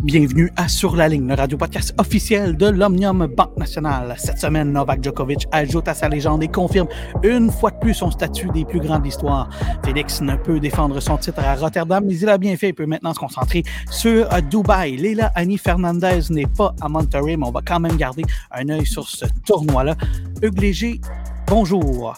Bienvenue 0.00 0.48
à 0.54 0.68
Sur 0.68 0.94
la 0.94 1.08
ligne, 1.08 1.26
le 1.26 1.34
radio-podcast 1.34 1.92
officiel 1.98 2.56
de 2.56 2.66
l'Omnium 2.66 3.26
Banque 3.26 3.56
Nationale. 3.56 4.14
Cette 4.16 4.38
semaine, 4.38 4.70
Novak 4.70 5.02
Djokovic 5.02 5.48
ajoute 5.50 5.88
à 5.88 5.94
sa 5.94 6.08
légende 6.08 6.40
et 6.44 6.48
confirme 6.48 6.86
une 7.24 7.50
fois 7.50 7.72
de 7.72 7.78
plus 7.80 7.94
son 7.94 8.08
statut 8.12 8.46
des 8.50 8.64
plus 8.64 8.78
grands 8.78 9.00
de 9.00 9.04
l'histoire. 9.04 9.50
Félix 9.84 10.20
ne 10.20 10.36
peut 10.36 10.60
défendre 10.60 11.00
son 11.00 11.16
titre 11.16 11.40
à 11.40 11.56
Rotterdam, 11.56 12.04
mais 12.06 12.14
il 12.14 12.28
a 12.28 12.38
bien 12.38 12.56
fait 12.56 12.68
et 12.68 12.72
peut 12.72 12.86
maintenant 12.86 13.12
se 13.12 13.18
concentrer 13.18 13.64
sur 13.90 14.28
Dubaï. 14.42 14.96
Leila 14.96 15.32
Annie 15.34 15.58
Fernandez 15.58 16.20
n'est 16.30 16.46
pas 16.46 16.72
à 16.80 16.88
Monterrey, 16.88 17.36
mais 17.36 17.46
on 17.46 17.50
va 17.50 17.62
quand 17.66 17.80
même 17.80 17.96
garder 17.96 18.22
un 18.52 18.68
œil 18.68 18.86
sur 18.86 19.08
ce 19.08 19.26
tournoi-là. 19.44 19.96
Hugues 20.40 20.60
Léger, 20.60 21.00
bonjour. 21.48 22.14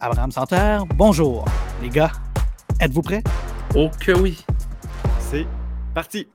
Abraham 0.00 0.30
Santerre, 0.30 0.86
bonjour. 0.96 1.44
Les 1.82 1.90
gars, 1.90 2.12
êtes-vous 2.80 3.02
prêts? 3.02 3.22
Oh 3.76 3.90
que 4.00 4.12
oui. 4.12 4.42
C'est 5.18 5.46
parti. 5.92 6.26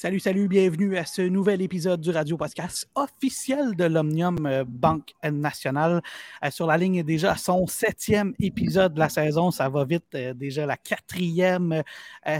Salut, 0.00 0.20
salut, 0.20 0.46
bienvenue 0.46 0.96
à 0.96 1.04
ce 1.04 1.22
nouvel 1.22 1.60
épisode 1.60 2.00
du 2.00 2.10
Radio 2.10 2.36
Podcast 2.36 2.88
officiel 2.94 3.74
de 3.74 3.82
l'Omnium 3.82 4.46
euh, 4.46 4.64
Banque 4.64 5.12
Nationale. 5.24 6.02
Euh, 6.44 6.52
sur 6.52 6.68
la 6.68 6.76
ligne 6.76 7.02
déjà 7.02 7.36
son 7.36 7.66
septième 7.66 8.32
épisode 8.38 8.94
de 8.94 9.00
la 9.00 9.08
saison. 9.08 9.50
Ça 9.50 9.68
va 9.68 9.84
vite, 9.84 10.04
euh, 10.14 10.34
déjà 10.34 10.66
la 10.66 10.76
quatrième 10.76 11.82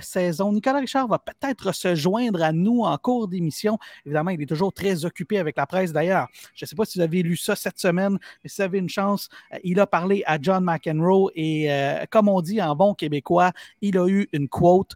saison. 0.02 0.52
Nicolas 0.52 0.78
Richard 0.78 1.08
va 1.08 1.18
peut-être 1.18 1.72
se 1.72 1.96
joindre 1.96 2.44
à 2.44 2.52
nous 2.52 2.82
en 2.82 2.96
cours 2.96 3.26
d'émission. 3.26 3.76
Évidemment, 4.06 4.30
il 4.30 4.40
est 4.40 4.46
toujours 4.46 4.72
très 4.72 5.04
occupé 5.04 5.38
avec 5.38 5.56
la 5.56 5.66
presse. 5.66 5.92
D'ailleurs, 5.92 6.28
je 6.54 6.64
ne 6.64 6.68
sais 6.68 6.76
pas 6.76 6.84
si 6.84 6.98
vous 6.98 7.04
avez 7.04 7.22
lu 7.22 7.36
ça 7.36 7.56
cette 7.56 7.80
semaine, 7.80 8.18
mais 8.44 8.48
si 8.48 8.58
vous 8.58 8.66
avez 8.66 8.78
une 8.78 8.88
chance, 8.88 9.28
il 9.64 9.80
a 9.80 9.86
parlé 9.88 10.22
à 10.26 10.38
John 10.40 10.62
McEnroe 10.62 11.32
et, 11.34 11.70
comme 12.10 12.28
on 12.28 12.40
dit 12.40 12.62
en 12.62 12.76
bon 12.76 12.94
québécois, 12.94 13.50
il 13.80 13.98
a 13.98 14.06
eu 14.06 14.28
une 14.32 14.48
quote. 14.48 14.94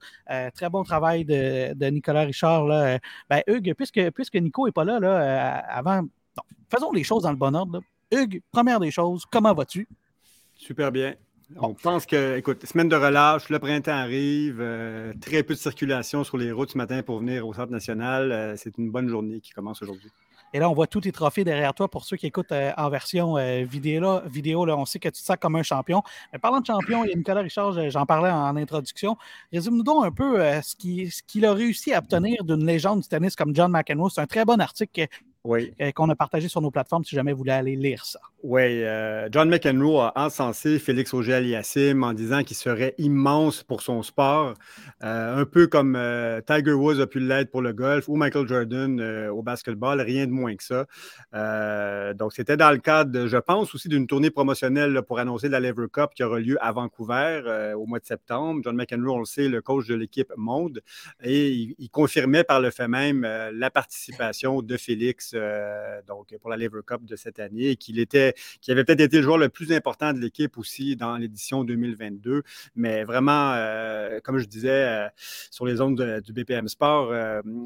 très 0.54 0.68
bon 0.68 0.84
travail 0.84 1.24
de 1.24 1.86
Nicolas 1.90 2.22
Richard 2.22 2.51
Là, 2.60 2.94
euh, 2.94 2.98
ben, 3.28 3.42
Hugues, 3.46 3.74
puisque, 3.76 4.10
puisque 4.10 4.36
Nico 4.36 4.66
n'est 4.66 4.72
pas 4.72 4.84
là, 4.84 5.00
là 5.00 5.08
euh, 5.08 5.60
avant, 5.68 6.02
faisons 6.70 6.92
les 6.92 7.04
choses 7.04 7.22
dans 7.22 7.30
le 7.30 7.36
bon 7.36 7.54
ordre. 7.54 7.82
Hugues, 8.10 8.42
première 8.50 8.80
des 8.80 8.90
choses, 8.90 9.24
comment 9.30 9.54
vas-tu? 9.54 9.88
Super 10.54 10.92
bien. 10.92 11.14
On 11.56 11.74
pense 11.74 12.06
que, 12.06 12.38
écoute, 12.38 12.64
semaine 12.64 12.88
de 12.88 12.96
relâche, 12.96 13.48
le 13.50 13.58
printemps 13.58 13.92
arrive, 13.92 14.58
euh, 14.60 15.12
très 15.20 15.42
peu 15.42 15.54
de 15.54 15.58
circulation 15.58 16.24
sur 16.24 16.38
les 16.38 16.50
routes 16.50 16.70
ce 16.70 16.78
matin 16.78 17.02
pour 17.02 17.18
venir 17.18 17.46
au 17.46 17.52
Centre 17.52 17.72
national. 17.72 18.54
c'est 18.56 18.78
une 18.78 18.90
bonne 18.90 19.08
journée 19.08 19.40
qui 19.40 19.52
commence 19.52 19.82
aujourd'hui. 19.82 20.10
Et 20.52 20.58
là, 20.58 20.68
on 20.68 20.74
voit 20.74 20.86
tous 20.86 21.00
tes 21.00 21.12
trophées 21.12 21.44
derrière 21.44 21.74
toi 21.74 21.88
pour 21.88 22.04
ceux 22.04 22.16
qui 22.16 22.26
écoutent 22.26 22.52
en 22.52 22.90
version 22.90 23.36
vidéo. 23.64 24.00
Là, 24.00 24.22
vidéo 24.26 24.66
on 24.68 24.84
sait 24.84 24.98
que 24.98 25.08
tu 25.08 25.22
te 25.22 25.36
comme 25.36 25.56
un 25.56 25.62
champion. 25.62 26.02
Mais 26.32 26.38
parlant 26.38 26.60
de 26.60 26.66
champion, 26.66 27.04
il 27.04 27.10
y 27.10 27.12
a 27.12 27.16
Nicolas 27.16 27.40
Richard, 27.40 27.90
j'en 27.90 28.06
parlais 28.06 28.30
en 28.30 28.56
introduction. 28.56 29.16
Résume-nous 29.52 29.82
donc 29.82 30.04
un 30.04 30.10
peu 30.10 30.38
ce 30.62 30.74
qu'il 31.26 31.46
a 31.46 31.54
réussi 31.54 31.92
à 31.94 31.98
obtenir 31.98 32.44
d'une 32.44 32.66
légende 32.66 33.00
du 33.00 33.08
tennis 33.08 33.34
comme 33.34 33.54
John 33.54 33.72
McEnroe. 33.72 34.10
C'est 34.10 34.20
un 34.20 34.26
très 34.26 34.44
bon 34.44 34.60
article 34.60 35.06
oui. 35.44 35.74
Euh, 35.80 35.90
qu'on 35.90 36.08
a 36.08 36.14
partagé 36.14 36.46
sur 36.46 36.60
nos 36.60 36.70
plateformes 36.70 37.04
si 37.04 37.16
jamais 37.16 37.32
vous 37.32 37.38
voulez 37.38 37.50
aller 37.50 37.74
lire 37.74 38.04
ça. 38.04 38.20
Oui, 38.44 38.60
euh, 38.84 39.28
John 39.32 39.48
McEnroe 39.48 40.00
a 40.00 40.12
encensé 40.14 40.78
Félix 40.78 41.12
Auger-Aliassime 41.12 42.04
en 42.04 42.12
disant 42.12 42.44
qu'il 42.44 42.56
serait 42.56 42.94
immense 42.98 43.64
pour 43.64 43.82
son 43.82 44.04
sport, 44.04 44.54
euh, 45.02 45.40
un 45.40 45.44
peu 45.44 45.66
comme 45.66 45.98
Tiger 46.46 46.72
Woods 46.72 47.00
a 47.00 47.06
pu 47.08 47.18
l'être 47.18 47.50
pour 47.50 47.60
le 47.60 47.72
golf 47.72 48.08
ou 48.08 48.14
Michael 48.14 48.46
Jordan 48.46 49.00
au 49.30 49.42
basketball, 49.42 50.00
rien 50.00 50.26
de 50.26 50.32
moins 50.32 50.54
que 50.54 50.62
ça. 50.62 50.86
donc, 52.14 52.32
c'était 52.32 52.56
dans 52.56 52.70
le 52.70 52.78
cadre, 52.78 53.26
je 53.26 53.36
pense, 53.36 53.74
aussi 53.74 53.88
d'une 53.88 54.06
tournée 54.06 54.30
promotionnelle 54.30 55.02
pour 55.02 55.18
annoncer 55.18 55.48
la 55.48 55.58
Lever 55.58 55.86
Cup 55.92 56.10
qui 56.14 56.22
aura 56.22 56.38
lieu 56.38 56.56
à 56.60 56.72
Vancouver 56.72 57.72
au 57.76 57.86
mois 57.86 57.98
de 57.98 58.06
septembre. 58.06 58.60
John 58.64 58.76
McEnroe, 58.76 59.14
on 59.14 59.18
le 59.20 59.24
sait, 59.24 59.48
le 59.48 59.60
coach 59.60 59.86
de 59.88 59.94
l'équipe 59.94 60.32
Monde, 60.36 60.82
et 61.22 61.74
il 61.78 61.90
confirmait 61.90 62.44
par 62.44 62.60
le 62.60 62.70
fait 62.70 62.88
même 62.88 63.22
la 63.22 63.70
participation 63.70 64.62
de 64.62 64.76
Félix 64.76 65.31
euh, 65.34 66.00
donc 66.06 66.36
pour 66.40 66.50
la 66.50 66.56
Lever 66.56 66.80
Cup 66.86 67.04
de 67.04 67.16
cette 67.16 67.38
année, 67.38 67.70
et 67.70 67.76
qu'il 67.76 67.98
était, 67.98 68.34
qui 68.60 68.70
avait 68.70 68.84
peut-être 68.84 69.00
été 69.00 69.18
le 69.18 69.22
joueur 69.22 69.38
le 69.38 69.48
plus 69.48 69.72
important 69.72 70.12
de 70.12 70.18
l'équipe 70.18 70.58
aussi 70.58 70.96
dans 70.96 71.16
l'édition 71.16 71.64
2022. 71.64 72.42
Mais 72.76 73.04
vraiment, 73.04 73.52
euh, 73.54 74.20
comme 74.20 74.38
je 74.38 74.46
disais 74.46 74.70
euh, 74.70 75.08
sur 75.50 75.66
les 75.66 75.80
ondes 75.80 76.20
du 76.24 76.32
BPM 76.32 76.68
Sport, 76.68 77.12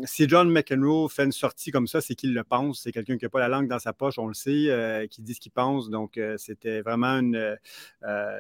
si 0.04 0.28
John 0.28 0.50
McEnroe 0.50 1.08
fait 1.08 1.24
une 1.24 1.32
sortie 1.32 1.70
comme 1.70 1.86
ça, 1.86 2.00
c'est 2.00 2.14
qu'il 2.14 2.34
le 2.34 2.44
pense. 2.44 2.82
C'est 2.82 2.92
quelqu'un 2.92 3.16
qui 3.16 3.24
n'a 3.24 3.28
pas 3.28 3.40
la 3.40 3.48
langue 3.48 3.68
dans 3.68 3.78
sa 3.78 3.92
poche, 3.92 4.18
on 4.18 4.26
le 4.26 4.34
sait, 4.34 5.08
qui 5.10 5.22
dit 5.22 5.34
ce 5.34 5.40
qu'il 5.40 5.52
pense. 5.52 5.90
Donc, 5.90 6.20
c'était 6.36 6.80
vraiment 6.80 7.20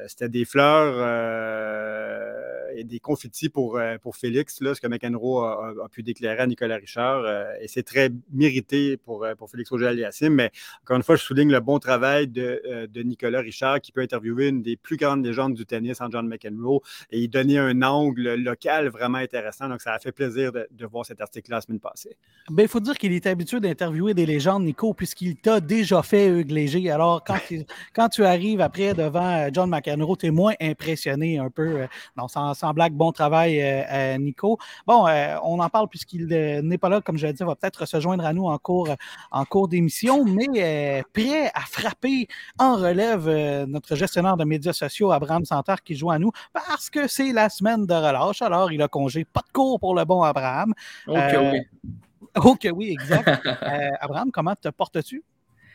c'était 0.06 0.28
des 0.28 0.44
fleurs 0.44 0.96
et 2.76 2.84
des 2.84 3.00
confettis 3.00 3.48
pour, 3.48 3.80
pour 4.02 4.16
Félix, 4.16 4.60
là, 4.60 4.74
ce 4.74 4.80
que 4.80 4.86
McEnroe 4.86 5.44
a, 5.44 5.88
pu 5.90 6.02
déclarer 6.02 6.40
à 6.40 6.46
Nicolas 6.46 6.76
Richard. 6.76 7.24
et 7.60 7.68
c'est 7.68 7.82
très 7.82 8.10
mérité 8.32 8.96
pour 8.96 9.15
euh, 9.24 9.34
pour, 9.34 9.50
Félix 9.50 9.70
Auger-Aliassime. 9.72 10.34
Mais 10.34 10.50
encore 10.82 10.96
une 10.96 11.02
fois, 11.02 11.16
je 11.16 11.22
souligne 11.22 11.50
le 11.50 11.60
bon 11.60 11.78
travail 11.78 12.28
de, 12.28 12.62
euh, 12.66 12.86
de, 12.86 13.02
Nicolas 13.02 13.40
Richard 13.40 13.80
qui 13.80 13.92
peut 13.92 14.00
interviewer 14.00 14.48
une 14.48 14.62
des 14.62 14.76
plus 14.76 14.96
grandes 14.96 15.24
légendes 15.24 15.54
du 15.54 15.66
tennis 15.66 16.00
en 16.00 16.10
John 16.10 16.26
McEnroe 16.26 16.80
et 17.10 17.20
y 17.20 17.28
donner 17.28 17.58
un 17.58 17.82
angle 17.82 18.34
local 18.34 18.88
vraiment 18.88 19.18
intéressant. 19.18 19.68
Donc, 19.68 19.80
ça 19.80 19.92
a 19.92 19.98
fait 19.98 20.12
plaisir 20.12 20.52
de, 20.52 20.86
voir 20.86 21.04
cet 21.04 21.20
article 21.20 21.50
la 21.50 21.60
semaine 21.60 21.80
passée. 21.80 22.16
Ben, 22.50 22.62
il 22.62 22.68
faut 22.68 22.80
dire 22.80 22.96
qu'il 22.96 23.12
est 23.12 23.26
habitué 23.26 23.60
d'interviewer 23.60 24.14
des 24.14 24.26
légendes, 24.26 24.64
Nico, 24.64 24.94
puisqu'il 24.94 25.36
t'a 25.36 25.60
déjà 25.60 26.02
fait 26.02 26.28
Hugues 26.28 26.50
Léger. 26.50 26.90
Alors, 26.90 27.24
quand, 27.24 27.38
quand 27.94 28.08
tu 28.08 28.24
arrives 28.24 28.60
après 28.60 28.94
devant 28.94 29.32
euh, 29.32 29.50
John 29.52 29.70
McEnroe, 29.70 30.16
tu 30.16 30.26
es 30.26 30.30
moins 30.30 30.54
impressionné 30.60 31.38
un 31.38 31.50
peu. 31.50 31.86
Non, 32.16 32.28
sans, 32.28 32.54
sans 32.54 32.72
blague, 32.72 32.92
bon 32.92 33.12
travail, 33.12 33.62
Nico. 34.18 34.58
Bon, 34.86 35.06
on 35.42 35.58
en 35.58 35.68
parle 35.68 35.88
puisqu'il 35.88 36.26
n'est 36.26 36.78
pas 36.78 36.88
là, 36.88 37.00
comme 37.00 37.18
je 37.18 37.26
l'ai 37.26 37.32
dit, 37.32 37.42
il 37.42 37.46
va 37.46 37.54
peut-être 37.54 37.86
se 37.86 38.00
joindre 38.00 38.24
à 38.24 38.32
nous 38.32 38.46
en 38.46 38.58
cours 38.58 38.88
en 39.30 39.44
cours 39.44 39.68
d'émission, 39.68 40.24
mais 40.24 40.46
euh, 40.56 41.02
prêt 41.12 41.50
à 41.54 41.60
frapper 41.60 42.28
en 42.58 42.76
relève 42.76 43.28
euh, 43.28 43.66
notre 43.66 43.96
gestionnaire 43.96 44.36
de 44.36 44.44
médias 44.44 44.72
sociaux, 44.72 45.12
Abraham 45.12 45.44
Santar, 45.44 45.82
qui 45.82 45.94
joue 45.94 46.10
à 46.10 46.18
nous, 46.18 46.32
parce 46.52 46.90
que 46.90 47.08
c'est 47.08 47.32
la 47.32 47.48
semaine 47.48 47.86
de 47.86 47.94
relâche. 47.94 48.42
Alors, 48.42 48.72
il 48.72 48.82
a 48.82 48.88
congé. 48.88 49.24
Pas 49.24 49.42
de 49.46 49.52
cours 49.52 49.80
pour 49.80 49.94
le 49.94 50.04
bon 50.04 50.22
Abraham. 50.22 50.74
Ok, 51.06 51.16
euh, 51.16 51.52
oui. 51.52 51.92
Ok, 52.36 52.68
oui, 52.74 52.90
exact. 52.90 53.28
Abraham, 54.00 54.30
comment 54.30 54.54
te 54.54 54.68
portes-tu? 54.68 55.22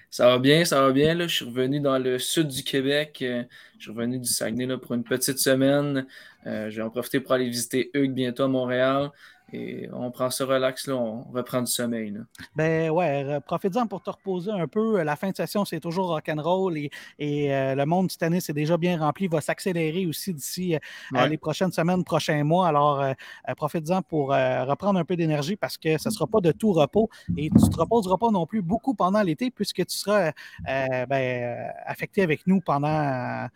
Ça 0.10 0.28
va 0.28 0.40
bien, 0.40 0.66
ça 0.66 0.82
va 0.82 0.92
bien. 0.92 1.14
Là. 1.14 1.28
Je 1.28 1.36
suis 1.36 1.46
revenu 1.46 1.80
dans 1.80 1.98
le 1.98 2.20
sud 2.20 2.48
du 2.48 2.64
Québec. 2.64 3.18
je 3.20 3.46
suis 3.80 3.92
revenu 3.92 4.20
du 4.20 4.28
Saguenay 4.28 4.66
là, 4.66 4.78
pour 4.78 4.94
une 4.94 5.04
petite 5.04 5.40
semaine. 5.40 6.06
je 6.46 6.70
vais 6.70 6.82
en 6.82 6.90
profiter 6.90 7.22
pour 7.22 7.32
aller 7.32 7.48
visiter 7.48 7.90
Hugues 7.94 8.14
bientôt 8.14 8.44
à 8.44 8.48
Montréal. 8.50 9.12
Et 9.54 9.90
on 9.92 10.12
prend 10.12 10.30
ce 10.30 10.44
relax, 10.44 10.88
là, 10.88 10.96
on 10.96 11.24
reprend 11.32 11.62
du 11.62 11.72
sommeil. 11.72 12.12
Là. 12.12 12.22
Ben 12.56 12.90
ouais, 12.90 13.40
profite-en 13.46 13.88
pour 13.88 14.02
te 14.02 14.10
reposer 14.10 14.52
un 14.52 14.68
peu. 14.68 15.02
La 15.04 15.16
fin 15.16 15.32
de 15.32 15.36
session, 15.36 15.66
c'est 15.66 15.80
toujours 15.80 16.08
rock'n'roll 16.08 16.78
et, 16.78 16.90
et 17.20 17.54
euh, 17.54 17.76
le 17.76 17.86
monde 17.86 18.08
du 18.08 18.18
tennis 18.18 18.50
est 18.50 18.54
déjà 18.54 18.78
bien 18.78 19.00
rempli, 19.00 19.28
va 19.28 19.42
s'accélérer 19.42 20.06
aussi 20.06 20.34
d'ici 20.34 20.76
euh, 20.76 21.28
les 21.28 21.38
prochaines 21.38 21.72
semaines, 21.72 22.04
prochains 22.04 22.44
mois. 22.44 22.68
Alors, 22.68 23.02
euh, 23.02 23.14
profite-en 23.58 24.02
pour 24.02 24.30
reprendre 24.30 25.00
un 25.00 25.06
peu 25.06 25.16
d'énergie 25.16 25.56
parce 25.56 25.78
que 25.78 25.98
ce 25.98 26.10
ne 26.10 26.14
sera 26.14 26.28
pas 26.28 26.40
de 26.40 26.52
tout 26.52 26.72
repos 26.72 27.10
et 27.38 27.50
tu 27.50 27.56
ne 27.56 27.70
te 27.70 27.78
reposeras 27.78 28.18
pas 28.18 28.32
non 28.32 28.46
plus 28.46 28.62
beaucoup 28.62 28.94
pendant 28.94 29.22
l'été 29.22 29.52
puisque 29.52 29.86
tu 29.86 29.98
seras 29.98 30.32
ben, 30.66 31.72
affecté 31.86 32.22
avec 32.22 32.48
nous 32.48 32.62
pendant 32.62 33.48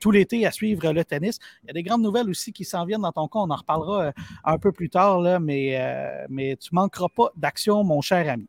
tout 0.00 0.10
l'été 0.10 0.46
à 0.46 0.50
suivre 0.50 0.92
le 0.92 1.04
tennis. 1.04 1.38
Il 1.62 1.66
y 1.68 1.70
a 1.70 1.72
des 1.74 1.82
grandes 1.82 2.02
nouvelles 2.02 2.30
aussi 2.30 2.52
qui 2.52 2.64
s'en 2.64 2.84
viennent 2.84 3.02
dans 3.02 3.12
ton 3.12 3.28
cas. 3.28 3.40
On 3.40 3.50
en 3.50 3.56
reparlera 3.56 4.12
un 4.44 4.58
peu 4.58 4.72
plus 4.72 4.88
tard. 4.88 5.20
Là, 5.20 5.38
mais, 5.42 5.76
euh, 5.78 6.26
mais 6.28 6.56
tu 6.56 6.70
ne 6.72 6.80
manqueras 6.80 7.08
pas 7.14 7.30
d'action, 7.36 7.84
mon 7.84 8.00
cher 8.00 8.28
ami. 8.30 8.48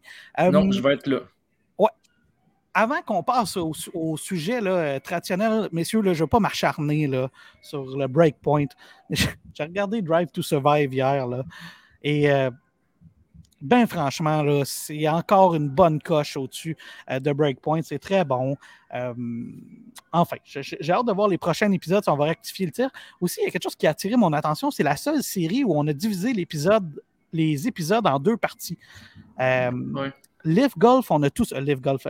non, 0.52 0.68
euh, 0.68 0.72
je 0.72 0.82
vais 0.82 0.94
être 0.94 1.08
là. 1.08 1.20
Ouais. 1.78 1.90
Avant 2.74 3.02
qu'on 3.02 3.24
passe 3.24 3.58
au, 3.58 4.18
sujet 4.18 4.62
là, 4.62 5.00
traditionnel, 5.00 5.70
messieurs, 5.72 6.02
je 6.04 6.10
ne 6.10 6.14
vais 6.14 6.28
pas 6.28 6.40
m'acharner 6.40 7.10
sur 7.62 7.86
le 7.86 8.08
breakpoint. 8.08 8.66
J'ai 9.10 9.64
regardé 9.64 10.02
Drive 10.02 10.28
to 10.32 10.42
Survive 10.42 10.94
hier 10.94 11.28
là, 11.28 11.44
et 12.04 12.32
euh, 12.32 12.50
ben 13.64 13.88
franchement, 13.88 14.62
c'est 14.66 15.08
encore 15.08 15.56
une 15.56 15.70
bonne 15.70 16.02
coche 16.02 16.36
au-dessus 16.36 16.76
de 17.10 17.32
Breakpoint. 17.32 17.82
C'est 17.82 17.98
très 17.98 18.26
bon. 18.26 18.58
enfin, 20.12 20.38
j'ai 20.44 20.92
hâte 20.92 21.08
de 21.08 21.14
voir 21.14 21.30
les 21.30 21.38
prochains 21.38 21.72
épisodes 21.72 22.04
si 22.04 22.10
on 22.10 22.18
va 22.18 22.26
rectifier 22.26 22.66
le 22.66 22.74
tir. 22.74 22.90
Aussi, 23.22 23.40
il 23.42 23.46
y 23.46 23.48
a 23.48 23.52
quelque 23.52 23.64
chose 23.64 23.76
qui 23.76 23.88
a 23.88 23.92
attiré 23.92 24.18
mon 24.18 24.34
attention. 24.34 24.70
C'est 24.70 24.84
la 24.84 24.98
seule 24.98 25.24
série 25.24 25.64
où 25.64 25.74
on 25.74 25.88
a 25.88 25.94
divisé 25.94 26.34
l'épisode, 26.34 27.02
les 27.32 27.66
épisodes 27.66 28.06
en 28.06 28.20
deux 28.20 28.36
parties. 28.36 28.78
Live 30.44 30.74
Golf, 30.78 31.12
on 31.12 31.22
a 31.24 31.30
tous. 31.30 31.54
Live 31.54 31.82
Golf, 31.82 32.08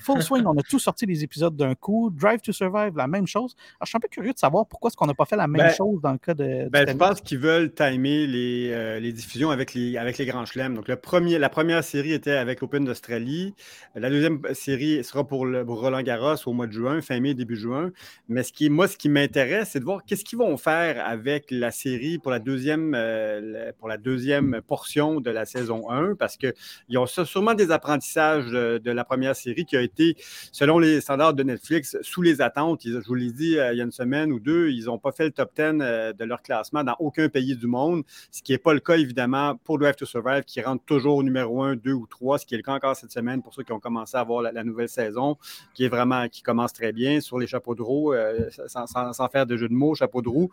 Full 0.00 0.22
Swing, 0.22 0.44
on 0.46 0.56
a 0.56 0.62
tous 0.62 0.78
sorti 0.78 1.06
les 1.06 1.24
épisodes 1.24 1.56
d'un 1.56 1.74
coup. 1.74 2.10
Drive 2.10 2.40
to 2.40 2.52
Survive, 2.52 2.96
la 2.96 3.06
même 3.06 3.26
chose. 3.26 3.56
Alors, 3.78 3.86
je 3.86 3.88
suis 3.88 3.96
un 3.96 4.00
peu 4.00 4.08
curieux 4.08 4.32
de 4.32 4.38
savoir 4.38 4.66
pourquoi 4.66 4.88
est-ce 4.88 4.96
qu'on 4.96 5.06
n'a 5.06 5.14
pas 5.14 5.24
fait 5.24 5.36
la 5.36 5.46
même 5.46 5.66
ben, 5.66 5.74
chose 5.74 6.00
dans 6.00 6.12
le 6.12 6.18
cas 6.18 6.34
de. 6.34 6.68
Ben, 6.68 6.86
je 6.88 6.94
pense 6.94 7.20
qu'ils 7.20 7.38
veulent 7.38 7.72
timer 7.72 8.26
les, 8.26 9.00
les, 9.00 9.12
diffusions 9.12 9.50
avec 9.50 9.74
les, 9.74 9.96
avec 9.96 10.18
les 10.18 10.26
grands 10.26 10.44
chelems. 10.44 10.74
Donc, 10.74 10.88
le 10.88 10.96
premier, 10.96 11.38
la 11.38 11.48
première 11.48 11.82
série 11.84 12.12
était 12.12 12.32
avec 12.32 12.60
l'Open 12.60 12.84
d'Australie. 12.84 13.54
La 13.94 14.10
deuxième 14.10 14.40
série 14.52 15.02
sera 15.04 15.26
pour, 15.26 15.46
le, 15.46 15.62
Roland 15.62 16.02
Garros 16.02 16.36
au 16.46 16.52
mois 16.52 16.66
de 16.66 16.72
juin, 16.72 17.00
fin 17.00 17.20
mai, 17.20 17.34
début 17.34 17.56
juin. 17.56 17.90
Mais 18.28 18.42
ce 18.42 18.52
qui, 18.52 18.70
moi, 18.70 18.88
ce 18.88 18.96
qui 18.96 19.08
m'intéresse, 19.08 19.70
c'est 19.72 19.80
de 19.80 19.84
voir 19.84 20.04
qu'est-ce 20.04 20.24
qu'ils 20.24 20.38
vont 20.38 20.56
faire 20.56 21.04
avec 21.06 21.46
la 21.50 21.70
série 21.70 22.18
pour 22.18 22.30
la 22.30 22.38
deuxième, 22.38 22.94
euh, 22.94 23.72
pour 23.78 23.88
la 23.88 23.96
deuxième 23.96 24.60
portion 24.66 25.20
de 25.20 25.30
la 25.30 25.44
saison 25.44 25.90
1, 25.90 26.14
parce 26.14 26.36
qu'ils 26.36 26.98
ont 26.98 27.06
sûrement 27.06 27.47
des 27.54 27.70
apprentissages 27.70 28.46
de, 28.46 28.90
la 28.90 29.04
première 29.04 29.36
série 29.36 29.64
qui 29.64 29.76
a 29.76 29.82
été, 29.82 30.16
selon 30.52 30.78
les 30.78 31.00
standards 31.00 31.34
de 31.34 31.42
Netflix, 31.42 31.96
sous 32.02 32.22
les 32.22 32.40
attentes. 32.40 32.80
je 32.84 32.98
vous 33.06 33.14
l'ai 33.14 33.32
dit 33.32 33.58
euh, 33.58 33.72
il 33.72 33.78
y 33.78 33.80
a 33.80 33.84
une 33.84 33.92
semaine 33.92 34.32
ou 34.32 34.40
deux, 34.40 34.70
ils 34.70 34.84
n'ont 34.86 34.98
pas 34.98 35.12
fait 35.12 35.24
le 35.24 35.30
top 35.30 35.50
10 35.56 35.62
euh, 35.80 36.12
de 36.12 36.24
leur 36.24 36.42
classement 36.42 36.84
dans 36.84 36.96
aucun 36.98 37.28
pays 37.28 37.56
du 37.56 37.66
monde, 37.66 38.02
ce 38.30 38.42
qui 38.42 38.52
n'est 38.52 38.58
pas 38.58 38.74
le 38.74 38.80
cas, 38.80 38.96
évidemment, 38.96 39.56
pour 39.64 39.78
Drive 39.78 39.96
to 39.96 40.06
Survive, 40.06 40.44
qui 40.44 40.60
rentre 40.60 40.84
toujours 40.84 41.16
au 41.16 41.22
numéro 41.22 41.62
1, 41.62 41.76
2 41.76 41.92
ou 41.92 42.06
3, 42.06 42.38
ce 42.38 42.46
qui 42.46 42.54
est 42.54 42.58
le 42.58 42.62
cas 42.62 42.74
encore 42.74 42.96
cette 42.96 43.12
semaine 43.12 43.42
pour 43.42 43.54
ceux 43.54 43.62
qui 43.62 43.72
ont 43.72 43.80
commencé 43.80 44.16
à 44.16 44.24
voir 44.24 44.42
la, 44.42 44.64
nouvelle 44.64 44.88
saison, 44.88 45.36
qui 45.74 45.84
est 45.84 45.88
vraiment, 45.88 46.28
qui 46.28 46.42
commence 46.42 46.72
très 46.72 46.92
bien 46.92 47.20
sur 47.20 47.38
les 47.38 47.46
chapeaux 47.46 47.74
de 47.74 47.82
roue, 47.82 48.14
sans, 48.66 49.28
faire 49.28 49.46
de 49.46 49.56
jeu 49.56 49.68
de 49.68 49.74
mots, 49.74 49.94
chapeau 49.94 50.22
de 50.22 50.28
roue. 50.28 50.50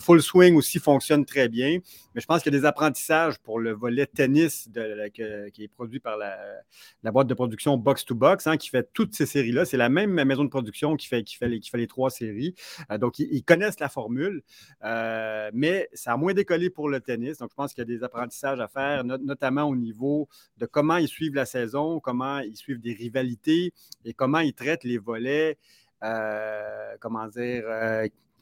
Full 0.00 0.22
Swing 0.22 0.56
aussi 0.56 0.78
fonctionne 0.78 1.24
très 1.24 1.48
bien. 1.48 1.78
Mais 2.14 2.20
je 2.20 2.26
pense 2.26 2.42
qu'il 2.42 2.52
y 2.52 2.56
a 2.56 2.60
des 2.60 2.66
apprentissages 2.66 3.38
pour 3.38 3.58
le 3.58 3.72
volet 3.72 4.06
tennis 4.06 4.68
qui 5.12 5.22
est 5.22 5.70
produit 5.82 5.98
par 5.98 6.16
la, 6.16 7.10
boîte 7.10 7.26
de 7.26 7.34
production 7.34 7.76
Box 7.76 8.04
to 8.04 8.14
Box, 8.14 8.46
hein, 8.46 8.56
qui 8.56 8.68
fait 8.68 8.88
toutes 8.92 9.16
ces 9.16 9.26
séries-là. 9.26 9.64
C'est 9.64 9.76
la 9.76 9.88
même 9.88 10.12
maison 10.12 10.44
de 10.44 10.48
production 10.48 10.96
qui 10.96 11.08
fait, 11.08 11.24
qui 11.24 11.36
fait, 11.36 11.48
les, 11.48 11.58
qui 11.58 11.70
fait 11.70 11.78
les 11.78 11.88
trois 11.88 12.08
séries. 12.08 12.54
Euh, 12.92 12.98
donc, 12.98 13.18
ils, 13.18 13.42
connaissent 13.42 13.80
la 13.80 13.88
formule, 13.88 14.44
euh, 14.84 15.50
mais 15.52 15.88
ça 15.92 16.12
a 16.12 16.16
moins 16.16 16.34
décollé 16.34 16.70
pour 16.70 16.88
le 16.88 17.00
tennis. 17.00 17.38
Donc, 17.38 17.50
je 17.50 17.56
pense 17.56 17.74
qu'il 17.74 17.80
y 17.80 17.82
a 17.82 17.96
des 17.96 18.04
apprentissages 18.04 18.60
à 18.60 18.68
faire, 18.68 19.02
notamment 19.02 19.64
au 19.64 19.74
niveau 19.74 20.28
de 20.58 20.66
comment 20.66 20.98
ils 20.98 21.08
suivent 21.08 21.34
la 21.34 21.46
saison, 21.46 21.98
comment 21.98 22.38
ils 22.38 22.56
suivent 22.56 22.80
des 22.80 22.92
rivalités 22.92 23.72
et 24.04 24.14
comment 24.14 24.38
ils 24.38 24.54
traitent 24.54 24.84
les 24.84 24.98
volets. 24.98 25.58
Euh, 26.04 26.96
comment 27.00 27.26
dire, 27.26 27.64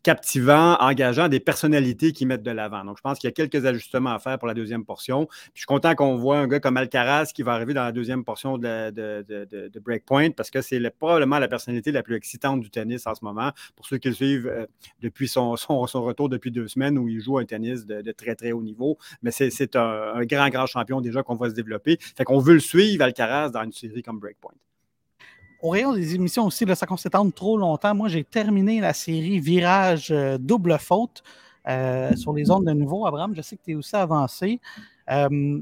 captivant, 0.03 0.77
engageant, 0.81 1.29
des 1.29 1.41
personnalités 1.41 2.13
qui 2.13 2.27
mettent 2.27 2.43
de 2.43 2.51
l'avant. 2.51 2.85
Donc, 2.85 2.97
je 2.97 3.03
pense 3.03 3.19
qu'il 3.19 3.29
y 3.29 3.33
a 3.33 3.33
quelques 3.33 3.67
ajustements 3.67 4.11
à 4.11 4.19
faire 4.19 4.39
pour 4.39 4.49
la 4.49 4.55
deuxième 4.55 4.85
portion. 4.85 5.29
je 5.55 5.61
suis 5.61 5.67
content 5.67 5.95
qu'on 5.95 6.17
voit 6.17 6.39
un 6.39 6.47
gars 6.47 6.61
comme 6.61 6.77
Alcaraz 6.77 7.33
qui 7.35 7.43
va 7.43 7.53
arriver 7.53 7.75
dans 7.75 7.85
la 7.85 7.93
deuxième 7.93 8.25
portion 8.25 8.59
de, 8.59 8.91
de, 8.91 9.81
Breakpoint 9.81 10.31
parce 10.31 10.51
que 10.51 10.61
c'est 10.61 10.81
probablement 10.91 11.39
la 11.39 11.49
personnalité 11.49 11.93
la 11.93 12.03
plus 12.03 12.17
excitante 12.17 12.61
du 12.61 12.71
tennis 12.71 13.07
en 13.07 13.15
ce 13.15 13.25
moment. 13.25 13.53
Pour 13.77 13.87
ceux 13.87 13.99
qui 13.99 14.09
le 14.09 14.15
suivent 14.15 14.47
euh, 14.47 14.67
depuis 15.01 15.29
son, 15.29 15.57
son, 15.57 15.81
retour 15.81 16.29
depuis 16.29 16.51
deux 16.51 16.69
semaines 16.69 16.99
où 16.99 17.09
il 17.09 17.21
joue 17.21 17.39
un 17.39 17.45
tennis 17.45 17.87
de, 17.87 18.13
très, 18.13 18.35
très 18.35 18.53
haut 18.53 18.63
niveau. 18.63 18.99
Mais 19.23 19.31
c'est 19.31 19.77
un, 19.77 20.13
un, 20.15 20.25
grand, 20.25 20.49
grand 20.49 20.67
champion 20.67 21.01
déjà 21.01 21.23
qu'on 21.23 21.37
va 21.37 21.51
se 21.51 21.55
développer. 21.55 21.99
Fait 22.17 22.25
qu'on 22.25 22.39
veut 22.39 22.55
le 22.55 22.61
suivre, 22.61 23.05
Alcaraz, 23.05 23.51
dans 23.51 23.63
une 23.63 23.73
série 23.73 24.03
comme 24.03 24.19
Breakpoint 24.19 24.55
au 25.63 25.71
rayon 25.71 25.93
des 25.93 26.15
émissions 26.15 26.47
aussi, 26.47 26.65
là, 26.65 26.75
ça 26.75 26.87
s'étendre 26.97 27.33
trop 27.33 27.57
longtemps. 27.57 27.95
Moi, 27.95 28.09
j'ai 28.09 28.25
terminé 28.25 28.81
la 28.81 28.93
série 28.93 29.39
Virage 29.41 30.11
euh, 30.11 30.39
double 30.39 30.79
faute 30.79 31.23
euh, 31.69 32.15
sur 32.17 32.33
les 32.33 32.51
ondes 32.51 32.67
de 32.67 32.73
nouveau. 32.73 33.07
Abraham, 33.07 33.35
je 33.35 33.43
sais 33.43 33.57
que 33.57 33.63
tu 33.65 33.73
es 33.73 33.75
aussi 33.75 33.95
avancé. 33.97 34.61
Euh, 35.11 35.61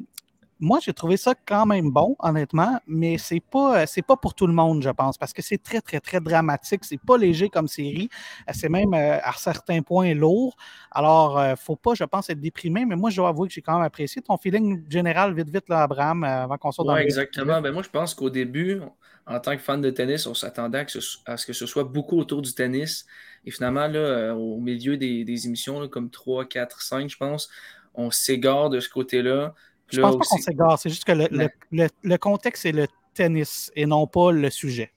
moi, 0.60 0.80
j'ai 0.82 0.92
trouvé 0.92 1.16
ça 1.16 1.34
quand 1.46 1.66
même 1.66 1.90
bon, 1.90 2.16
honnêtement, 2.18 2.80
mais 2.88 3.16
c'est 3.16 3.38
pas, 3.38 3.86
c'est 3.86 4.02
pas 4.02 4.16
pour 4.16 4.34
tout 4.34 4.48
le 4.48 4.52
monde, 4.52 4.82
je 4.82 4.90
pense, 4.90 5.16
parce 5.16 5.32
que 5.32 5.40
c'est 5.40 5.62
très, 5.62 5.80
très, 5.80 6.00
très 6.00 6.20
dramatique. 6.20 6.84
C'est 6.84 7.00
pas 7.00 7.16
léger 7.16 7.48
comme 7.48 7.68
série. 7.68 8.08
C'est 8.52 8.68
même 8.68 8.92
à 8.92 9.32
certains 9.36 9.82
points 9.82 10.14
lourd. 10.14 10.56
Alors, 10.90 11.40
ne 11.40 11.54
faut 11.54 11.76
pas, 11.76 11.94
je 11.94 12.02
pense, 12.02 12.28
être 12.28 12.40
déprimé, 12.40 12.84
mais 12.84 12.96
moi, 12.96 13.10
je 13.10 13.16
dois 13.18 13.28
avouer 13.28 13.46
que 13.46 13.54
j'ai 13.54 13.62
quand 13.62 13.74
même 13.74 13.84
apprécié 13.86 14.20
ton 14.20 14.36
feeling 14.36 14.82
général, 14.90 15.32
vite, 15.32 15.48
vite, 15.48 15.68
là, 15.68 15.82
Abraham, 15.82 16.24
avant 16.24 16.58
qu'on 16.58 16.72
sorte 16.72 16.88
dans 16.88 16.96
exactement. 16.96 17.60
Ben, 17.60 17.72
moi, 17.72 17.84
je 17.84 17.90
pense 17.90 18.12
qu'au 18.12 18.28
début, 18.28 18.80
en 19.28 19.40
tant 19.40 19.56
que 19.56 19.62
fan 19.62 19.80
de 19.80 19.90
tennis, 19.90 20.26
on 20.26 20.34
s'attendait 20.34 20.86
à, 21.26 21.36
ce 21.36 21.46
que 21.46 21.52
ce 21.52 21.66
soit 21.66 21.84
beaucoup 21.84 22.19
autour 22.19 22.40
du 22.40 22.54
tennis. 22.54 23.06
Et 23.44 23.50
finalement, 23.50 23.86
là, 23.86 23.98
euh, 23.98 24.32
au 24.32 24.58
milieu 24.58 24.96
des, 24.96 25.46
émissions, 25.46 25.86
comme 25.88 26.10
3, 26.10 26.46
4, 26.46 26.80
5, 26.80 27.10
je 27.10 27.16
pense, 27.16 27.50
on 27.94 28.10
s'égare 28.10 28.70
de 28.70 28.80
ce 28.80 28.88
côté-là. 28.88 29.54
Je 29.90 30.00
pense 30.00 30.16
pas 30.16 30.25
qu'on 30.25 30.38
s'égare, 30.38 30.78
c'est 30.78 30.88
juste 30.88 31.04
que 31.04 31.12
le, 31.12 32.16
contexte, 32.16 32.62
c'est 32.62 32.72
le 32.72 32.86
tennis 33.14 33.70
et 33.76 33.86
non 33.86 34.06
pas 34.06 34.32
le 34.32 34.50
sujet. 34.50 34.92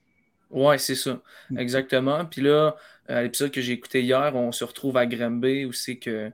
Oui, 0.50 0.80
c'est 0.80 0.96
ça, 0.96 1.22
mm. 1.50 1.60
exactement. 1.60 2.26
Puis 2.26 2.42
là, 2.42 2.76
à 3.08 3.24
l'épisode 3.24 3.52
que 3.52 3.62
j'ai 3.62 3.74
écouté 3.74 4.02
hier, 4.02 4.36
on 4.36 4.52
se 4.52 4.64
retrouve 4.64 4.98
à 4.98 5.06
Granby 5.06 5.66
où 5.66 5.74
c'est 5.74 5.98
que 5.98 6.32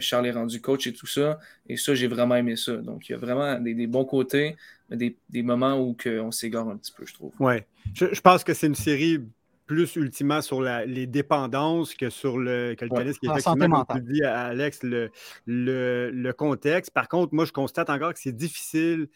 Charles 0.00 0.26
est 0.26 0.32
rendu 0.32 0.60
coach 0.60 0.86
et 0.86 0.92
tout 0.92 1.06
ça. 1.06 1.38
Et 1.68 1.76
ça, 1.76 1.94
j'ai 1.94 2.08
vraiment 2.08 2.36
aimé 2.36 2.56
ça. 2.56 2.76
Donc, 2.76 3.08
il 3.08 3.12
y 3.12 3.14
a 3.14 3.18
vraiment 3.18 3.58
des, 3.58 3.86
bons 3.86 4.04
côtés, 4.04 4.56
mais 4.88 4.96
des, 4.96 5.42
moments 5.42 5.80
où 5.80 5.96
on 6.06 6.30
s'égare 6.30 6.68
un 6.68 6.76
petit 6.76 6.92
peu, 6.92 7.06
je 7.06 7.14
trouve. 7.14 7.32
Oui. 7.40 7.54
Je, 7.94 8.20
pense 8.20 8.44
que 8.44 8.54
c'est 8.54 8.66
une 8.66 8.74
série 8.74 9.18
plus 9.66 9.96
ultimement 9.96 10.40
sur 10.40 10.62
les 10.62 11.06
dépendances 11.06 11.94
que 11.94 12.10
sur 12.10 12.38
le, 12.38 12.74
que 12.74 12.84
le 12.84 12.90
tennis, 12.90 13.18
qui 13.18 13.26
est 13.26 13.30
effectivement, 13.30 13.84
comme 13.84 14.04
tu 14.04 14.12
dis, 14.12 14.22
Alex, 14.24 14.82
le, 14.82 15.10
le, 15.46 16.32
contexte. 16.32 16.90
Par 16.90 17.08
contre, 17.08 17.34
moi, 17.34 17.44
je 17.44 17.52
constate 17.52 17.90
encore 17.90 18.14
que 18.14 18.20
c'est 18.20 18.32
difficile 18.32 19.08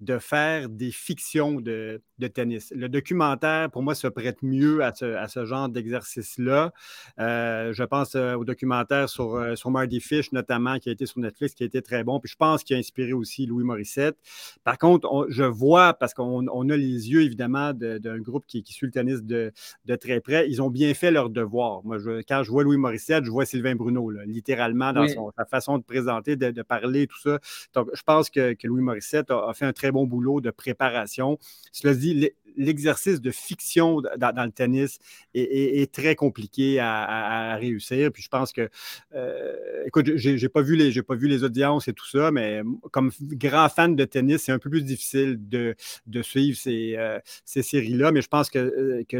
de 0.00 0.18
faire 0.18 0.68
des 0.68 0.92
fictions 0.92 1.60
de, 1.60 2.00
tennis. 2.32 2.72
Le 2.74 2.88
documentaire, 2.88 3.70
pour 3.70 3.82
moi, 3.82 3.94
se 3.94 4.06
prête 4.06 4.42
mieux 4.42 4.82
à 4.84 4.92
ce, 4.94 5.44
genre 5.44 5.68
d'exercice-là. 5.68 6.72
Euh, 7.18 7.72
je 7.72 7.82
pense 7.82 8.14
euh, 8.14 8.34
au 8.34 8.44
documentaire 8.44 9.08
sur, 9.08 9.34
euh, 9.34 9.56
sur 9.56 9.70
Marty 9.70 10.00
Fish, 10.00 10.30
notamment, 10.32 10.78
qui 10.78 10.88
a 10.88 10.92
été 10.92 11.06
sur 11.06 11.18
Netflix, 11.20 11.54
qui 11.54 11.64
a 11.64 11.66
été 11.66 11.82
très 11.82 12.04
bon. 12.04 12.20
Puis 12.20 12.30
je 12.30 12.36
pense 12.36 12.62
qu'il 12.62 12.76
a 12.76 12.78
inspiré 12.78 13.12
aussi 13.12 13.46
Louis 13.46 13.64
Morissette. 13.64 14.16
Par 14.62 14.78
contre, 14.78 15.26
je 15.30 15.44
vois, 15.44 15.94
parce 15.94 16.14
qu'on 16.14 16.68
a 16.68 16.76
les 16.76 17.10
yeux, 17.10 17.22
évidemment, 17.22 17.72
d'un 17.72 18.18
groupe 18.18 18.44
qui, 18.46 18.62
suit 18.68 18.86
le 18.86 18.92
tennis 18.92 19.22
de, 19.22 19.52
très 20.00 20.20
près, 20.20 20.48
ils 20.48 20.62
ont 20.62 20.70
bien 20.70 20.94
fait 20.94 21.10
leur 21.10 21.30
devoir. 21.30 21.82
Moi, 21.84 21.98
quand 22.28 22.42
je 22.44 22.50
vois 22.50 22.62
Louis 22.62 22.76
Morissette, 22.76 23.24
je 23.24 23.30
vois 23.30 23.46
Sylvain 23.46 23.74
Bruno, 23.74 24.10
littéralement, 24.26 24.92
dans 24.92 25.06
sa 25.36 25.44
façon 25.44 25.78
de 25.78 25.82
présenter, 25.82 26.36
de, 26.36 26.62
parler, 26.62 27.06
tout 27.06 27.18
ça. 27.18 27.38
Donc, 27.74 27.88
je 27.94 28.02
pense 28.02 28.30
que, 28.30 28.54
Louis 28.64 28.82
Morissette 28.82 29.30
a 29.30 29.52
fait 29.54 29.64
un 29.64 29.72
très 29.72 29.87
bon 29.92 30.06
boulot 30.06 30.40
de 30.40 30.50
préparation. 30.50 31.38
Cela 31.72 31.94
dit, 31.94 32.30
l'exercice 32.58 33.20
de 33.20 33.30
fiction 33.30 34.02
dans, 34.18 34.44
le 34.44 34.50
tennis 34.50 34.98
est, 35.34 35.92
très 35.92 36.14
compliqué 36.16 36.78
à, 36.80 37.56
réussir. 37.56 38.12
Puis 38.12 38.22
je 38.22 38.28
pense 38.28 38.52
que, 38.52 38.68
euh, 39.14 39.84
écoute, 39.86 40.16
j'ai 40.16 40.48
pas 40.48 40.60
vu 40.60 40.76
les, 40.76 41.02
pas 41.02 41.14
vu 41.14 41.28
les 41.28 41.44
audiences 41.44 41.88
et 41.88 41.92
tout 41.92 42.06
ça, 42.06 42.30
mais 42.30 42.62
comme 42.90 43.10
grand 43.22 43.68
fan 43.68 43.96
de 43.96 44.04
tennis, 44.04 44.42
c'est 44.42 44.52
un 44.52 44.58
peu 44.58 44.68
plus 44.68 44.84
difficile 44.84 45.38
de, 45.48 45.74
suivre 46.22 46.58
ces, 46.58 46.96
euh, 46.96 47.18
ces 47.44 47.62
séries-là. 47.62 48.12
Mais 48.12 48.20
je 48.20 48.28
pense 48.28 48.50
que, 48.50 48.58
euh, 48.58 49.04
que, 49.08 49.16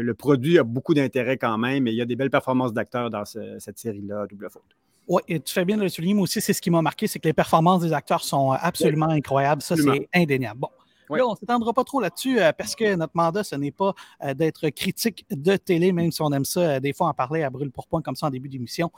le 0.00 0.14
produit 0.14 0.58
a 0.58 0.64
beaucoup 0.64 0.92
d'intérêt 0.94 1.38
quand 1.38 1.56
même. 1.56 1.86
Et 1.86 1.92
il 1.92 1.96
y 1.96 2.02
a 2.02 2.06
des 2.06 2.16
belles 2.16 2.30
performances 2.30 2.72
d'acteurs 2.72 3.10
dans 3.10 3.24
cette 3.24 3.78
série-là, 3.78 4.26
double 4.28 4.50
faute. 4.50 4.85
Oui, 5.08 5.22
tu 5.26 5.52
fais 5.52 5.64
bien 5.64 5.76
de 5.76 5.82
le 5.82 5.88
souligner. 5.88 6.14
Moi 6.14 6.24
aussi, 6.24 6.40
c'est 6.40 6.52
ce 6.52 6.60
qui 6.60 6.70
m'a 6.70 6.82
marqué, 6.82 7.06
c'est 7.06 7.20
que 7.20 7.28
les 7.28 7.32
performances 7.32 7.82
des 7.82 7.92
acteurs 7.92 8.24
sont 8.24 8.52
euh, 8.52 8.56
absolument 8.60 9.08
incroyables. 9.08 9.62
Ça, 9.62 9.76
c'est 9.76 10.08
indéniable. 10.12 10.60
Bon. 10.60 10.68
Là, 11.08 11.24
on 11.24 11.32
ne 11.32 11.36
s'étendra 11.36 11.72
pas 11.72 11.84
trop 11.84 12.00
là-dessus 12.00 12.40
euh, 12.40 12.50
parce 12.52 12.74
que 12.74 12.96
notre 12.96 13.12
mandat, 13.14 13.44
ce 13.44 13.54
n'est 13.54 13.70
pas 13.70 13.94
euh, 14.24 14.34
d'être 14.34 14.68
critique 14.70 15.24
de 15.30 15.56
télé, 15.56 15.92
même 15.92 16.10
si 16.10 16.20
on 16.22 16.32
aime 16.32 16.44
ça, 16.44 16.80
des 16.80 16.92
fois 16.92 17.06
en 17.06 17.14
parler 17.14 17.44
à 17.44 17.50
brûle 17.50 17.70
pour 17.70 17.86
point 17.86 18.02
comme 18.02 18.16
ça 18.16 18.26
en 18.26 18.30
début 18.30 18.48
d'émission. 18.48 18.90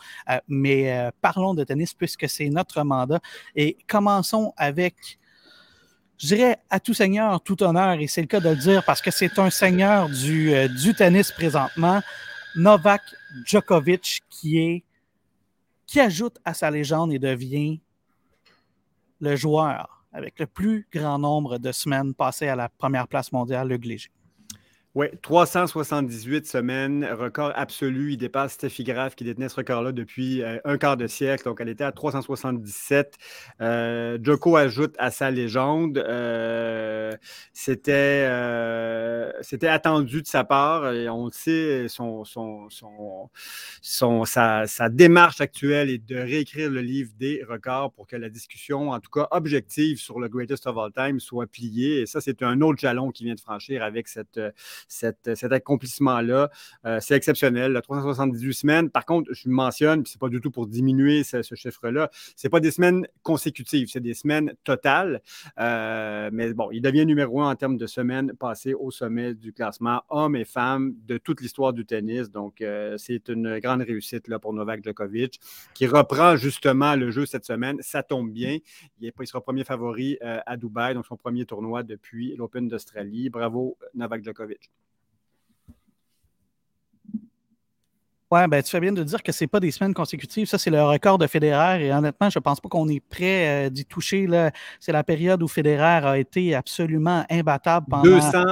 mais 0.48 1.10
parlons 1.20 1.52
de 1.52 1.64
tennis 1.64 1.92
puisque 1.92 2.26
c'est 2.26 2.48
notre 2.48 2.82
mandat. 2.82 3.20
Et 3.54 3.76
commençons 3.86 4.54
avec, 4.56 4.94
je 6.16 6.28
dirais, 6.28 6.56
à 6.70 6.80
tout 6.80 6.94
seigneur, 6.94 7.42
tout 7.42 7.62
honneur, 7.62 8.00
et 8.00 8.06
c'est 8.06 8.22
le 8.22 8.26
cas 8.26 8.40
de 8.40 8.48
le 8.48 8.56
dire 8.56 8.82
parce 8.86 9.02
que 9.02 9.10
c'est 9.10 9.38
un 9.38 9.50
seigneur 9.50 10.08
du, 10.08 10.54
du 10.82 10.94
tennis 10.94 11.30
présentement, 11.32 12.00
Novak 12.56 13.02
Djokovic, 13.44 14.22
qui 14.30 14.58
est 14.58 14.84
qui 15.88 15.98
ajoute 15.98 16.38
à 16.44 16.54
sa 16.54 16.70
légende 16.70 17.12
et 17.12 17.18
devient 17.18 17.80
le 19.20 19.34
joueur 19.34 20.04
avec 20.12 20.38
le 20.38 20.46
plus 20.46 20.86
grand 20.92 21.18
nombre 21.18 21.58
de 21.58 21.72
semaines 21.72 22.14
passées 22.14 22.48
à 22.48 22.54
la 22.54 22.68
première 22.68 23.08
place 23.08 23.32
mondiale, 23.32 23.68
le 23.68 23.76
Léger. 23.76 24.10
Oui, 24.98 25.06
378 25.22 26.44
semaines, 26.44 27.04
record 27.04 27.52
absolu. 27.54 28.14
Il 28.14 28.16
dépasse 28.16 28.54
Steffi 28.54 28.82
Graf 28.82 29.14
qui 29.14 29.22
détenait 29.22 29.48
ce 29.48 29.54
record-là 29.54 29.92
depuis 29.92 30.42
euh, 30.42 30.58
un 30.64 30.76
quart 30.76 30.96
de 30.96 31.06
siècle. 31.06 31.44
Donc, 31.44 31.60
elle 31.60 31.68
était 31.68 31.84
à 31.84 31.92
377. 31.92 33.16
Euh, 33.60 34.18
Joko 34.20 34.56
ajoute 34.56 34.96
à 34.98 35.12
sa 35.12 35.30
légende. 35.30 35.98
Euh, 35.98 37.16
c'était, 37.52 38.24
attendu 39.68 40.22
de 40.22 40.26
sa 40.26 40.42
part. 40.42 40.92
Et 40.92 41.08
on 41.08 41.26
le 41.26 41.30
sait, 41.30 41.86
son, 41.86 42.24
son, 42.24 42.66
son, 43.80 44.24
sa, 44.24 44.66
sa, 44.66 44.88
démarche 44.88 45.40
actuelle 45.40 45.90
est 45.90 46.04
de 46.04 46.16
réécrire 46.16 46.70
le 46.70 46.80
livre 46.80 47.12
des 47.20 47.44
records 47.48 47.92
pour 47.92 48.08
que 48.08 48.16
la 48.16 48.30
discussion, 48.30 48.90
en 48.90 48.98
tout 48.98 49.12
cas 49.12 49.28
objective 49.30 49.98
sur 49.98 50.18
le 50.18 50.28
Greatest 50.28 50.66
of 50.66 50.76
All 50.76 50.90
Time, 50.92 51.20
soit 51.20 51.46
pliée. 51.46 52.00
Et 52.00 52.06
ça, 52.06 52.20
c'est 52.20 52.42
un 52.42 52.60
autre 52.62 52.80
jalon 52.80 53.12
qui 53.12 53.22
vient 53.22 53.36
de 53.36 53.40
franchir 53.40 53.84
avec 53.84 54.08
cette 54.08 54.40
cet 54.88 55.52
accomplissement-là. 55.52 56.50
Euh, 56.86 56.98
c'est 57.00 57.14
exceptionnel, 57.14 57.78
378 57.82 58.54
semaines. 58.54 58.90
Par 58.90 59.04
contre, 59.04 59.32
je 59.32 59.48
mentionne, 59.48 60.04
ce 60.06 60.14
n'est 60.14 60.18
pas 60.18 60.28
du 60.28 60.40
tout 60.40 60.50
pour 60.50 60.66
diminuer 60.66 61.24
ce, 61.24 61.42
chiffre-là, 61.54 62.10
ce 62.36 62.48
pas 62.48 62.60
des 62.60 62.70
semaines 62.70 63.06
consécutives, 63.22 63.88
c'est 63.90 64.00
des 64.00 64.14
semaines 64.14 64.52
totales. 64.64 65.22
Euh, 65.58 66.30
mais 66.32 66.52
bon, 66.54 66.70
il 66.72 66.80
devient 66.80 67.06
numéro 67.06 67.42
un 67.42 67.50
en 67.50 67.56
termes 67.56 67.76
de 67.76 67.86
semaines 67.86 68.32
passées 68.38 68.74
au 68.74 68.90
sommet 68.90 69.34
du 69.34 69.52
classement 69.52 70.02
hommes 70.08 70.36
et 70.36 70.44
femmes 70.44 70.94
de 71.06 71.18
toute 71.18 71.40
l'histoire 71.40 71.72
du 71.72 71.84
tennis. 71.84 72.30
Donc, 72.30 72.60
euh, 72.60 72.96
c'est 72.98 73.28
une 73.28 73.58
grande 73.58 73.82
réussite 73.82 74.28
pour 74.38 74.52
Novak 74.52 74.82
Djokovic, 74.84 75.40
qui 75.74 75.86
reprend 75.86 76.36
justement 76.36 76.94
le 76.96 77.10
jeu 77.10 77.26
cette 77.26 77.44
semaine. 77.44 77.76
Ça 77.80 78.02
tombe 78.02 78.30
bien. 78.30 78.58
Il, 79.00 79.12
il 79.18 79.26
sera 79.26 79.40
premier 79.40 79.64
favori 79.64 80.18
à 80.20 80.56
Dubaï, 80.56 80.94
donc 80.94 81.06
son 81.06 81.16
premier 81.16 81.44
tournoi 81.44 81.82
depuis 81.82 82.36
l'Open 82.36 82.68
d'Australie. 82.68 83.30
Bravo, 83.30 83.76
Novak 83.94 84.24
Djokovic. 84.24 84.70
Oui, 88.30 88.40
ben, 88.48 88.62
tu 88.62 88.70
fais 88.70 88.80
bien 88.80 88.92
de 88.92 89.02
dire 89.02 89.22
que 89.22 89.32
ce 89.32 89.44
n'est 89.44 89.48
pas 89.48 89.60
des 89.60 89.70
semaines 89.70 89.94
consécutives. 89.94 90.48
Ça, 90.48 90.58
c'est 90.58 90.70
le 90.70 90.82
record 90.82 91.16
de 91.16 91.26
Federer. 91.26 91.86
Et 91.86 91.92
honnêtement, 91.92 92.28
je 92.28 92.38
ne 92.38 92.42
pense 92.42 92.60
pas 92.60 92.68
qu'on 92.68 92.88
est 92.88 93.00
prêt 93.00 93.66
euh, 93.66 93.70
d'y 93.70 93.86
toucher. 93.86 94.28
C'est 94.80 94.92
la 94.92 95.02
période 95.02 95.42
où 95.42 95.48
Federer 95.48 96.06
a 96.06 96.18
été 96.18 96.54
absolument 96.54 97.24
imbattable 97.30 97.86
pendant. 97.88 98.02
200, 98.02 98.42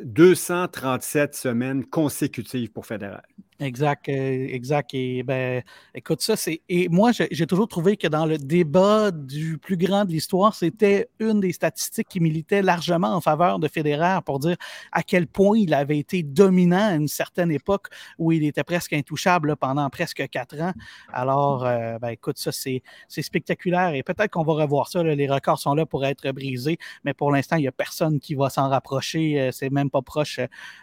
237 0.00 1.34
semaines 1.34 1.84
consécutives 1.86 2.70
pour 2.70 2.84
Federer. 2.84 3.22
Exact, 3.62 4.08
euh, 4.08 4.46
exact. 4.48 4.92
Et 4.92 5.22
ben, 5.22 5.62
écoute, 5.94 6.20
ça, 6.20 6.34
c'est. 6.34 6.62
Et 6.68 6.88
moi, 6.88 7.12
j'ai 7.12 7.46
toujours 7.46 7.68
trouvé 7.68 7.96
que 7.96 8.08
dans 8.08 8.26
le 8.26 8.36
débat 8.36 9.12
du 9.12 9.56
plus 9.56 9.76
grand 9.76 10.04
de 10.04 10.10
l'histoire, 10.10 10.54
c'était 10.54 11.08
une 11.20 11.38
des 11.38 11.52
statistiques 11.52 12.08
qui 12.08 12.18
militait 12.18 12.60
largement 12.60 13.14
en 13.14 13.20
faveur 13.20 13.60
de 13.60 13.68
Federer 13.68 14.18
pour 14.26 14.40
dire 14.40 14.56
à 14.90 15.04
quel 15.04 15.28
point 15.28 15.58
il 15.58 15.74
avait 15.74 15.98
été 15.98 16.24
dominant 16.24 16.88
à 16.90 16.94
une 16.94 17.06
certaine 17.06 17.52
époque 17.52 17.86
où 18.18 18.32
il 18.32 18.44
était 18.44 18.64
presque 18.64 18.94
intouchable 18.94 19.54
pendant 19.56 19.88
presque 19.90 20.28
quatre 20.28 20.60
ans. 20.60 20.72
Alors, 21.12 21.64
euh, 21.64 21.98
ben, 22.00 22.08
écoute, 22.08 22.38
ça, 22.38 22.50
c'est 22.50 22.82
spectaculaire 23.08 23.94
et 23.94 24.02
peut-être 24.02 24.32
qu'on 24.32 24.42
va 24.42 24.54
revoir 24.54 24.88
ça. 24.88 25.04
les 25.04 25.28
records 25.28 25.60
sont 25.60 25.74
là 25.74 25.86
pour 25.86 26.04
être 26.04 26.32
brisés, 26.32 26.78
mais 27.04 27.14
pour 27.14 27.30
l'instant, 27.30 27.56
il 27.56 27.62
n'y 27.62 27.68
a 27.68 27.72
personne 27.72 28.18
qui 28.18 28.34
va 28.34 28.50
s'en 28.50 28.68
rapprocher. 28.68 29.40
Euh, 29.40 29.50
c'est 29.52 29.70
même 29.70 29.90
pas 29.90 30.02
proche. 30.02 30.40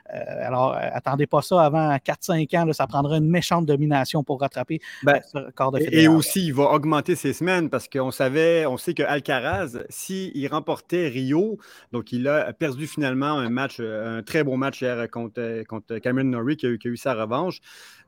alors, 0.08 0.74
attendez 0.76 1.28
pas 1.28 1.42
ça 1.42 1.62
avant 1.62 1.96
4-5 1.98 2.58
ans 2.58 2.69
ça 2.74 2.88
prendra 2.88 3.18
une 3.18 3.30
méchante 3.30 3.66
domination 3.66 4.24
pour 4.24 4.42
rattraper 4.42 4.80
ben, 5.04 5.20
ce 5.32 5.38
record 5.38 5.72
de 5.72 5.80
Et 5.92 6.08
aussi, 6.08 6.48
il 6.48 6.54
va 6.54 6.72
augmenter 6.72 7.16
ses 7.16 7.34
semaines 7.34 7.70
parce 7.70 7.88
qu'on 7.88 8.12
savait, 8.12 8.66
on 8.66 8.78
sait 8.78 8.94
que 8.94 9.04
Alcaraz, 9.04 9.80
s'il 9.90 10.48
remportait 10.48 11.08
Rio, 11.08 11.58
donc 11.92 12.12
il 12.12 12.28
a 12.28 12.54
perdu 12.54 12.88
finalement 12.88 13.38
un 13.38 13.50
match, 13.50 13.80
un 13.80 14.24
très 14.24 14.44
beau 14.44 14.56
match 14.56 14.82
hier 14.82 15.10
contre, 15.10 15.64
contre 15.68 15.98
Cameron 16.00 16.26
Norrie 16.26 16.58
qui 16.58 16.66
a 16.66 16.70
eu 16.70 16.98
sa 16.98 17.14
revanche. 17.14 17.60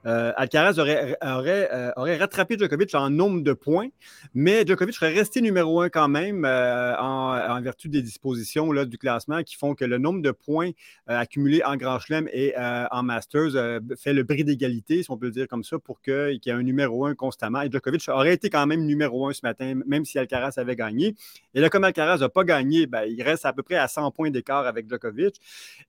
Euh, 0.05 0.31
Alcaraz 0.35 0.79
aurait, 0.79 1.17
euh, 1.23 1.91
aurait, 1.95 2.17
rattrapé 2.17 2.57
Djokovic 2.57 2.93
en 2.95 3.09
nombre 3.09 3.41
de 3.41 3.53
points, 3.53 3.89
mais 4.33 4.65
Djokovic 4.65 4.95
serait 4.95 5.13
resté 5.13 5.41
numéro 5.41 5.81
un 5.81 5.89
quand 5.89 6.07
même 6.07 6.43
euh, 6.45 6.95
en, 6.97 7.61
vertu 7.61 7.89
des 7.89 8.01
dispositions 8.01 8.71
là, 8.71 8.85
du 8.85 8.97
classement 8.97 9.43
qui 9.43 9.55
font 9.55 9.75
que 9.75 9.85
le 9.85 9.99
nombre 9.99 10.21
de 10.21 10.31
points 10.31 10.71
accumulés 11.07 11.63
en 11.63 11.75
Grand 11.75 11.99
Chelem 11.99 12.27
et 12.33 12.53
en 12.57 13.03
Masters 13.03 13.79
fait 13.97 14.13
le 14.13 14.23
bris 14.23 14.43
d'égalité, 14.43 15.03
si 15.03 15.11
on 15.11 15.17
peut 15.17 15.27
le 15.27 15.31
dire 15.31 15.47
comme 15.47 15.63
ça, 15.63 15.77
pour 15.77 16.01
qu'il 16.01 16.39
y 16.43 16.49
ait 16.49 16.53
un 16.53 16.63
numéro 16.63 17.05
un 17.05 17.13
constamment. 17.13 17.61
Et 17.61 17.69
Djokovic 17.69 18.07
aurait 18.09 18.33
été 18.33 18.49
quand 18.49 18.65
même 18.65 18.85
numéro 18.85 19.27
un 19.27 19.33
ce 19.33 19.41
matin, 19.43 19.79
même 19.85 20.05
si 20.05 20.17
Alcaraz 20.17 20.53
avait 20.57 20.75
gagné. 20.75 21.15
Et 21.53 21.61
là, 21.61 21.69
comme 21.69 21.83
Alcaraz 21.83 22.17
n'a 22.17 22.29
pas 22.29 22.43
gagné, 22.43 22.87
ben, 22.87 23.03
il 23.03 23.21
reste 23.21 23.45
à 23.45 23.53
peu 23.53 23.61
près 23.61 23.75
à 23.75 23.87
100 23.87 24.11
points 24.11 24.31
d'écart 24.31 24.65
avec 24.65 24.89
Djokovic. 24.89 25.35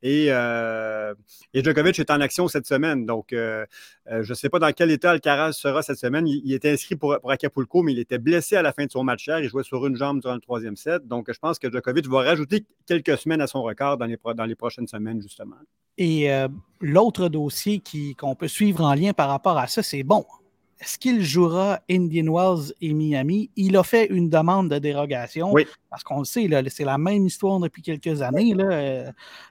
Et, 0.02 0.26
et, 0.26 1.64
Djokovic 1.64 1.98
est 1.98 2.10
en 2.10 2.20
action 2.20 2.48
cette 2.48 2.66
semaine. 2.66 3.06
Donc, 3.06 3.32
euh, 4.10 4.22
je 4.22 4.30
ne 4.30 4.34
sais 4.34 4.48
pas 4.48 4.58
dans 4.58 4.72
quel 4.72 4.90
état 4.90 5.12
Alcaraz 5.12 5.52
sera 5.52 5.82
cette 5.82 5.98
semaine. 5.98 6.26
Il, 6.26 6.52
était 6.52 6.72
inscrit 6.72 6.96
pour, 6.96 7.18
Acapulco, 7.30 7.82
mais 7.82 7.92
il 7.92 7.98
était 7.98 8.18
blessé 8.18 8.56
à 8.56 8.62
la 8.62 8.72
fin 8.72 8.84
de 8.84 8.90
son 8.90 9.04
match 9.04 9.26
hier. 9.26 9.38
Il 9.38 9.48
jouait 9.48 9.62
sur 9.62 9.86
une 9.86 9.96
jambe 9.96 10.20
durant 10.20 10.34
le 10.34 10.40
troisième 10.40 10.76
set. 10.76 11.06
Donc, 11.06 11.32
je 11.32 11.38
pense 11.38 11.58
que 11.58 11.70
Djokovic 11.70 12.08
va 12.08 12.22
rajouter 12.22 12.66
quelques 12.86 13.16
semaines 13.16 13.40
à 13.40 13.46
son 13.46 13.62
record 13.62 13.98
dans 13.98 14.06
les, 14.06 14.18
dans 14.34 14.44
les 14.44 14.56
prochaines 14.56 14.88
semaines, 14.88 15.22
justement. 15.22 15.56
Et 15.98 16.32
euh, 16.32 16.48
l'autre 16.80 17.28
dossier 17.28 17.82
qu'on 18.18 18.34
peut 18.34 18.48
suivre 18.48 18.82
en 18.84 18.94
lien 18.94 19.12
par 19.12 19.28
rapport 19.28 19.58
à 19.58 19.68
ça, 19.68 19.82
c'est 19.82 20.02
bon 20.02 20.24
est-ce 20.82 20.98
qu'il 20.98 21.22
jouera 21.22 21.78
Indian 21.88 22.32
Wells 22.32 22.72
et 22.80 22.92
Miami? 22.92 23.50
Il 23.54 23.76
a 23.76 23.84
fait 23.84 24.06
une 24.06 24.28
demande 24.28 24.68
de 24.68 24.78
dérogation. 24.80 25.54
Parce 25.88 26.02
qu'on 26.02 26.20
le 26.20 26.24
sait, 26.24 26.48
c'est 26.70 26.84
la 26.84 26.98
même 26.98 27.26
histoire 27.26 27.60
depuis 27.60 27.82
quelques 27.82 28.20
années. 28.22 28.54
Euh, 28.58 29.10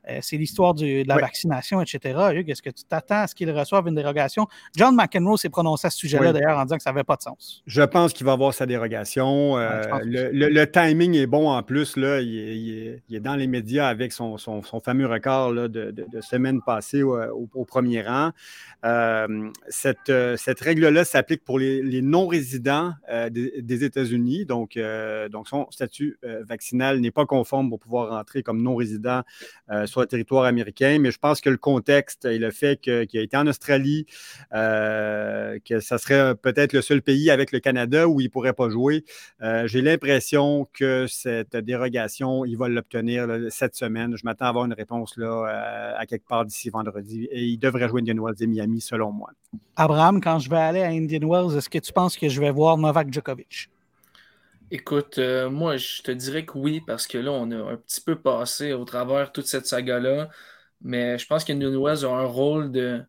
euh, 0.09 0.19
c'est 0.21 0.38
l'histoire 0.38 0.73
de 0.73 1.07
la 1.07 1.17
vaccination, 1.17 1.79
etc. 1.81 2.43
est-ce 2.47 2.61
que 2.61 2.71
tu 2.71 2.83
t'attends 2.83 3.21
à 3.21 3.27
ce 3.27 3.35
qu'il 3.35 3.50
reçoive 3.51 3.88
une 3.88 3.95
dérogation? 3.95 4.47
John 4.75 4.95
McEnroe 4.95 5.38
s'est 5.38 5.50
prononcé 5.50 5.88
à 5.88 5.89
ce 5.89 6.00
sujet-là, 6.00 6.33
d'ailleurs, 6.33 6.57
en 6.57 6.63
disant 6.63 6.77
que 6.77 6.83
ça 6.83 6.91
n'avait 6.91 7.03
pas 7.03 7.15
de 7.15 7.21
sens. 7.21 7.61
Je 7.65 7.83
pense 7.83 8.11
qu'il 8.11 8.25
va 8.25 8.33
avoir 8.33 8.53
sa 8.53 8.65
dérogation. 8.65 9.57
Euh, 9.57 9.83
le, 10.03 10.65
timing 10.65 11.15
est 11.15 11.27
bon 11.27 11.50
en 11.50 11.63
plus. 11.63 11.95
Là. 11.95 12.19
Il, 12.21 13.00
est, 13.09 13.19
dans 13.19 13.35
les 13.35 13.47
médias 13.47 13.88
avec 13.88 14.11
son, 14.11 14.38
fameux 14.83 15.07
record 15.07 15.53
de, 15.53 15.67
de, 15.67 16.21
semaine 16.21 16.61
passée 16.65 17.03
au, 17.03 17.65
premier 17.65 18.01
rang. 18.01 18.31
cette, 19.69 20.11
cette 20.38 20.59
règle-là, 20.59 21.05
ça 21.05 21.20
s'applique 21.21 21.43
pour 21.43 21.59
les, 21.59 22.01
non-résidents 22.01 22.93
euh, 23.11 23.29
des, 23.29 23.83
États-Unis. 23.83 24.45
Donc, 24.45 24.75
euh, 24.75 25.29
donc, 25.29 25.47
son 25.47 25.67
statut 25.69 26.17
euh, 26.23 26.43
vaccinal 26.43 26.99
n'est 26.99 27.11
pas 27.11 27.27
conforme 27.27 27.69
pour 27.69 27.79
pouvoir 27.79 28.09
rentrer 28.09 28.41
comme 28.41 28.61
non-résident 28.61 29.21
sur 29.85 30.01
le 30.01 30.07
territoire 30.07 30.45
américain. 30.45 30.97
Mais 30.99 31.11
je 31.11 31.19
pense 31.19 31.39
que 31.39 31.49
le 31.49 31.57
contexte 31.57 32.25
et 32.25 32.39
le 32.39 32.51
fait 32.51 32.81
qu'il 32.81 33.19
a 33.19 33.21
été 33.21 33.37
en 33.37 33.47
Australie, 33.47 34.05
que 34.51 35.79
ça 35.79 35.97
serait 35.97 36.35
peut-être 36.35 36.73
le 36.73 36.81
seul 36.81 37.01
pays 37.01 37.29
avec 37.29 37.51
le 37.51 37.59
Canada 37.59 38.07
où 38.07 38.19
il 38.19 38.25
ne 38.25 38.29
pourrait 38.29 38.53
pas 38.53 38.69
jouer, 38.69 39.05
j'ai 39.65 39.81
l'impression 39.81 40.67
que 40.73 41.05
cette 41.07 41.55
dérogation, 41.55 42.43
il 42.45 42.57
va 42.57 42.67
l'obtenir 42.67 43.27
cette 43.49 43.75
semaine. 43.75 44.17
Je 44.17 44.25
m'attends 44.25 44.45
à 44.45 44.49
avoir 44.49 44.65
une 44.65 44.73
réponse 44.73 45.15
là, 45.17 45.95
à 45.97 46.05
quelque 46.05 46.27
part 46.27 46.45
d'ici 46.45 46.69
vendredi. 46.69 47.27
Et 47.31 47.45
il 47.45 47.57
devrait 47.57 47.87
jouer 47.87 48.01
Indian 48.01 48.21
Wells 48.21 48.41
et 48.41 48.47
Miami, 48.47 48.81
selon 48.81 49.11
moi. 49.11 49.29
Abraham, 49.75 50.21
quand 50.21 50.39
je 50.39 50.49
vais 50.49 50.57
aller 50.57 50.81
à 50.81 50.91
Indian 51.12 51.27
Wells, 51.27 51.58
est-ce 51.58 51.70
que 51.70 51.80
tu 51.80 51.91
penses 51.91 52.18
que 52.18 52.30
je 52.30 52.39
vais 52.39 52.51
voir 52.51 52.77
Novak 52.77 53.12
Djokovic? 53.12 53.70
Écoute, 54.74 55.18
euh, 55.18 55.50
moi, 55.50 55.75
je 55.75 56.01
te 56.01 56.12
dirais 56.12 56.46
que 56.46 56.58
oui, 56.58 56.82
parce 56.88 57.06
que 57.06 57.18
là, 57.18 57.32
on 57.32 57.51
a 57.51 57.74
un 57.74 57.75
petit 57.75 58.00
peu 58.00 58.15
passé 58.15 58.72
au 58.72 58.86
travers 58.86 59.34
toute 59.34 59.46
cette 59.46 59.65
saga-là. 59.65 60.30
Mais 60.82 61.18
je 61.18 61.27
pense 61.27 61.44
qu'Indian 61.44 61.75
Wells 61.80 62.06
a 62.06 62.10
un 62.10 62.25
rôle 62.25 62.72
de 62.72 63.01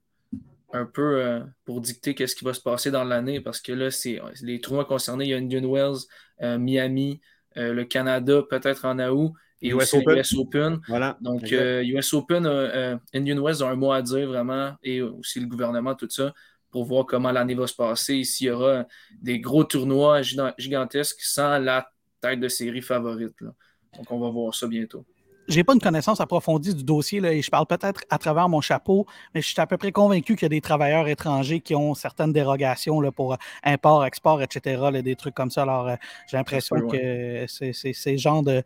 un 0.74 0.86
peu 0.86 1.22
euh, 1.22 1.40
pour 1.64 1.80
dicter 1.80 2.14
qu'est-ce 2.14 2.34
qui 2.34 2.44
va 2.44 2.54
se 2.54 2.60
passer 2.60 2.90
dans 2.90 3.04
l'année, 3.04 3.40
parce 3.40 3.60
que 3.60 3.72
là, 3.72 3.90
c'est 3.90 4.20
les 4.42 4.60
tournois 4.60 4.86
concernés. 4.86 5.26
Il 5.26 5.30
y 5.30 5.34
a 5.34 5.36
Indian 5.36 5.64
Wells, 5.70 5.98
euh, 6.42 6.58
Miami, 6.58 7.20
le 7.54 7.84
Canada, 7.84 8.42
peut-être 8.48 8.86
en 8.86 8.98
août, 8.98 9.32
et 9.60 9.68
US 9.68 9.94
aussi 9.94 9.96
Open. 9.98 10.18
US 10.18 10.34
Open. 10.34 10.80
Voilà, 10.88 11.18
Donc, 11.20 11.42
US 11.52 12.14
Open, 12.14 12.46
Indian 13.14 13.38
Wells 13.40 13.62
a 13.62 13.66
un 13.66 13.76
mot 13.76 13.92
à 13.92 14.02
dire 14.02 14.26
vraiment, 14.26 14.72
et 14.82 15.02
aussi 15.02 15.38
le 15.38 15.46
gouvernement, 15.46 15.94
tout 15.94 16.08
ça 16.10 16.32
pour 16.72 16.84
voir 16.86 17.06
comment 17.06 17.30
l'année 17.30 17.54
va 17.54 17.68
se 17.68 17.74
passer 17.74 18.24
s'il 18.24 18.48
y 18.48 18.50
aura 18.50 18.86
des 19.20 19.38
gros 19.38 19.62
tournois 19.62 20.22
gigantesques 20.58 21.20
sans 21.20 21.58
la 21.58 21.88
tête 22.20 22.40
de 22.40 22.48
série 22.48 22.82
favorite. 22.82 23.36
Donc, 23.96 24.10
on 24.10 24.18
va 24.18 24.30
voir 24.30 24.54
ça 24.54 24.66
bientôt. 24.66 25.04
J'ai 25.48 25.64
pas 25.64 25.74
une 25.74 25.80
connaissance 25.80 26.20
approfondie 26.20 26.74
du 26.74 26.84
dossier 26.84 27.20
là, 27.20 27.32
et 27.32 27.42
je 27.42 27.50
parle 27.50 27.66
peut-être 27.66 28.00
à 28.10 28.18
travers 28.18 28.48
mon 28.48 28.60
chapeau, 28.60 29.06
mais 29.34 29.42
je 29.42 29.48
suis 29.48 29.60
à 29.60 29.66
peu 29.66 29.76
près 29.76 29.90
convaincu 29.90 30.34
qu'il 30.34 30.44
y 30.44 30.46
a 30.46 30.48
des 30.48 30.60
travailleurs 30.60 31.08
étrangers 31.08 31.60
qui 31.60 31.74
ont 31.74 31.94
certaines 31.94 32.32
dérogations 32.32 33.00
là, 33.00 33.10
pour 33.10 33.36
import, 33.64 34.04
export, 34.04 34.40
etc., 34.40 35.02
des 35.02 35.16
trucs 35.16 35.34
comme 35.34 35.50
ça. 35.50 35.62
Alors, 35.62 35.88
euh, 35.88 35.96
j'ai 36.30 36.36
l'impression 36.36 36.76
que 36.88 37.44
c'est 37.48 37.72
ce 37.72 38.16
genre 38.16 38.42
de, 38.42 38.62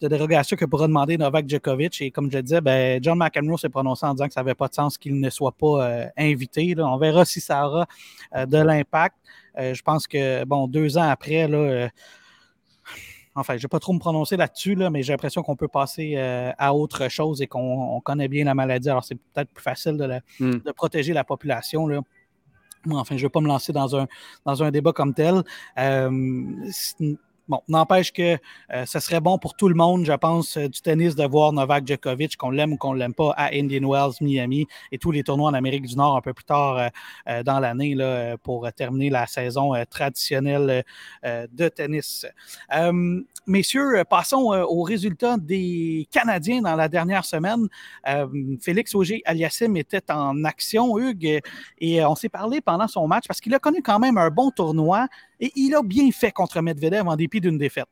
de 0.00 0.08
dérogation 0.08 0.56
que 0.56 0.64
pourra 0.64 0.86
demander 0.86 1.16
Novak 1.18 1.48
Djokovic. 1.48 2.00
Et 2.02 2.10
comme 2.10 2.30
je 2.30 2.36
le 2.36 2.42
disais, 2.42 2.60
ben, 2.60 3.02
John 3.02 3.18
McEnroe 3.18 3.58
s'est 3.58 3.68
prononcé 3.68 4.06
en 4.06 4.14
disant 4.14 4.28
que 4.28 4.34
ça 4.34 4.40
n'avait 4.42 4.54
pas 4.54 4.68
de 4.68 4.74
sens 4.74 4.98
qu'il 4.98 5.18
ne 5.18 5.30
soit 5.30 5.52
pas 5.52 5.84
euh, 5.84 6.06
invité. 6.16 6.74
On 6.78 6.98
verra 6.98 7.24
si 7.24 7.40
ça 7.40 7.66
aura 7.66 7.86
euh, 8.34 8.46
de 8.46 8.58
l'impact. 8.58 9.16
Euh, 9.58 9.74
je 9.74 9.82
pense 9.82 10.06
que, 10.06 10.44
bon, 10.44 10.68
deux 10.68 10.98
ans 10.98 11.08
après, 11.08 11.48
là, 11.48 11.88
enfin, 13.36 13.54
je 13.54 13.58
ne 13.58 13.62
vais 13.62 13.68
pas 13.68 13.78
trop 13.78 13.92
me 13.92 13.98
prononcer 13.98 14.36
là-dessus, 14.36 14.74
là, 14.74 14.90
mais 14.90 15.02
j'ai 15.02 15.12
l'impression 15.12 15.42
qu'on 15.42 15.56
peut 15.56 15.68
passer 15.68 16.14
euh, 16.16 16.52
à 16.58 16.74
autre 16.74 17.08
chose 17.08 17.42
et 17.42 17.46
qu'on 17.46 18.00
connaît 18.00 18.28
bien 18.28 18.44
la 18.44 18.54
maladie. 18.54 18.88
Alors, 18.88 19.04
c'est 19.04 19.14
peut-être 19.14 19.50
plus 19.50 19.62
facile 19.62 19.96
de, 19.96 20.20
hmm. 20.40 20.58
de, 20.58 20.72
protéger 20.72 21.12
la 21.12 21.24
population. 21.24 21.86
Là. 21.86 22.00
enfin, 22.92 23.16
je 23.16 23.22
ne 23.22 23.26
vais 23.26 23.30
pas 23.30 23.40
me 23.40 23.48
lancer 23.48 23.72
dans 23.72 23.94
un, 23.96 24.06
dans 24.44 24.62
un 24.62 24.70
débat 24.70 24.92
comme 24.92 25.14
tel. 25.14 25.42
Bon, 27.48 27.60
n'empêche 27.68 28.12
que 28.12 28.38
euh, 28.72 28.86
ce 28.86 28.98
serait 28.98 29.20
bon 29.20 29.38
pour 29.38 29.54
tout 29.54 29.68
le 29.68 29.76
monde, 29.76 30.04
je 30.04 30.12
pense, 30.12 30.56
euh, 30.56 30.68
du 30.68 30.80
tennis 30.80 31.14
de 31.14 31.24
voir 31.24 31.52
Novak 31.52 31.86
Djokovic, 31.86 32.36
qu'on 32.36 32.50
l'aime 32.50 32.72
ou 32.72 32.76
qu'on 32.76 32.92
ne 32.92 32.98
l'aime 32.98 33.14
pas, 33.14 33.32
à 33.36 33.54
Indian 33.54 33.88
Wells, 33.88 34.14
Miami 34.20 34.66
et 34.90 34.98
tous 34.98 35.12
les 35.12 35.22
tournois 35.22 35.50
en 35.50 35.54
Amérique 35.54 35.86
du 35.86 35.94
Nord 35.94 36.16
un 36.16 36.20
peu 36.20 36.34
plus 36.34 36.44
tard 36.44 36.90
euh, 37.28 37.42
dans 37.44 37.60
l'année 37.60 37.96
pour 38.42 38.68
terminer 38.72 39.10
la 39.10 39.26
saison 39.28 39.72
traditionnelle 39.88 40.84
de 41.24 41.68
tennis. 41.68 42.26
messieurs, 43.46 44.02
passons 44.08 44.52
aux 44.68 44.82
résultats 44.82 45.36
des 45.36 46.08
Canadiens 46.10 46.62
dans 46.62 46.74
la 46.74 46.88
dernière 46.88 47.24
semaine. 47.24 47.68
Félix 48.60 48.94
Auger-Aliassime 48.94 49.76
était 49.76 50.10
en 50.10 50.44
action, 50.44 50.98
Hugues, 50.98 51.40
et 51.78 52.04
on 52.04 52.14
s'est 52.14 52.28
parlé 52.28 52.60
pendant 52.60 52.88
son 52.88 53.06
match 53.06 53.24
parce 53.26 53.40
qu'il 53.40 53.54
a 53.54 53.58
connu 53.58 53.82
quand 53.82 53.98
même 53.98 54.18
un 54.18 54.30
bon 54.30 54.50
tournoi 54.50 55.06
et 55.40 55.52
il 55.56 55.74
a 55.74 55.82
bien 55.82 56.10
fait 56.10 56.32
contre 56.32 56.60
Medvedev 56.60 57.06
en 57.08 57.16
dépit 57.16 57.40
d'une 57.40 57.58
défaite. 57.58 57.86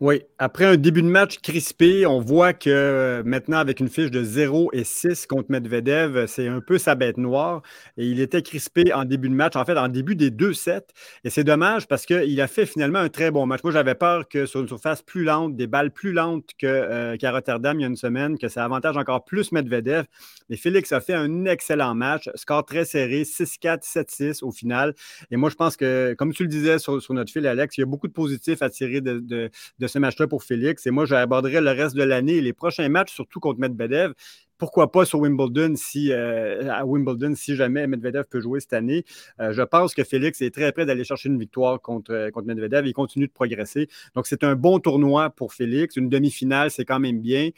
Oui, 0.00 0.22
après 0.38 0.64
un 0.64 0.76
début 0.76 1.02
de 1.02 1.08
match 1.08 1.38
crispé, 1.38 2.04
on 2.04 2.18
voit 2.18 2.52
que 2.52 2.68
euh, 2.68 3.22
maintenant, 3.24 3.58
avec 3.58 3.78
une 3.78 3.88
fiche 3.88 4.10
de 4.10 4.24
0 4.24 4.70
et 4.72 4.82
6 4.82 5.26
contre 5.26 5.52
Medvedev, 5.52 6.26
c'est 6.26 6.48
un 6.48 6.60
peu 6.60 6.78
sa 6.78 6.96
bête 6.96 7.16
noire. 7.16 7.62
Et 7.96 8.06
il 8.06 8.20
était 8.20 8.42
crispé 8.42 8.92
en 8.92 9.04
début 9.04 9.28
de 9.28 9.34
match, 9.34 9.54
en 9.54 9.64
fait, 9.64 9.78
en 9.78 9.86
début 9.86 10.16
des 10.16 10.32
deux 10.32 10.52
sets. 10.52 10.86
Et 11.22 11.30
c'est 11.30 11.44
dommage 11.44 11.86
parce 11.86 12.06
qu'il 12.06 12.40
a 12.40 12.48
fait 12.48 12.66
finalement 12.66 12.98
un 12.98 13.08
très 13.08 13.30
bon 13.30 13.46
match. 13.46 13.60
Moi, 13.62 13.72
j'avais 13.72 13.94
peur 13.94 14.28
que 14.28 14.46
sur 14.46 14.60
une 14.62 14.68
surface 14.68 15.00
plus 15.00 15.22
lente, 15.22 15.54
des 15.54 15.68
balles 15.68 15.92
plus 15.92 16.12
lentes 16.12 16.50
euh, 16.64 17.16
qu'à 17.16 17.30
Rotterdam 17.30 17.78
il 17.78 17.82
y 17.82 17.84
a 17.84 17.88
une 17.88 17.96
semaine, 17.96 18.36
que 18.36 18.48
ça 18.48 18.64
avantage 18.64 18.96
encore 18.96 19.24
plus 19.24 19.52
Medvedev. 19.52 20.06
Mais 20.50 20.56
Félix 20.56 20.90
a 20.90 21.00
fait 21.00 21.14
un 21.14 21.44
excellent 21.44 21.94
match, 21.94 22.28
score 22.34 22.64
très 22.64 22.84
serré, 22.84 23.22
6-4, 23.22 23.84
7-6 23.84 24.42
au 24.42 24.50
final. 24.50 24.94
Et 25.30 25.36
moi, 25.36 25.50
je 25.50 25.54
pense 25.54 25.76
que, 25.76 26.14
comme 26.18 26.32
tu 26.32 26.42
le 26.42 26.48
disais 26.48 26.80
sur, 26.80 27.00
notre 27.10 27.30
fil, 27.30 27.46
Alex, 27.46 27.78
il 27.78 27.82
y 27.82 27.84
a 27.84 27.86
beaucoup 27.86 28.08
de 28.08 28.12
positifs 28.12 28.60
à 28.60 28.70
tirer 28.70 29.00
de, 29.00 29.20
de 29.20 29.50
ce 29.86 29.98
match-là 29.98 30.26
pour 30.26 30.44
Félix. 30.44 30.86
Et 30.86 30.90
moi, 30.90 31.04
j'aborderai 31.04 31.60
le 31.60 31.70
reste 31.70 31.96
de 31.96 32.02
l'année 32.02 32.34
et 32.34 32.40
les 32.40 32.52
prochains 32.52 32.88
matchs, 32.88 33.12
surtout 33.12 33.40
contre 33.40 33.60
Medvedev 33.60 34.12
pourquoi 34.58 34.90
pas 34.92 35.04
sur 35.04 35.20
Wimbledon 35.20 35.74
si, 35.76 36.12
euh, 36.12 36.70
à 36.72 36.84
Wimbledon 36.84 37.34
si 37.34 37.56
jamais 37.56 37.86
Medvedev 37.86 38.24
peut 38.28 38.40
jouer 38.40 38.60
cette 38.60 38.72
année. 38.72 39.04
Euh, 39.40 39.52
je 39.52 39.62
pense 39.62 39.94
que 39.94 40.04
Félix 40.04 40.40
est 40.42 40.52
très 40.52 40.72
prêt 40.72 40.86
d'aller 40.86 41.04
chercher 41.04 41.28
une 41.28 41.38
victoire 41.38 41.80
contre, 41.80 42.12
euh, 42.12 42.30
contre 42.30 42.46
Medvedev. 42.46 42.86
Il 42.86 42.92
continue 42.92 43.26
de 43.26 43.32
progresser. 43.32 43.88
Donc, 44.14 44.26
c'est 44.26 44.44
un 44.44 44.54
bon 44.54 44.78
tournoi 44.78 45.30
pour 45.30 45.52
Félix. 45.52 45.96
Une 45.96 46.08
demi-finale, 46.08 46.70
c'est 46.70 46.84
quand 46.84 47.00
même 47.00 47.20
bien. 47.20 47.50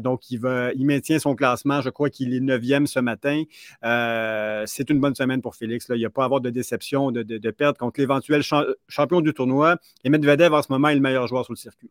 donc, 0.00 0.30
il, 0.30 0.38
va, 0.38 0.72
il 0.72 0.86
maintient 0.86 1.18
son 1.18 1.34
classement. 1.34 1.80
Je 1.80 1.90
crois 1.90 2.10
qu'il 2.10 2.34
est 2.34 2.40
neuvième 2.40 2.86
ce 2.86 3.00
matin. 3.00 3.42
c'est 4.66 4.90
une 4.90 5.00
bonne 5.00 5.14
semaine 5.14 5.42
pour 5.42 5.54
Félix. 5.54 5.86
Il 5.90 5.96
n'y 5.96 6.04
a 6.04 6.10
pas 6.10 6.22
à 6.22 6.24
avoir 6.26 6.40
de 6.40 6.50
déception, 6.50 7.10
de, 7.10 7.50
perdre 7.50 7.78
contre 7.78 8.00
l'éventuel 8.00 8.42
champion 8.88 9.20
du 9.20 9.32
tournoi. 9.32 9.76
Et 10.04 10.10
Medvedev, 10.10 10.52
en 10.52 10.62
ce 10.62 10.70
moment, 10.70 10.88
est 10.88 10.94
le 10.94 11.00
meilleur 11.00 11.26
joueur 11.26 11.44
sur 11.44 11.52
le 11.52 11.58
circuit. 11.58 11.90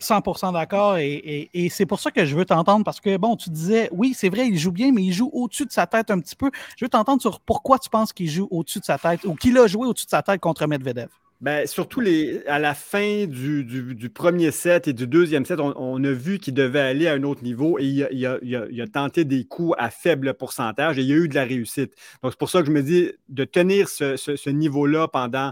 100% 0.00 0.52
d'accord 0.52 0.96
et, 0.98 1.48
c'est 1.70 1.86
pour 1.86 2.00
ça 2.00 2.10
que 2.10 2.24
je 2.24 2.36
veux 2.36 2.44
t'entendre 2.44 2.84
parce 2.84 3.00
que, 3.00 3.16
bon, 3.16 3.36
tu 3.36 3.50
disais, 3.50 3.88
oui, 3.92 4.14
c'est 4.14 4.28
vrai, 4.28 4.48
il 4.48 4.58
joue 4.58 4.72
bien, 4.72 4.92
mais 4.92 5.02
il 5.02 5.12
joue 5.12 5.30
au-dessus 5.32 5.66
de 5.66 5.72
sa 5.72 5.86
tête 5.86 6.10
un 6.10 6.18
petit 6.18 6.36
peu. 6.36 6.50
Je 6.76 6.84
veux 6.84 6.88
t'entendre 6.88 7.20
sur 7.20 7.40
pourquoi 7.40 7.78
tu 7.78 7.88
penses 7.88 8.12
qu'il 8.12 8.28
joue 8.28 8.48
au-dessus 8.50 8.80
de 8.80 8.84
sa 8.84 8.98
tête 8.98 9.24
ou 9.24 9.34
qu'il 9.34 9.56
a 9.58 9.66
joué 9.66 9.86
au-dessus 9.86 10.06
de 10.06 10.10
sa 10.10 10.22
tête 10.22 10.40
contre 10.40 10.66
Medvedev. 10.66 11.08
Ben, 11.42 11.66
surtout 11.66 11.98
les, 11.98 12.46
à 12.46 12.60
la 12.60 12.72
fin 12.72 13.26
du, 13.26 14.08
premier 14.14 14.52
set 14.52 14.86
et 14.86 14.92
du 14.92 15.08
deuxième 15.08 15.44
set, 15.44 15.58
on, 15.58 16.04
a 16.04 16.12
vu 16.12 16.38
qu'il 16.38 16.54
devait 16.54 16.78
aller 16.78 17.08
à 17.08 17.14
un 17.14 17.24
autre 17.24 17.42
niveau 17.42 17.80
et 17.80 17.84
il 17.84 18.80
a, 18.80 18.86
tenté 18.86 19.24
des 19.24 19.44
coups 19.44 19.74
à 19.76 19.90
faible 19.90 20.34
pourcentage 20.34 21.00
et 21.00 21.02
il 21.02 21.08
y 21.08 21.12
a 21.12 21.16
eu 21.16 21.26
de 21.26 21.34
la 21.34 21.42
réussite. 21.42 21.94
Donc, 22.22 22.30
c'est 22.30 22.38
pour 22.38 22.48
ça 22.48 22.60
que 22.60 22.66
je 22.66 22.70
me 22.70 22.80
dis 22.80 23.10
de 23.28 23.42
tenir 23.42 23.88
ce, 23.88 24.50
niveau-là 24.50 25.08
pendant 25.08 25.50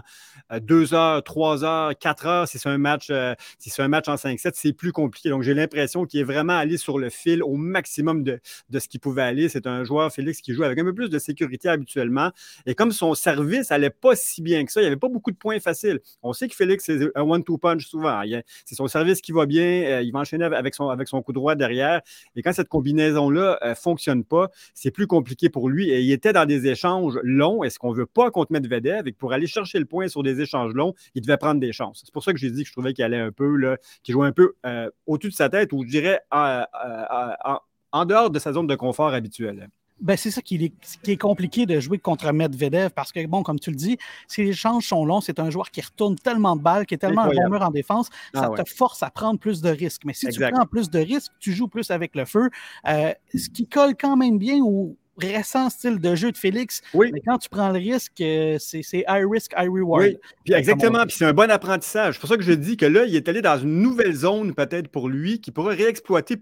euh, 0.53 0.61
deux 0.61 0.93
heures, 0.93 1.23
trois 1.23 1.65
heures, 1.65 1.97
quatre 1.99 2.25
heures, 2.25 2.47
si 2.47 2.57
c'est 2.57 2.69
un 2.69 2.77
match, 2.77 3.07
euh, 3.09 3.35
si 3.59 3.69
c'est 3.69 3.81
un 3.81 3.89
match 3.89 4.07
en 4.07 4.15
5-7, 4.15 4.51
c'est 4.53 4.71
plus 4.71 4.93
compliqué. 4.93 5.27
Donc, 5.27 5.43
j'ai 5.43 5.53
l'impression 5.53 6.05
qu'il 6.05 6.21
est 6.21 6.23
vraiment 6.23 6.57
allé 6.57 6.77
sur 6.77 6.99
le 6.99 7.09
fil 7.09 7.43
au 7.43 7.57
maximum 7.57 8.23
de, 8.23 8.39
de 8.69 8.79
ce 8.79 8.87
qu'il 8.87 9.01
pouvait 9.01 9.23
aller. 9.23 9.49
C'est 9.49 9.67
un 9.67 9.83
joueur, 9.83 10.09
Félix, 10.13 10.39
qui 10.39 10.53
joue 10.53 10.63
avec 10.63 10.79
un 10.79 10.85
peu 10.85 10.93
plus 10.93 11.09
de 11.09 11.19
sécurité 11.19 11.67
habituellement. 11.67 12.31
Et 12.65 12.75
comme 12.75 12.93
son 12.93 13.13
service 13.13 13.71
n'allait 13.71 13.89
pas 13.89 14.15
si 14.15 14.41
bien 14.41 14.63
que 14.63 14.71
ça, 14.71 14.79
il 14.79 14.83
n'y 14.83 14.87
avait 14.87 14.95
pas 14.95 15.09
beaucoup 15.09 15.31
de 15.31 15.37
points 15.37 15.59
faciles 15.59 15.80
on 16.21 16.33
sait 16.33 16.47
que 16.47 16.55
Félix, 16.55 16.85
c'est 16.85 16.99
un 17.15 17.21
one-two 17.21 17.57
punch 17.57 17.87
souvent. 17.87 18.21
C'est 18.65 18.75
son 18.75 18.87
service 18.87 19.21
qui 19.21 19.31
va 19.31 19.45
bien, 19.45 19.83
euh, 19.83 20.01
il 20.01 20.11
va 20.11 20.19
enchaîner 20.19 20.45
avec 20.45 20.75
son, 20.75 20.89
avec 20.89 21.09
coup 21.09 21.33
droit 21.33 21.55
derrière. 21.55 22.01
Et 22.35 22.41
quand 22.41 22.53
cette 22.53 22.67
combinaison-là 22.69 23.59
ne 23.61 23.67
euh, 23.67 23.75
fonctionne 23.75 24.23
pas, 24.23 24.49
c'est 24.73 24.91
plus 24.91 25.07
compliqué 25.07 25.49
pour 25.49 25.69
lui. 25.69 25.89
Et 25.89 26.01
il 26.01 26.11
était 26.11 26.33
dans 26.33 26.45
des 26.45 26.67
échanges 26.67 27.19
longs. 27.23 27.63
Est-ce 27.63 27.79
qu'on 27.79 27.91
ne 27.91 27.97
veut 27.97 28.05
pas 28.05 28.31
contre 28.31 28.51
Medvedev? 28.51 29.07
Et 29.07 29.11
pour 29.11 29.33
aller 29.33 29.47
chercher 29.47 29.79
le 29.79 29.85
point 29.85 30.07
sur 30.07 30.23
des 30.23 30.41
échanges 30.41 30.73
longs, 30.73 30.93
il 31.15 31.21
devait 31.21 31.37
prendre 31.37 31.59
des 31.59 31.73
chances. 31.73 32.01
C'est 32.05 32.13
pour 32.13 32.23
ça 32.23 32.33
que 32.33 32.39
j'ai 32.39 32.51
dit 32.51 32.63
que 32.63 32.67
je 32.67 32.73
trouvais 32.73 32.93
qu'il 32.93 33.03
allait 33.03 33.19
un 33.19 33.31
peu, 33.31 33.77
qu'il 34.03 34.13
jouait 34.13 34.27
un 34.27 34.31
peu 34.31 34.53
euh, 34.65 34.89
au-dessus 35.05 35.29
de 35.29 35.35
sa 35.35 35.49
tête, 35.49 35.73
ou 35.73 35.83
je 35.83 35.89
dirais 35.89 36.19
en 36.31 38.05
dehors 38.05 38.29
de 38.29 38.39
sa 38.39 38.53
zone 38.53 38.67
de 38.67 38.75
confort 38.75 39.13
habituelle. 39.13 39.69
Ben, 40.01 40.17
c'est 40.17 40.31
ça 40.31 40.41
qui 40.41 40.73
est, 41.05 41.17
compliqué 41.17 41.65
de 41.65 41.79
jouer 41.79 41.99
contre 41.99 42.31
Medvedev 42.31 42.89
parce 42.89 43.11
que, 43.11 43.25
bon, 43.27 43.43
comme 43.43 43.59
tu 43.59 43.69
le 43.69 43.75
dis, 43.75 43.97
si 44.27 44.43
les 44.43 44.49
échanges 44.49 44.87
sont 44.87 45.05
longs, 45.05 45.21
c'est 45.21 45.39
un 45.39 45.49
joueur 45.49 45.69
qui 45.69 45.81
retourne 45.81 46.15
tellement 46.15 46.55
de 46.55 46.61
balles, 46.61 46.85
qui 46.85 46.95
est 46.95 46.97
tellement 46.97 47.23
un 47.23 47.29
bon 47.29 47.49
mur 47.49 47.61
en 47.61 47.71
défense, 47.71 48.09
ça 48.33 48.51
ah 48.51 48.63
te 48.63 48.69
force 48.69 49.03
à 49.03 49.11
prendre 49.11 49.39
plus 49.39 49.61
de 49.61 49.69
risques. 49.69 50.01
Mais 50.05 50.13
si 50.13 50.27
tu 50.27 50.41
prends 50.41 50.65
plus 50.65 50.89
de 50.89 50.99
risques, 50.99 51.31
tu 51.39 51.53
joues 51.53 51.67
plus 51.67 51.91
avec 51.91 52.15
le 52.15 52.25
feu, 52.25 52.49
euh, 52.87 53.13
ce 53.33 53.49
qui 53.49 53.67
colle 53.67 53.95
quand 53.95 54.17
même 54.17 54.37
bien 54.37 54.61
au 54.63 54.95
récent 55.17 55.69
style 55.69 55.99
de 55.99 56.15
jeu 56.15 56.31
de 56.31 56.37
Félix. 56.37 56.81
Oui. 56.93 57.11
Mais 57.13 57.21
quand 57.25 57.37
tu 57.37 57.49
prends 57.49 57.69
le 57.69 57.77
risque, 57.77 58.19
euh, 58.21 58.57
c'est 58.59 59.05
high 59.07 59.25
risk, 59.29 59.53
high 59.57 59.69
reward. 59.69 60.03
Oui, 60.03 60.17
puis 60.43 60.53
exactement. 60.53 61.03
Puis 61.05 61.17
c'est 61.17 61.25
un 61.25 61.33
bon 61.33 61.49
apprentissage. 61.51 62.15
C'est 62.15 62.19
pour 62.19 62.29
ça 62.29 62.37
que 62.37 62.43
je 62.43 62.53
dis 62.53 62.77
que 62.77 62.85
là, 62.85 63.05
il 63.05 63.15
est 63.15 63.27
allé 63.29 63.41
dans 63.41 63.57
une 63.57 63.81
nouvelle 63.81 64.13
zone 64.13 64.53
peut-être 64.53 64.87
pour 64.87 65.09
lui 65.09 65.39
qui 65.39 65.51
pourrait 65.51 65.75
réexploiter 65.75 66.37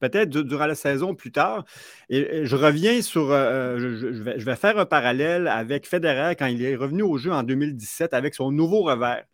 peut-être 0.00 0.30
durant 0.30 0.66
la 0.66 0.74
saison 0.74 1.14
plus 1.14 1.32
tard. 1.32 1.64
Et 2.08 2.44
je 2.44 2.56
reviens 2.56 3.02
sur, 3.02 3.30
euh, 3.30 3.78
je, 3.78 4.22
vais, 4.22 4.56
faire 4.56 4.78
un 4.78 4.86
parallèle 4.86 5.48
avec 5.48 5.86
Federer 5.86 6.34
quand 6.36 6.46
il 6.46 6.62
est 6.62 6.76
revenu 6.76 7.02
au 7.02 7.18
jeu 7.18 7.32
en 7.32 7.42
2017 7.42 8.14
avec 8.14 8.34
son 8.34 8.50
nouveau 8.50 8.82
revers. 8.82 9.24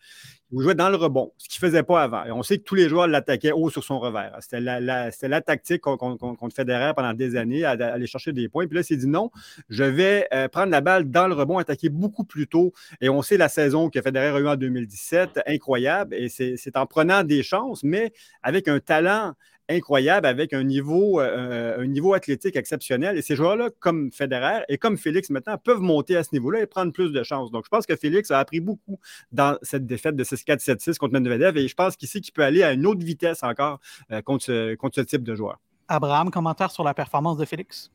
Il 0.56 0.62
jouait 0.62 0.74
dans 0.76 0.88
le 0.88 0.94
rebond, 0.94 1.32
ce 1.36 1.48
qu'il 1.48 1.64
ne 1.64 1.68
faisait 1.68 1.82
pas 1.82 2.02
avant. 2.02 2.24
Et 2.24 2.30
on 2.30 2.44
sait 2.44 2.58
que 2.58 2.62
tous 2.62 2.76
les 2.76 2.88
joueurs 2.88 3.08
l'attaquaient 3.08 3.50
haut 3.50 3.70
sur 3.70 3.82
son 3.82 3.98
revers. 3.98 4.36
C'était 4.40 4.60
la, 4.60 5.40
tactique 5.40 5.80
contre 5.80 6.54
Federer 6.54 6.92
pendant 6.94 7.12
des 7.12 7.34
années, 7.34 7.64
à, 7.64 7.70
aller 7.70 8.06
chercher 8.06 8.32
des 8.32 8.48
points. 8.48 8.66
Puis 8.66 8.76
là, 8.76 8.82
il 8.82 8.84
s'est 8.84 8.96
dit 8.96 9.08
non, 9.08 9.30
je 9.68 9.82
vais 9.82 10.28
euh, 10.32 10.46
prendre 10.46 10.70
la 10.70 10.80
balle 10.80 11.10
dans 11.10 11.26
le 11.26 11.34
rebond, 11.34 11.58
attaquer 11.58 11.88
beaucoup 11.88 12.22
plus 12.22 12.46
tôt. 12.46 12.72
Et 13.00 13.08
on 13.08 13.20
sait 13.20 13.36
la 13.36 13.48
saison 13.48 13.90
que 13.90 14.00
Federer 14.00 14.28
a 14.28 14.38
eue 14.38 14.46
en 14.46 14.54
2017, 14.54 15.40
incroyable. 15.46 16.14
Et 16.14 16.28
c'est 16.28 16.76
en 16.76 16.86
prenant 16.86 17.24
des 17.24 17.42
chances, 17.42 17.82
mais 17.82 18.12
avec 18.42 18.68
un 18.68 18.78
talent 18.78 19.34
incroyable 19.68 20.26
avec 20.26 20.52
un 20.52 20.62
niveau, 20.62 21.20
euh, 21.20 21.80
un 21.80 21.86
niveau 21.86 22.14
athlétique 22.14 22.56
exceptionnel. 22.56 23.16
Et 23.16 23.22
ces 23.22 23.36
joueurs-là, 23.36 23.70
comme 23.80 24.12
Federer 24.12 24.62
et 24.68 24.78
comme 24.78 24.96
Félix 24.96 25.30
maintenant, 25.30 25.58
peuvent 25.58 25.80
monter 25.80 26.16
à 26.16 26.24
ce 26.24 26.30
niveau-là 26.32 26.60
et 26.60 26.66
prendre 26.66 26.92
plus 26.92 27.12
de 27.12 27.22
chances. 27.22 27.50
Donc, 27.50 27.64
je 27.64 27.70
pense 27.70 27.86
que 27.86 27.96
Félix 27.96 28.30
a 28.30 28.38
appris 28.38 28.60
beaucoup 28.60 29.00
dans 29.32 29.58
cette 29.62 29.86
défaite 29.86 30.16
de 30.16 30.24
6-4-7-6 30.24 30.98
contre 30.98 31.18
Medvedev 31.18 31.56
et 31.56 31.68
je 31.68 31.74
pense 31.74 31.96
qu'ici, 31.96 32.20
qu'il 32.20 32.32
peut 32.32 32.44
aller 32.44 32.62
à 32.62 32.72
une 32.72 32.86
autre 32.86 33.04
vitesse 33.04 33.42
encore 33.42 33.80
euh, 34.10 34.22
contre, 34.22 34.44
ce, 34.44 34.74
contre 34.74 34.96
ce 34.96 35.00
type 35.02 35.22
de 35.22 35.34
joueur. 35.34 35.58
Abraham, 35.88 36.30
commentaire 36.30 36.70
sur 36.70 36.84
la 36.84 36.94
performance 36.94 37.36
de 37.36 37.44
Félix? 37.44 37.90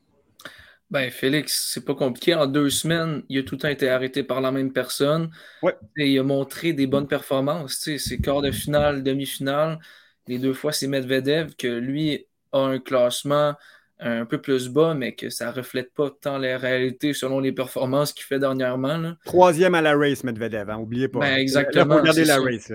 Ben, 0.90 1.08
Félix, 1.08 1.70
c'est 1.72 1.84
pas 1.84 1.94
compliqué. 1.94 2.34
En 2.34 2.48
deux 2.48 2.68
semaines, 2.68 3.22
il 3.28 3.38
a 3.38 3.42
tout 3.44 3.54
le 3.54 3.60
temps 3.60 3.68
été 3.68 3.88
arrêté 3.88 4.24
par 4.24 4.40
la 4.40 4.50
même 4.50 4.72
personne. 4.72 5.30
Ouais. 5.62 5.76
Et 5.96 6.10
il 6.10 6.18
a 6.18 6.24
montré 6.24 6.72
des 6.72 6.88
bonnes 6.88 7.06
performances. 7.06 7.88
C'est 7.98 8.18
quart 8.18 8.42
de 8.42 8.50
finale, 8.50 9.04
demi-finale. 9.04 9.78
Les 10.26 10.38
deux 10.38 10.54
fois, 10.54 10.72
c'est 10.72 10.86
Medvedev, 10.86 11.54
que 11.56 11.66
lui 11.66 12.26
a 12.52 12.58
un 12.58 12.78
classement 12.78 13.54
un 14.00 14.24
peu 14.24 14.40
plus 14.40 14.68
bas, 14.68 14.94
mais 14.94 15.14
que 15.14 15.28
ça 15.28 15.50
ne 15.50 15.52
reflète 15.52 15.92
pas 15.92 16.10
tant 16.10 16.38
les 16.38 16.56
réalités 16.56 17.12
selon 17.12 17.38
les 17.40 17.52
performances 17.52 18.12
qu'il 18.12 18.24
fait 18.24 18.38
dernièrement. 18.38 19.12
Troisième 19.24 19.74
à 19.74 19.82
la 19.82 19.96
race, 19.96 20.24
Medvedev, 20.24 20.70
n'oubliez 20.70 21.04
hein, 21.04 21.10
pas. 21.12 21.20
Ben, 21.20 21.36
exactement. 21.36 21.96
regardez 21.96 22.24
la 22.24 22.40
race. 22.40 22.72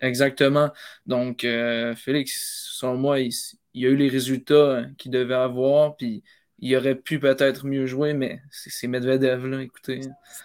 Exactement. 0.00 0.70
Donc, 1.06 1.44
euh, 1.44 1.94
Félix, 1.96 2.68
selon 2.78 2.96
moi, 2.96 3.18
il, 3.18 3.32
il, 3.74 3.86
a 3.86 3.88
eu 3.88 3.96
les 3.96 4.08
résultats 4.08 4.84
qu'il 4.96 5.10
devait 5.10 5.34
avoir, 5.34 5.96
puis 5.96 6.22
il 6.60 6.76
aurait 6.76 6.94
pu 6.94 7.18
peut-être 7.18 7.66
mieux 7.66 7.86
jouer, 7.86 8.12
mais 8.12 8.40
c'est 8.50 8.86
Medvedev, 8.86 9.46
là, 9.46 9.62
écoutez. 9.62 10.00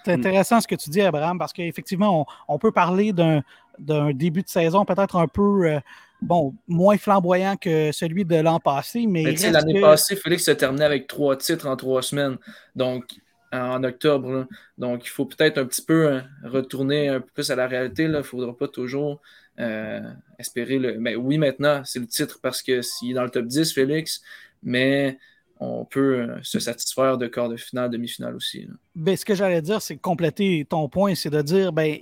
C'est 0.06 0.14
intéressant 0.14 0.62
ce 0.62 0.68
que 0.68 0.76
tu 0.76 0.90
dis, 0.90 1.02
Abraham, 1.02 1.38
parce 1.38 1.54
qu'effectivement, 1.54 2.26
on, 2.48 2.58
peut 2.58 2.72
parler 2.72 3.14
d'un 3.14 4.14
début 4.14 4.42
de 4.42 4.48
saison 4.48 4.86
peut-être 4.86 5.18
un 5.18 5.28
peu 5.28 5.68
euh, 5.68 5.80
bon, 6.22 6.54
moins 6.68 6.98
flamboyant 6.98 7.56
que 7.56 7.92
celui 7.92 8.26
de 8.26 8.36
l'an 8.38 8.60
passé. 8.60 9.06
Mais, 9.08 9.24
l'année 9.24 9.82
passée, 9.82 10.16
Félix 10.16 10.48
a 10.48 10.56
terminé 10.56 10.86
avec 10.86 11.08
trois 11.08 11.38
titres 11.38 11.68
en 11.68 11.76
trois 11.76 12.02
semaines. 12.02 12.38
Donc, 12.76 13.06
en 13.52 13.84
octobre. 13.84 14.48
Donc, 14.78 15.06
il 15.06 15.10
faut 15.10 15.26
peut-être 15.26 15.58
un 15.58 15.66
petit 15.66 15.82
peu 15.82 16.12
hein, 16.12 16.26
retourner 16.44 17.10
un 17.10 17.22
peu 17.22 17.30
plus 17.34 17.52
à 17.52 17.56
la 17.56 17.68
réalité. 17.68 18.04
Il 18.04 18.12
ne 18.12 18.22
faudra 18.22 18.56
pas 18.56 18.68
toujours 18.68 19.22
euh, 19.60 20.02
espérer 20.40 20.80
le. 20.80 21.00
Mais 21.00 21.16
oui, 21.16 21.38
maintenant, 21.38 21.82
c'est 21.86 22.00
le 22.00 22.08
titre 22.08 22.40
parce 22.42 22.62
que 22.62 22.82
s'il 22.82 23.12
est 23.12 23.14
dans 23.14 23.24
le 23.24 23.30
top 23.30 23.46
10, 23.46 23.74
Félix, 23.74 24.22
mais 24.64 25.18
on 25.60 25.86
peut 25.86 26.20
euh, 26.20 26.38
se 26.44 26.60
satisfaire 26.60 27.18
de 27.18 27.28
quart 27.28 27.50
de 27.50 27.56
finale, 27.56 27.90
demi-finale 27.90 28.36
aussi. 28.36 28.68
Ben, 28.96 29.16
ce 29.16 29.24
que 29.24 29.36
j'allais 29.36 29.62
dire, 29.62 29.82
c'est 29.82 29.98
compléter 29.98 30.66
ton 30.70 30.90
point, 30.90 31.16
c'est 31.16 31.30
de 31.30 31.42
dire 31.42 31.72
ben, 31.72 31.98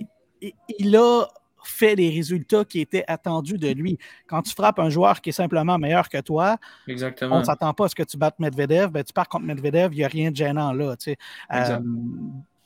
il 0.78 0.96
a 0.96 1.28
fait 1.66 1.94
les 1.94 2.10
résultats 2.10 2.64
qui 2.64 2.80
étaient 2.80 3.04
attendus 3.06 3.58
de 3.58 3.68
lui. 3.68 3.98
Quand 4.26 4.42
tu 4.42 4.52
frappes 4.52 4.78
un 4.78 4.90
joueur 4.90 5.20
qui 5.20 5.30
est 5.30 5.32
simplement 5.32 5.78
meilleur 5.78 6.08
que 6.08 6.20
toi, 6.20 6.56
Exactement. 6.86 7.36
on 7.36 7.38
ne 7.40 7.44
s'attend 7.44 7.72
pas 7.74 7.86
à 7.86 7.88
ce 7.88 7.94
que 7.94 8.02
tu 8.02 8.16
battes 8.16 8.38
Medvedev. 8.38 8.90
Ben, 8.90 9.04
tu 9.04 9.12
pars 9.12 9.28
contre 9.28 9.44
Medvedev, 9.44 9.92
il 9.92 9.98
n'y 9.98 10.04
a 10.04 10.08
rien 10.08 10.30
de 10.30 10.36
gênant 10.36 10.72
là. 10.72 10.94
Euh, 11.52 11.78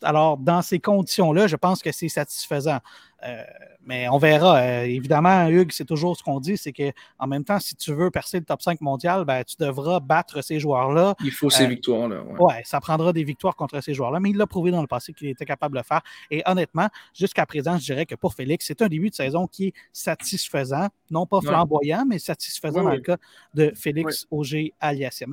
alors, 0.02 0.36
dans 0.38 0.62
ces 0.62 0.78
conditions-là, 0.78 1.46
je 1.46 1.56
pense 1.56 1.82
que 1.82 1.92
c'est 1.92 2.08
satisfaisant. 2.08 2.78
Euh, 3.26 3.42
mais 3.84 4.08
on 4.08 4.18
verra. 4.18 4.58
Euh, 4.58 4.82
évidemment, 4.82 5.48
Hugues, 5.48 5.72
c'est 5.72 5.84
toujours 5.84 6.16
ce 6.16 6.22
qu'on 6.22 6.40
dit, 6.40 6.56
c'est 6.56 6.72
qu'en 6.72 7.26
même 7.26 7.42
temps, 7.42 7.58
si 7.58 7.74
tu 7.74 7.92
veux 7.92 8.10
percer 8.10 8.38
le 8.38 8.44
top 8.44 8.62
5 8.62 8.80
mondial, 8.80 9.24
ben, 9.24 9.42
tu 9.44 9.56
devras 9.58 9.98
battre 9.98 10.42
ces 10.42 10.60
joueurs-là. 10.60 11.16
Il 11.24 11.32
faut 11.32 11.50
ces 11.50 11.66
victoires-là. 11.66 12.22
Ouais. 12.22 12.40
ouais. 12.40 12.62
ça 12.64 12.80
prendra 12.80 13.12
des 13.12 13.24
victoires 13.24 13.56
contre 13.56 13.80
ces 13.80 13.94
joueurs-là, 13.94 14.20
mais 14.20 14.30
il 14.30 14.36
l'a 14.36 14.46
prouvé 14.46 14.70
dans 14.70 14.82
le 14.82 14.86
passé 14.86 15.12
qu'il 15.12 15.28
était 15.28 15.46
capable 15.46 15.74
de 15.74 15.80
le 15.80 15.84
faire. 15.84 16.02
Et 16.30 16.42
honnêtement, 16.46 16.88
jusqu'à 17.14 17.46
présent, 17.46 17.76
je 17.78 17.84
dirais 17.84 18.06
que 18.06 18.14
pour 18.14 18.34
Félix, 18.34 18.66
c'est 18.66 18.82
un 18.82 18.88
début 18.88 19.10
de 19.10 19.14
saison 19.14 19.46
qui 19.46 19.68
est 19.68 19.74
satisfaisant, 19.92 20.88
non 21.10 21.26
pas 21.26 21.40
flamboyant, 21.40 22.04
mais 22.06 22.18
satisfaisant 22.18 22.84
dans 22.84 22.90
le 22.90 23.00
cas 23.00 23.16
de 23.54 23.72
Félix 23.74 24.26
Auger 24.30 24.74
Aliassim. 24.80 25.32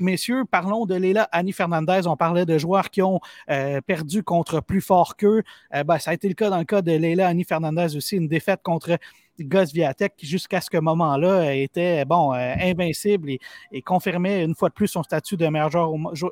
Euh, 0.00 0.04
messieurs, 0.04 0.44
parlons 0.50 0.86
de 0.86 0.94
Leila 0.94 1.28
Annie 1.32 1.52
Fernandez. 1.52 2.06
On 2.06 2.16
parlait 2.16 2.46
de 2.46 2.58
joueurs 2.58 2.90
qui 2.90 3.02
ont 3.02 3.20
euh, 3.50 3.80
perdu 3.80 4.22
contre 4.22 4.60
plus 4.60 4.80
fort 4.80 5.16
qu'eux. 5.16 5.42
Euh, 5.74 5.84
ben, 5.84 5.98
ça 5.98 6.10
a 6.10 6.14
été 6.14 6.28
le 6.28 6.34
cas 6.34 6.50
dans 6.50 6.58
le 6.58 6.64
cas 6.64 6.82
de 6.82 6.92
Leila 6.92 7.28
Annie 7.28 7.44
Fernandez 7.44 7.96
aussi, 7.96 8.16
une 8.16 8.28
défaite 8.28 8.60
contre 8.62 8.98
Gus 9.38 9.72
Viatek 9.72 10.14
qui, 10.16 10.26
jusqu'à 10.26 10.60
ce 10.60 10.76
moment-là, 10.78 11.54
était 11.54 12.04
bon, 12.04 12.34
euh, 12.34 12.54
invincible 12.60 13.30
et, 13.72 13.82
confirmait 13.82 14.44
une 14.44 14.54
fois 14.54 14.68
de 14.68 14.74
plus 14.74 14.88
son 14.88 15.02
statut 15.02 15.36
de 15.36 15.46
meilleure 15.48 15.70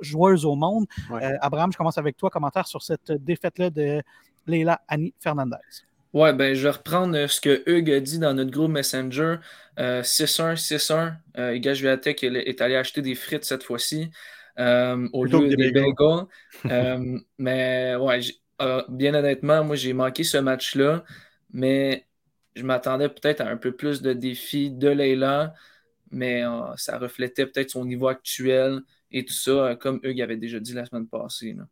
joueuse 0.03 0.45
au 0.45 0.55
monde. 0.55 0.87
Abraham, 1.41 1.73
je 1.73 1.79
commence 1.79 1.99
avec 1.99 2.17
toi. 2.17 2.31
Commentaire 2.31 2.67
sur 2.67 2.83
cette 2.83 3.13
défaite-là 3.13 3.71
de 3.71 4.03
Leila 4.47 4.81
Annie 4.89 5.15
Fernandez. 5.19 5.57
Ouais, 6.13 6.33
ben, 6.33 6.55
je 6.55 6.63
vais 6.63 6.71
reprendre 6.71 7.17
euh, 7.17 7.29
ce 7.29 7.41
que 7.41 7.63
Hugues 7.67 7.91
a 7.91 8.01
dit 8.01 8.19
dans 8.19 8.35
notre 8.35 8.51
groupe 8.51 8.71
Messenger. 8.71 9.37
6-1, 9.81 10.57
6-1. 10.57 11.15
Euh, 11.39 11.59
Gage 11.59 11.81
Viatek 11.81 12.23
est 12.25 12.61
allé 12.61 12.77
acheter 12.77 13.03
des 13.03 13.15
frites 13.15 13.45
cette 13.45 13.63
fois-ci 13.63 14.11
euh, 14.59 15.09
au 15.13 15.25
lieu 15.25 15.49
des, 15.49 15.71
bagels. 15.71 15.95
Euh, 16.71 17.19
mais 17.39 17.97
ouais, 17.97 18.21
bien 18.89 19.15
honnêtement, 19.15 19.65
moi 19.65 19.77
j'ai 19.77 19.93
manqué 19.93 20.25
ce 20.25 20.37
match-là, 20.37 21.05
mais 21.53 22.07
je 22.55 22.63
m'attendais 22.65 23.09
peut-être 23.09 23.41
à 23.41 23.49
un 23.49 23.57
peu 23.57 23.73
plus 23.73 24.03
de 24.03 24.13
défis 24.13 24.71
de 24.71 24.89
Leila, 24.89 25.55
mais 26.11 26.43
ça 26.77 26.99
reflétait 26.99 27.47
peut-être 27.47 27.71
son 27.71 27.87
niveau 27.87 28.09
actuel 28.09 28.81
et 29.11 29.25
tout 29.25 29.33
ça, 29.33 29.77
comme 29.81 30.01
Hugues 30.03 30.21
avait 30.21 30.37
déjà 30.37 30.61
dit 30.61 30.75
la 30.75 30.85
semaine 30.85 31.07
passée. 31.07 31.57
Là. 31.57 31.65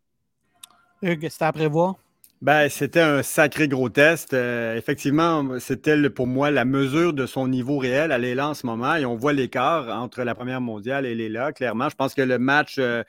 Hugues, 1.03 1.29
c'était 1.29 1.45
à 1.45 1.53
prévoir? 1.53 1.97
Ben, 2.41 2.69
c'était 2.69 3.01
un 3.01 3.25
sacré 3.25 3.67
gros 3.67 3.89
test. 3.89 4.33
Euh, 4.33 4.77
effectivement, 4.77 5.59
c'était 5.59 6.09
pour 6.09 6.29
moi 6.29 6.53
la 6.53 6.65
mesure 6.65 7.13
de 7.13 7.27
son 7.27 7.49
niveau 7.49 7.79
réel. 7.79 8.13
Est 8.13 8.35
là 8.37 8.51
en 8.51 8.55
ce 8.55 8.65
moment 8.65 8.95
et 8.95 9.05
on 9.05 9.17
voit 9.17 9.33
l'écart 9.33 9.89
entre 9.89 10.23
la 10.23 10.37
première 10.37 10.61
mondiale 10.61 11.05
et 11.05 11.29
là, 11.29 11.53
clairement. 11.53 11.89
Je 11.89 11.97
pense 11.97 12.15
que 12.15 12.23
le 12.23 12.39
match, 12.39 12.77
euh, 12.79 13.03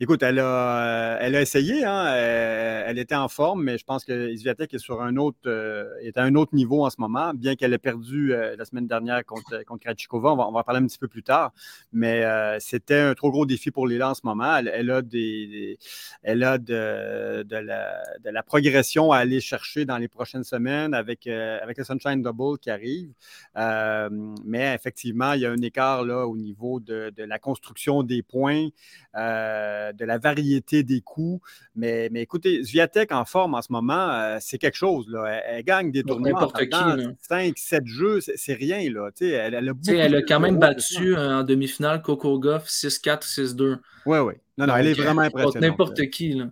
écoute, 0.00 0.22
elle 0.22 0.38
a, 0.38 1.16
elle 1.22 1.34
a 1.34 1.40
essayé, 1.40 1.82
hein, 1.82 2.12
elle, 2.14 2.98
était 2.98 3.14
en 3.14 3.28
forme, 3.28 3.62
mais 3.62 3.78
je 3.78 3.84
pense 3.84 4.04
que 4.04 4.30
Isviatek 4.30 4.74
est 4.74 4.78
sur 4.78 5.00
un 5.00 5.16
autre, 5.16 5.38
euh, 5.46 5.88
est 6.02 6.18
à 6.18 6.22
un 6.22 6.34
autre 6.34 6.54
niveau 6.54 6.84
en 6.84 6.90
ce 6.90 6.96
moment, 6.98 7.32
bien 7.32 7.56
qu'elle 7.56 7.72
ait 7.72 7.78
perdu 7.78 8.34
la 8.34 8.64
semaine 8.66 8.86
dernière 8.86 9.24
contre, 9.24 9.64
contre 9.64 9.82
Krachikova. 9.82 10.32
On 10.32 10.36
va, 10.36 10.44
en 10.44 10.62
parler 10.62 10.82
un 10.82 10.86
petit 10.86 10.98
peu 10.98 11.08
plus 11.08 11.22
tard, 11.22 11.52
mais 11.92 12.22
c'était 12.60 12.98
un 12.98 13.14
trop 13.14 13.30
gros 13.30 13.46
défi 13.46 13.70
pour 13.70 13.86
Léla 13.86 14.10
en 14.10 14.14
ce 14.14 14.22
moment. 14.24 14.56
Elle, 14.58 14.90
a 14.90 15.00
des, 15.00 15.78
elle 16.22 16.42
a 16.42 16.58
de, 16.58 17.44
de 17.44 17.56
la, 17.56 18.02
de 18.22 18.30
la 18.30 18.42
progression 18.42 18.73
à 18.74 19.16
aller 19.16 19.40
chercher 19.40 19.84
dans 19.84 19.98
les 19.98 20.08
prochaines 20.08 20.44
semaines 20.44 20.94
avec, 20.94 21.26
euh, 21.26 21.58
avec 21.62 21.78
le 21.78 21.84
Sunshine 21.84 22.22
Double 22.22 22.58
qui 22.58 22.70
arrive. 22.70 23.10
Euh, 23.56 24.08
mais 24.44 24.74
effectivement, 24.74 25.32
il 25.32 25.40
y 25.40 25.46
a 25.46 25.50
un 25.50 25.62
écart 25.62 26.04
là, 26.04 26.26
au 26.26 26.36
niveau 26.36 26.80
de, 26.80 27.12
la 27.16 27.38
construction 27.38 28.02
des 28.02 28.22
points, 28.22 28.68
euh, 29.16 29.92
de 29.92 30.04
la 30.04 30.18
variété 30.18 30.82
des 30.82 31.00
coups. 31.00 31.46
Mais, 31.76 32.08
mais 32.10 32.22
écoutez, 32.22 32.62
Zviatek 32.62 33.12
en 33.12 33.24
forme 33.24 33.54
en 33.54 33.62
ce 33.62 33.72
moment, 33.72 34.38
c'est 34.40 34.58
quelque 34.58 34.76
chose. 34.76 35.08
Là. 35.08 35.40
Elle, 35.46 35.64
gagne 35.64 35.90
des 35.90 36.02
tournois. 36.02 36.32
N'importe 36.32 36.68
qui. 36.68 37.14
5, 37.20 37.58
7 37.58 37.86
jeux, 37.86 38.20
c'est 38.20 38.54
rien. 38.54 38.90
Là. 38.90 39.10
Elle, 39.20 39.54
elle, 39.54 39.68
a, 39.68 39.72
elle 39.88 40.16
a 40.16 40.22
quand 40.22 40.40
même 40.40 40.58
battu 40.58 41.16
en 41.16 41.42
demi-finale 41.42 42.02
Coco 42.02 42.38
Goff 42.38 42.66
6-4, 42.66 43.22
6-2. 43.22 43.78
Oui, 44.06 44.18
oui. 44.18 44.34
Non, 44.58 44.66
non, 44.66 44.76
elle 44.76 44.88
est 44.88 44.94
vraiment 44.94 45.22
impressionnante. 45.22 45.60
N'importe 45.60 46.10
qui. 46.10 46.34
Là. 46.34 46.46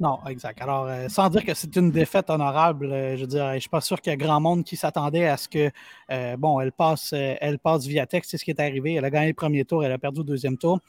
Non, 0.00 0.18
exact. 0.28 0.60
Alors, 0.60 0.86
euh, 0.86 1.08
sans 1.08 1.28
dire 1.28 1.44
que 1.44 1.54
c'est 1.54 1.74
une 1.76 1.90
défaite 1.90 2.30
honorable, 2.30 2.86
euh, 2.86 3.16
je 3.16 3.22
veux 3.22 3.26
dire, 3.26 3.48
je 3.50 3.54
ne 3.54 3.60
suis 3.60 3.68
pas 3.68 3.80
sûr 3.80 4.00
qu'il 4.00 4.10
y 4.10 4.14
a 4.14 4.16
grand 4.16 4.40
monde 4.40 4.64
qui 4.64 4.76
s'attendait 4.76 5.26
à 5.26 5.36
ce 5.36 5.48
que, 5.48 5.70
euh, 6.10 6.36
bon, 6.36 6.60
elle 6.60 6.72
passe, 6.72 7.12
elle 7.12 7.58
passe 7.58 7.86
via 7.86 8.06
texte, 8.06 8.30
c'est 8.30 8.38
ce 8.38 8.44
qui 8.44 8.50
est 8.50 8.60
arrivé. 8.60 8.94
Elle 8.94 9.04
a 9.04 9.10
gagné 9.10 9.28
le 9.28 9.34
premier 9.34 9.64
tour, 9.64 9.84
elle 9.84 9.92
a 9.92 9.98
perdu 9.98 10.20
le 10.20 10.24
deuxième 10.24 10.56
tour. 10.56 10.80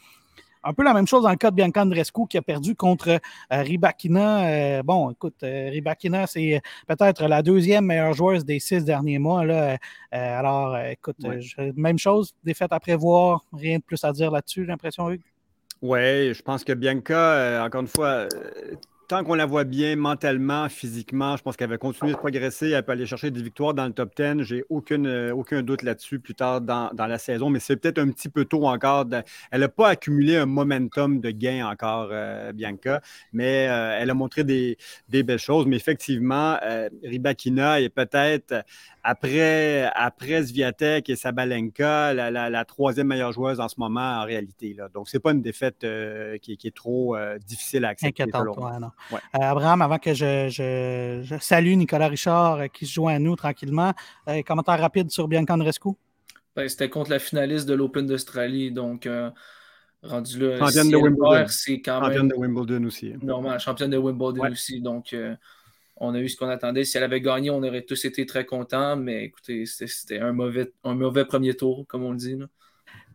Un 0.62 0.74
peu 0.74 0.84
la 0.84 0.94
même 0.94 1.08
chose 1.08 1.24
dans 1.24 1.30
le 1.30 1.38
cas 1.38 1.52
de 1.52 1.56
Bianca 1.56 1.84
Andrescu 1.84 2.28
qui 2.28 2.38
a 2.38 2.42
perdu 2.42 2.76
contre 2.76 3.22
Ribakina. 3.50 4.84
bon, 4.84 5.12
écoute, 5.12 5.38
Ribakina, 5.42 6.28
c'est 6.28 6.62
peut-être 6.86 7.24
la 7.28 7.42
deuxième 7.42 7.86
meilleure 7.86 8.12
joueuse 8.12 8.44
des 8.44 8.60
six 8.60 8.84
derniers 8.84 9.20
mois. 9.20 9.46
Là. 9.46 9.78
alors, 10.12 10.78
écoute, 10.80 11.16
même 11.78 11.98
chose, 11.98 12.34
défaite 12.44 12.74
à 12.74 12.80
prévoir, 12.82 13.46
rien 13.54 13.78
de 13.78 13.84
plus 13.84 14.04
à 14.04 14.12
dire 14.12 14.32
là-dessus, 14.32 14.64
j'ai 14.66 14.68
l'impression, 14.68 15.10
Hugues? 15.10 15.22
Oui, 15.82 16.34
je 16.34 16.42
pense 16.42 16.66
que 16.66 16.74
Bianca, 16.74 17.16
euh, 17.18 17.66
encore 17.66 17.80
une 17.80 17.88
fois, 17.88 18.08
euh, 18.08 18.28
tant 19.08 19.24
qu'on 19.24 19.36
la 19.36 19.46
voit 19.46 19.64
bien 19.64 19.96
mentalement, 19.96 20.68
physiquement, 20.68 21.38
je 21.38 21.42
pense 21.42 21.56
qu'elle 21.56 21.70
va 21.70 21.78
continuer 21.78 22.12
de 22.12 22.18
progresser. 22.18 22.72
Elle 22.72 22.84
peut 22.84 22.92
aller 22.92 23.06
chercher 23.06 23.32
des 23.32 23.42
victoires 23.42 23.74
dans 23.74 23.86
le 23.86 23.94
top 23.94 24.14
10. 24.14 24.44
J'ai 24.44 24.66
aucune, 24.68 25.08
euh, 25.08 25.34
aucun 25.34 25.64
doute 25.64 25.82
là-dessus 25.84 26.20
plus 26.20 26.36
tard 26.36 26.60
dans, 26.60 26.92
la 26.98 27.18
saison, 27.18 27.50
mais 27.50 27.62
c'est 27.62 27.78
peut-être 27.78 27.98
un 27.98 28.10
petit 28.12 28.28
peu 28.28 28.44
tôt 28.44 28.68
encore. 28.68 29.06
elle 29.52 29.62
n'a 29.62 29.70
pas 29.70 29.88
accumulé 29.88 30.36
un 30.36 30.46
momentum 30.46 31.22
de 31.22 31.32
gain 31.32 31.66
encore, 31.66 32.12
Bianca, 32.54 33.02
mais 33.32 33.64
elle 33.64 34.10
a 34.10 34.14
montré 34.14 34.44
des, 34.44 34.78
des, 35.08 35.24
belles 35.24 35.40
choses. 35.40 35.66
Mais 35.66 35.78
effectivement, 35.78 36.58
Ribakina 37.04 37.80
est 37.80 37.90
peut-être 37.90 38.66
après, 39.10 39.90
après 39.96 40.44
Zviatek 40.44 41.10
et 41.10 41.16
Sabalenka, 41.16 42.14
la, 42.14 42.66
troisième 42.66 43.08
meilleure 43.08 43.32
joueuse 43.32 43.60
en 43.60 43.68
ce 43.68 43.76
moment 43.80 44.22
en 44.22 44.24
réalité. 44.24 44.76
Là. 44.76 44.88
Donc, 44.94 45.10
ce 45.10 45.18
n'est 45.18 45.22
pas 45.22 45.32
une 45.32 45.42
défaite 45.42 45.84
euh, 45.84 46.38
qui, 46.38 46.54
est 46.64 46.76
trop 46.76 47.16
euh, 47.16 47.40
difficile 47.40 47.86
à 47.86 47.90
accepter. 47.90 48.26
non. 48.28 48.92
Euh, 49.12 49.18
Abraham, 49.34 49.82
avant 49.82 49.98
que 49.98 50.14
je, 50.14 51.38
salue 51.42 51.74
Nicolas 51.74 52.08
Richard 52.08 52.70
qui 52.72 52.86
se 52.86 52.94
joint 52.94 53.16
à 53.16 53.20
nous 53.20 53.36
tranquillement, 53.36 53.94
commentaire 54.46 54.80
rapide 54.80 55.10
sur 55.10 55.28
Bianca 55.28 55.56
Andrescu? 55.56 55.90
Ben, 56.56 56.70
C'était 56.70 56.90
contre 56.90 57.10
la 57.10 57.20
finaliste 57.20 57.68
de 57.68 57.74
l'Open 57.74 58.06
d'Australie, 58.06 58.72
donc 58.72 59.10
rendu 60.04 60.40
là. 60.40 60.60
Championne 60.60 60.92
de 60.92 60.98
Wimbledon. 60.98 61.46
C'est 61.48 61.82
quand 61.82 62.02
même. 62.02 62.10
Championne 62.10 62.28
de 62.28 62.36
Wimbledon 62.36 62.84
aussi. 62.84 63.14
Normal, 63.24 63.60
championne 63.60 63.90
de 63.90 63.98
Wimbledon 63.98 64.52
aussi. 64.52 64.82
Donc, 64.82 65.16
on 66.00 66.14
a 66.14 66.20
eu 66.20 66.30
ce 66.30 66.38
qu'on 66.38 66.48
attendait. 66.48 66.86
Si 66.86 66.98
elle 66.98 67.04
avait 67.04 67.22
gagné, 67.22 67.50
on 67.50 67.62
aurait 67.64 67.84
tous 67.84 68.06
été 68.06 68.26
très 68.26 68.46
contents, 68.46 68.96
mais 68.96 69.26
écoutez, 69.26 69.66
c'était 69.66 70.20
un 70.20 70.32
mauvais, 70.32 70.72
un 70.84 70.96
mauvais 70.96 71.26
premier 71.26 71.54
tour, 71.54 71.86
comme 71.88 72.04
on 72.04 72.12
le 72.12 72.18
dit. 72.18 72.38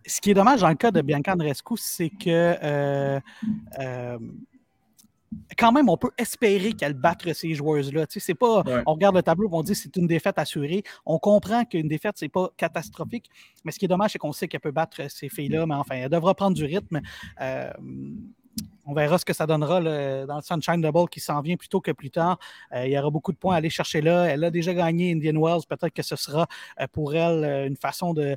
Ce 0.07 0.21
qui 0.21 0.31
est 0.31 0.35
dommage 0.35 0.61
dans 0.61 0.69
le 0.69 0.75
cas 0.75 0.91
de 0.91 1.01
Bianca 1.01 1.33
Andrescu, 1.33 1.75
c'est 1.79 2.11
que 2.11 2.57
euh, 2.63 3.21
euh, 3.79 4.19
quand 5.57 5.73
même, 5.73 5.89
on 5.89 5.97
peut 5.97 6.11
espérer 6.19 6.73
qu'elle 6.73 6.95
batte 6.95 7.33
ces 7.33 7.55
joueuses-là. 7.55 8.07
C'est 8.09 8.35
pas, 8.35 8.63
On 8.87 8.93
regarde 8.93 9.17
le 9.17 9.23
tableau 9.23 9.49
on 9.51 9.63
dit 9.63 9.73
que 9.73 9.79
c'est 9.79 9.97
une 9.97 10.07
défaite 10.07 10.39
assurée. 10.39 10.83
On 11.07 11.19
comprend 11.19 11.65
qu'une 11.65 11.89
défaite, 11.89 12.15
c'est 12.17 12.29
pas 12.29 12.51
catastrophique. 12.57 13.31
Mais 13.65 13.73
ce 13.73 13.79
qui 13.79 13.87
est 13.87 13.89
dommage, 13.89 14.13
c'est 14.13 14.19
qu'on 14.19 14.33
sait 14.33 14.47
qu'elle 14.49 14.61
peut 14.61 14.71
battre 14.71 15.11
ces 15.11 15.29
filles-là. 15.29 15.67
Mais 15.67 15.75
enfin, 15.75 15.97
elle 15.97 16.11
devra 16.11 16.35
prendre 16.35 16.57
du 16.57 16.65
rythme. 16.65 17.01
Euh, 17.41 17.71
on 18.87 18.95
verra 18.95 19.19
ce 19.19 19.25
que 19.25 19.33
ça 19.33 19.47
donnera 19.47 19.81
dans 20.27 20.37
le 20.37 20.43
Sunshine 20.43 20.81
Double 20.81 21.09
qui 21.09 21.21
s'en 21.21 21.41
vient 21.41 21.57
plus 21.57 21.69
tôt 21.69 21.81
que 21.81 21.91
plus 21.91 22.11
tard. 22.11 22.39
Euh, 22.73 22.87
il 22.87 22.93
y 22.93 22.99
aura 22.99 23.11
beaucoup 23.11 23.33
de 23.33 23.37
points 23.37 23.55
à 23.55 23.59
aller 23.59 23.71
chercher 23.71 24.01
là. 24.01 24.25
Elle 24.25 24.45
a 24.45 24.51
déjà 24.51 24.75
gagné 24.75 25.13
Indian 25.13 25.41
Wells. 25.41 25.63
Peut-être 25.69 25.93
que 25.93 26.03
ce 26.03 26.17
sera 26.17 26.47
euh, 26.81 26.87
pour 26.93 27.15
elle 27.15 27.45
euh, 27.45 27.67
une 27.67 27.77
façon 27.77 28.13
de, 28.13 28.37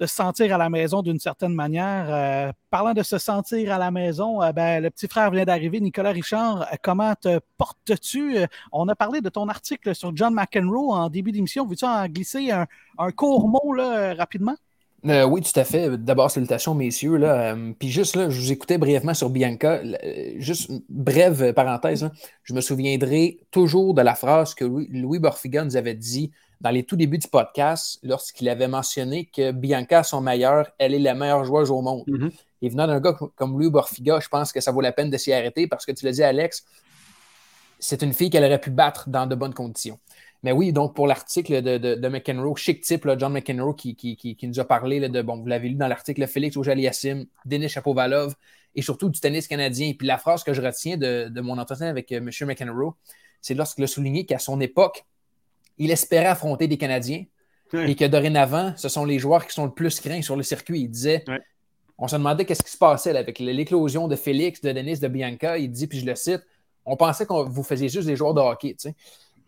se 0.00 0.06
sentir 0.06 0.54
à 0.54 0.58
la 0.58 0.70
maison 0.70 1.02
d'une 1.02 1.18
certaine 1.18 1.52
manière. 1.52 2.54
parlant 2.70 2.94
de 2.94 3.02
se 3.02 3.18
sentir 3.18 3.70
à 3.70 3.76
la 3.76 3.90
maison, 3.90 4.38
ben, 4.54 4.82
le 4.82 4.88
petit 4.88 5.06
frère 5.06 5.30
vient 5.30 5.44
d'arriver, 5.44 5.78
Nicolas 5.78 6.12
Richard. 6.12 6.66
comment 6.82 7.14
te 7.14 7.38
portes-tu? 7.58 8.38
on 8.72 8.88
a 8.88 8.94
parlé 8.94 9.20
de 9.20 9.28
ton 9.28 9.46
article 9.50 9.94
sur 9.94 10.16
John 10.16 10.32
McEnroe 10.32 10.90
en 10.94 11.10
début 11.10 11.32
d'émission. 11.32 11.66
Veux-tu 11.66 11.84
en 11.84 12.06
glisser 12.06 12.50
un, 12.50 13.12
court 13.12 13.46
mot 13.46 13.74
rapidement? 14.16 14.56
Euh, 15.06 15.24
oui, 15.24 15.40
tout 15.40 15.58
à 15.58 15.64
fait. 15.64 15.96
D'abord, 15.96 16.30
salutations, 16.30 16.74
messieurs. 16.74 17.16
Là. 17.16 17.54
Euh, 17.54 17.72
puis 17.78 17.88
juste 17.88 18.16
là, 18.16 18.28
je 18.28 18.38
vous 18.38 18.52
écoutais 18.52 18.78
brièvement 18.78 19.14
sur 19.14 19.30
Bianca. 19.30 19.80
Euh, 20.04 20.34
juste 20.36 20.70
brève 20.88 21.52
parenthèse. 21.54 22.04
Hein. 22.04 22.12
Je 22.42 22.54
me 22.54 22.60
souviendrai 22.60 23.40
toujours 23.50 23.94
de 23.94 24.02
la 24.02 24.14
phrase 24.14 24.54
que 24.54 24.64
Louis, 24.64 25.18
Borfiga 25.18 25.64
nous 25.64 25.76
avait 25.76 25.94
dit 25.94 26.30
dans 26.60 26.70
les 26.70 26.82
tout 26.82 26.96
débuts 26.96 27.16
du 27.16 27.28
podcast, 27.28 27.98
lorsqu'il 28.02 28.46
avait 28.50 28.68
mentionné 28.68 29.24
que 29.24 29.50
Bianca, 29.50 30.02
son 30.02 30.20
meilleur, 30.20 30.70
elle 30.78 30.92
est 30.92 30.98
la 30.98 31.14
meilleure 31.14 31.44
joueuse 31.44 31.70
au 31.70 31.80
monde. 31.80 32.04
Mm-hmm. 32.06 32.30
Et 32.60 32.68
venant 32.68 32.86
d'un 32.86 33.00
gars 33.00 33.16
comme 33.34 33.58
Louis 33.58 33.70
Borfiga, 33.70 34.20
je 34.20 34.28
pense 34.28 34.52
que 34.52 34.60
ça 34.60 34.70
vaut 34.70 34.82
la 34.82 34.92
peine 34.92 35.08
de 35.08 35.16
s'y 35.16 35.32
arrêter 35.32 35.66
parce 35.66 35.86
que 35.86 35.92
tu 35.92 36.04
l'as 36.04 36.12
dit, 36.12 36.22
Alex, 36.22 36.66
c'est 37.78 38.02
une 38.02 38.12
fille 38.12 38.28
qu'elle 38.28 38.44
aurait 38.44 38.60
pu 38.60 38.68
battre 38.68 39.08
dans 39.08 39.26
de 39.26 39.34
bonnes 39.34 39.54
conditions. 39.54 39.98
Mais 40.42 40.52
oui, 40.52 40.72
donc 40.72 40.94
pour 40.94 41.06
l'article 41.06 41.60
de, 41.60 41.76
de, 41.76 42.08
McEnroe, 42.08 42.56
chic 42.56 42.80
type, 42.80 43.06
John 43.18 43.32
McEnroe 43.32 43.74
qui, 43.74 43.94
qui, 43.94 44.38
nous 44.42 44.58
a 44.58 44.64
parlé 44.64 45.06
de, 45.06 45.22
bon, 45.22 45.36
vous 45.36 45.46
l'avez 45.46 45.68
lu 45.68 45.74
dans 45.74 45.88
l'article, 45.88 46.26
Félix 46.26 46.56
Ojaliassim, 46.56 47.26
Denis 47.44 47.68
Chapovalov 47.68 48.34
et 48.74 48.82
surtout 48.82 49.10
du 49.10 49.20
tennis 49.20 49.46
canadien. 49.48 49.92
puis 49.98 50.06
la 50.06 50.16
phrase 50.16 50.42
que 50.42 50.54
je 50.54 50.62
retiens 50.62 50.96
de, 50.96 51.40
mon 51.40 51.58
entretien 51.58 51.88
avec 51.88 52.10
euh, 52.12 52.18
M. 52.18 52.30
McEnroe, 52.46 52.94
c'est 53.42 53.54
lorsqu'il 53.54 53.84
a 53.84 53.86
souligné 53.86 54.24
qu'à 54.24 54.38
son 54.38 54.60
époque, 54.60 55.04
il 55.76 55.90
espérait 55.90 56.26
affronter 56.26 56.68
des 56.68 56.78
Canadiens 56.78 57.24
et 57.72 57.94
que 57.94 58.04
dorénavant, 58.04 58.74
ce 58.76 58.88
sont 58.88 59.04
les 59.04 59.18
joueurs 59.18 59.46
qui 59.46 59.54
sont 59.54 59.64
le 59.64 59.72
plus 59.72 60.00
craints 60.00 60.22
sur 60.22 60.36
le 60.36 60.42
circuit. 60.42 60.80
Il 60.80 60.88
disait 60.88 61.24
on 62.00 62.08
se 62.08 62.16
demandait 62.16 62.46
qu'est-ce 62.46 62.62
qui 62.62 62.70
se 62.70 62.78
passait 62.78 63.14
avec 63.14 63.38
l'éclosion 63.38 64.08
de 64.08 64.16
Félix, 64.16 64.62
de 64.62 64.72
Denis, 64.72 64.98
de 64.98 65.08
Bianca. 65.08 65.58
Il 65.58 65.70
dit, 65.70 65.86
puis 65.86 66.00
je 66.00 66.06
le 66.06 66.14
cite, 66.14 66.40
on 66.86 66.96
pensait 66.96 67.26
qu'on 67.26 67.44
vous 67.44 67.62
faisiez 67.62 67.90
juste 67.90 68.06
des 68.06 68.16
joueurs 68.16 68.32
de 68.32 68.40
hockey. 68.40 68.70
Tu 68.70 68.88
sais. 68.88 68.94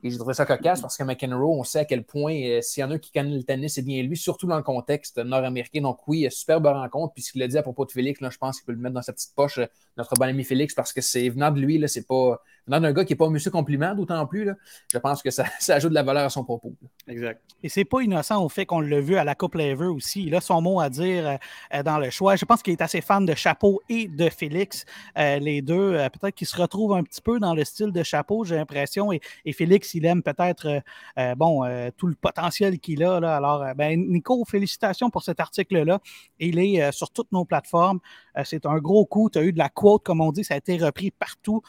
Et 0.05 0.11
j'ai 0.11 0.19
trouvé 0.19 0.35
ça 0.35 0.45
cocasse 0.45 0.81
parce 0.81 0.97
que 0.97 1.05
McEnroe, 1.05 1.61
on 1.61 1.63
sait 1.63 1.81
à 1.81 1.85
quel 1.85 2.03
point, 2.03 2.35
euh, 2.35 2.61
s'il 2.61 2.81
y 2.81 2.85
en 2.85 2.91
a 2.91 2.99
qui 2.99 3.13
connaissent 3.13 3.37
le 3.37 3.45
tennis, 3.45 3.75
c'est 3.75 3.83
bien 3.83 4.03
lui, 4.03 4.17
surtout 4.17 4.49
dans 4.49 4.57
le 4.57 4.63
contexte 4.65 5.19
nord-américain. 5.19 5.81
Donc 5.81 6.07
oui, 6.09 6.27
superbe 6.31 6.67
rencontre. 6.67 7.15
Puis 7.15 7.23
ce 7.23 7.33
qu'il 7.33 7.43
a 7.43 7.49
dit 7.49 7.57
à 7.57 7.63
propos 7.63 7.85
de 7.85 7.93
Félix, 7.93 8.21
là, 8.21 8.29
je 8.31 8.39
pense 8.39 8.59
qu'il 8.59 8.67
peut 8.67 8.73
le 8.73 8.79
mettre 8.79 8.95
dans 8.95 9.03
sa 9.03 9.13
petite 9.13 9.33
poche, 9.37 9.59
euh, 9.59 9.67
notre 9.97 10.15
bon 10.15 10.25
ami 10.25 10.43
Félix, 10.43 10.75
parce 10.75 10.93
que 10.93 11.01
c'est 11.01 11.29
venant 11.29 11.53
de 11.53 11.61
lui, 11.61 11.79
là, 11.79 11.87
c'est 11.87 12.07
pas. 12.07 12.43
Venant 12.67 12.81
d'un 12.81 12.93
gars 12.93 13.05
qui 13.05 13.13
n'est 13.13 13.17
pas 13.17 13.27
un 13.27 13.31
monsieur 13.31 13.51
compliment, 13.51 13.95
d'autant 13.95 14.25
plus, 14.27 14.45
là, 14.45 14.55
je 14.93 14.99
pense 14.99 15.23
que 15.23 15.31
ça, 15.31 15.45
ajoute 15.69 15.91
de 15.91 15.95
la 15.95 16.03
valeur 16.03 16.25
à 16.25 16.31
son 16.31 16.45
propos. 16.45 16.75
Exact. 17.09 17.41
Et 17.63 17.69
c'est 17.69 17.85
pas 17.85 18.01
innocent 18.01 18.43
au 18.43 18.49
fait 18.49 18.67
qu'on 18.67 18.81
l'a 18.81 19.01
vu 19.01 19.17
à 19.17 19.25
la 19.25 19.35
Coupe 19.35 19.55
Lever 19.55 19.87
aussi. 19.87 20.25
Il 20.25 20.35
a 20.35 20.41
son 20.41 20.61
mot 20.61 20.81
à 20.81 20.91
dire 20.91 21.39
euh, 21.73 21.83
dans 21.83 21.99
le 21.99 22.11
choix. 22.11 22.37
Je 22.37 22.45
pense 22.45 22.63
qu'il 22.63 22.73
est 22.73 22.83
assez 22.83 23.01
fan 23.01 23.25
de 23.25 23.35
Chapeau 23.35 23.81
et 23.89 24.09
de 24.09 24.29
Félix, 24.29 24.85
les 25.17 25.63
deux. 25.63 25.93
peut-être 26.13 26.35
qu'il 26.35 26.47
se 26.47 26.57
retrouve 26.57 26.95
un 26.95 27.03
petit 27.03 27.21
peu 27.21 27.39
dans 27.39 27.55
le 27.55 27.65
style 27.65 27.93
de 27.93 28.03
Chapeau, 28.03 28.45
j'ai 28.45 28.57
l'impression. 28.57 29.13
et 29.13 29.53
Félix, 29.53 29.95
il 29.95 30.07
aime 30.07 30.23
peut-être 30.23 30.67
euh, 30.67 30.81
euh, 31.19 31.35
bon, 31.35 31.65
euh, 31.65 31.91
tout 31.97 32.07
le 32.07 32.15
potentiel 32.15 32.79
qu'il 32.79 33.03
a. 33.05 33.21
Là. 33.21 33.37
Alors, 33.37 33.65
ben, 33.75 34.01
Nico, 34.09 34.45
félicitations 34.45 35.11
pour 35.11 35.23
cet 35.23 35.41
article-là. 35.41 36.01
Il 36.39 36.59
est 36.59 36.93
sur 36.93 37.11
toutes 37.11 37.33
nos 37.33 37.45
plateformes. 37.45 38.01
C'est 38.45 38.67
un 38.67 38.79
gros 38.79 39.05
coup. 39.07 39.31
Tu 39.31 39.39
as 39.39 39.43
eu 39.43 39.53
de 39.53 39.59
la 39.59 39.69
quote, 39.69 40.03
comme 40.03 40.21
on 40.21 40.33
dit, 40.33 40.45
ça 40.45 40.55
a 40.55 40.57
été 40.57 40.77
repris 40.77 41.11
partout. 41.11 41.63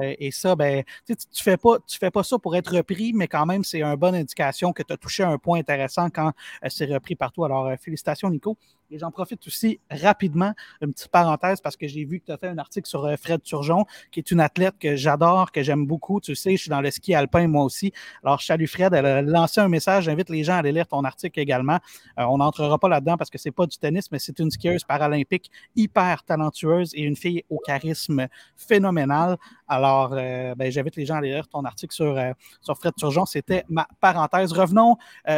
et 0.00 0.30
ça, 0.30 0.56
ben, 0.56 0.82
tu 1.06 1.12
ne 1.12 1.16
fais, 1.32 1.56
pas, 1.56 1.78
tu 1.86 1.98
fais 1.98 2.10
pas 2.10 2.22
ça 2.22 2.38
pour 2.38 2.56
être 2.56 2.74
repris, 2.76 3.12
mais 3.12 3.28
quand 3.28 3.46
même, 3.46 3.64
c'est 3.64 3.82
une 3.82 3.96
bonne 3.96 4.14
indication 4.14 4.72
que 4.72 4.82
tu 4.82 4.92
as 4.92 4.96
touché 4.96 5.22
un 5.22 5.38
point 5.38 5.58
intéressant 5.58 6.08
quand 6.10 6.32
c'est 6.68 6.86
repris 6.86 7.14
partout. 7.14 7.44
Alors, 7.44 7.70
félicitations, 7.80 8.30
Nico. 8.30 8.56
Et 8.90 8.98
j'en 8.98 9.10
profite 9.10 9.44
aussi 9.46 9.80
rapidement, 9.90 10.52
une 10.80 10.92
petite 10.92 11.08
parenthèse, 11.08 11.60
parce 11.60 11.76
que 11.76 11.88
j'ai 11.88 12.04
vu 12.04 12.20
que 12.20 12.26
tu 12.26 12.32
as 12.32 12.36
fait 12.36 12.48
un 12.48 12.58
article 12.58 12.88
sur 12.88 13.04
euh, 13.04 13.16
Fred 13.16 13.42
Turgeon, 13.42 13.84
qui 14.12 14.20
est 14.20 14.30
une 14.30 14.40
athlète 14.40 14.74
que 14.78 14.94
j'adore, 14.96 15.50
que 15.50 15.62
j'aime 15.62 15.86
beaucoup. 15.86 16.20
Tu 16.20 16.34
sais, 16.34 16.52
je 16.52 16.62
suis 16.62 16.70
dans 16.70 16.80
le 16.80 16.90
ski 16.90 17.14
alpin 17.14 17.48
moi 17.48 17.64
aussi. 17.64 17.92
Alors, 18.22 18.40
salut 18.40 18.66
Fred, 18.66 18.94
elle 18.94 19.06
a 19.06 19.22
lancé 19.22 19.60
un 19.60 19.68
message. 19.68 20.04
J'invite 20.04 20.30
les 20.30 20.44
gens 20.44 20.54
à 20.54 20.58
aller 20.58 20.72
lire 20.72 20.86
ton 20.86 21.02
article 21.04 21.40
également. 21.40 21.78
Euh, 22.18 22.24
on 22.24 22.38
n'entrera 22.38 22.78
pas 22.78 22.88
là-dedans 22.88 23.16
parce 23.16 23.30
que 23.30 23.38
c'est 23.38 23.50
pas 23.50 23.66
du 23.66 23.76
tennis, 23.76 24.10
mais 24.12 24.18
c'est 24.18 24.38
une 24.38 24.50
skieuse 24.50 24.84
paralympique 24.84 25.50
hyper 25.74 26.22
talentueuse 26.22 26.92
et 26.94 27.02
une 27.02 27.16
fille 27.16 27.42
au 27.50 27.58
charisme 27.58 28.28
phénoménal. 28.56 29.36
Alors, 29.66 30.12
euh, 30.12 30.54
ben, 30.54 30.70
j'invite 30.70 30.96
les 30.96 31.06
gens 31.06 31.14
à 31.14 31.18
aller 31.18 31.32
lire 31.32 31.48
ton 31.48 31.64
article 31.64 31.94
sur, 31.94 32.16
sur 32.60 32.76
Fred 32.78 32.94
Turgeon. 32.96 33.26
C'était 33.26 33.64
ma 33.68 33.88
parenthèse. 34.00 34.52
Revenons 34.52 34.96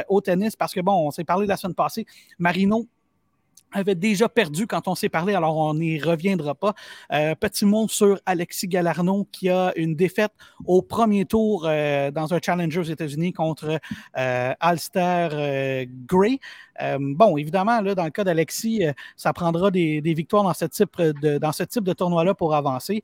au 0.08 0.20
tennis 0.20 0.54
parce 0.56 0.74
que, 0.74 0.80
bon, 0.80 1.06
on 1.06 1.10
s'est 1.10 1.24
parlé 1.24 1.46
la 1.46 1.56
semaine 1.56 1.74
passée. 1.74 2.04
Marino 2.38 2.86
avait 3.72 3.94
déjà 3.94 4.28
perdu 4.28 4.66
quand 4.66 4.88
on 4.88 4.94
s'est 4.94 5.08
parlé, 5.08 5.34
alors 5.34 5.56
on 5.56 5.74
n'y 5.74 6.00
reviendra 6.00 6.54
pas. 6.54 6.74
Euh, 7.12 7.34
petit 7.34 7.64
mot 7.64 7.88
sur 7.88 8.18
Alexis 8.26 8.68
Galarno 8.68 9.26
qui 9.30 9.48
a 9.48 9.72
une 9.76 9.94
défaite 9.94 10.32
au 10.64 10.82
premier 10.82 11.24
tour 11.24 11.66
euh, 11.66 12.10
dans 12.10 12.32
un 12.34 12.40
Challenger 12.44 12.80
aux 12.80 12.84
États-Unis 12.84 13.32
contre 13.32 13.80
euh, 14.16 14.54
Alster 14.60 15.86
Gray. 16.06 16.40
Bon, 16.98 17.36
évidemment, 17.36 17.82
dans 17.82 18.04
le 18.04 18.10
cas 18.10 18.24
d'Alexis, 18.24 18.84
ça 19.16 19.32
prendra 19.32 19.70
des, 19.70 20.00
victoires 20.00 20.44
dans 20.44 20.54
ce 20.54 20.64
type 20.64 21.00
de, 21.00 21.38
dans 21.38 21.52
ce 21.52 21.62
type 21.62 21.84
de 21.84 21.92
tournoi-là 21.92 22.34
pour 22.34 22.54
avancer. 22.54 23.02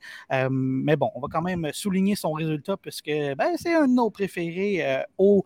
mais 0.51 0.97
bon, 0.97 1.11
on 1.15 1.21
va 1.21 1.29
quand 1.31 1.43
même 1.43 1.69
souligner 1.73 2.17
son 2.17 2.33
résultat 2.33 2.77
puisque 2.77 3.11
ben, 3.11 3.53
c'est 3.57 3.75
un 3.75 3.87
de 3.87 3.95
nos 3.95 4.11
préférés 4.11 5.03
au 5.19 5.45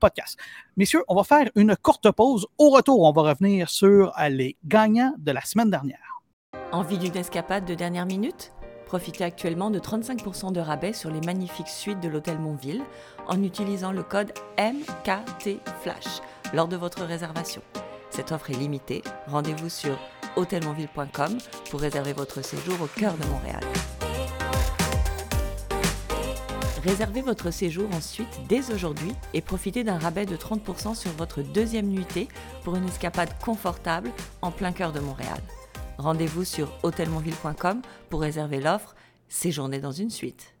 podcast. 0.00 0.38
Messieurs, 0.76 1.02
on 1.08 1.14
va 1.14 1.24
faire 1.24 1.50
une 1.54 1.76
courte 1.76 2.10
pause. 2.10 2.46
Au 2.58 2.70
retour, 2.70 3.02
on 3.02 3.12
va 3.12 3.22
revenir 3.22 3.70
sur 3.70 4.12
les 4.28 4.56
gagnants 4.64 5.14
de 5.18 5.32
la 5.32 5.40
semaine 5.40 5.70
dernière. 5.70 6.22
Envie 6.72 6.98
d'une 6.98 7.16
escapade 7.16 7.64
de 7.64 7.74
dernière 7.74 8.06
minute? 8.06 8.52
Profitez 8.86 9.24
actuellement 9.24 9.70
de 9.70 9.80
35% 9.80 10.52
de 10.52 10.60
rabais 10.60 10.92
sur 10.92 11.10
les 11.10 11.20
magnifiques 11.20 11.68
suites 11.68 12.00
de 12.00 12.08
l'Hôtel 12.08 12.38
Montville 12.38 12.82
en 13.26 13.42
utilisant 13.42 13.90
le 13.90 14.04
code 14.04 14.32
MKTFlash 14.58 16.20
lors 16.56 16.68
de 16.68 16.76
votre 16.76 17.04
réservation. 17.04 17.60
Cette 18.08 18.32
offre 18.32 18.50
est 18.50 18.54
limitée. 18.54 19.02
Rendez-vous 19.26 19.68
sur 19.68 19.98
hôtelmontville.com 20.36 21.36
pour 21.70 21.80
réserver 21.80 22.14
votre 22.14 22.42
séjour 22.42 22.80
au 22.80 22.86
cœur 22.86 23.14
de 23.18 23.26
Montréal. 23.26 23.60
Réservez 26.82 27.20
votre 27.20 27.50
séjour 27.50 27.92
ensuite 27.94 28.40
dès 28.48 28.72
aujourd'hui 28.72 29.12
et 29.34 29.42
profitez 29.42 29.84
d'un 29.84 29.98
rabais 29.98 30.24
de 30.24 30.36
30% 30.36 30.94
sur 30.94 31.10
votre 31.12 31.42
deuxième 31.42 31.88
nuitée 31.88 32.28
pour 32.64 32.76
une 32.76 32.86
escapade 32.86 33.38
confortable 33.44 34.10
en 34.40 34.50
plein 34.50 34.72
cœur 34.72 34.92
de 34.92 35.00
Montréal. 35.00 35.38
Rendez-vous 35.98 36.44
sur 36.44 36.72
hôtelmontville.com 36.84 37.82
pour 38.08 38.22
réserver 38.22 38.60
l'offre 38.60 38.94
Séjourner 39.28 39.80
dans 39.80 39.92
une 39.92 40.10
suite. 40.10 40.55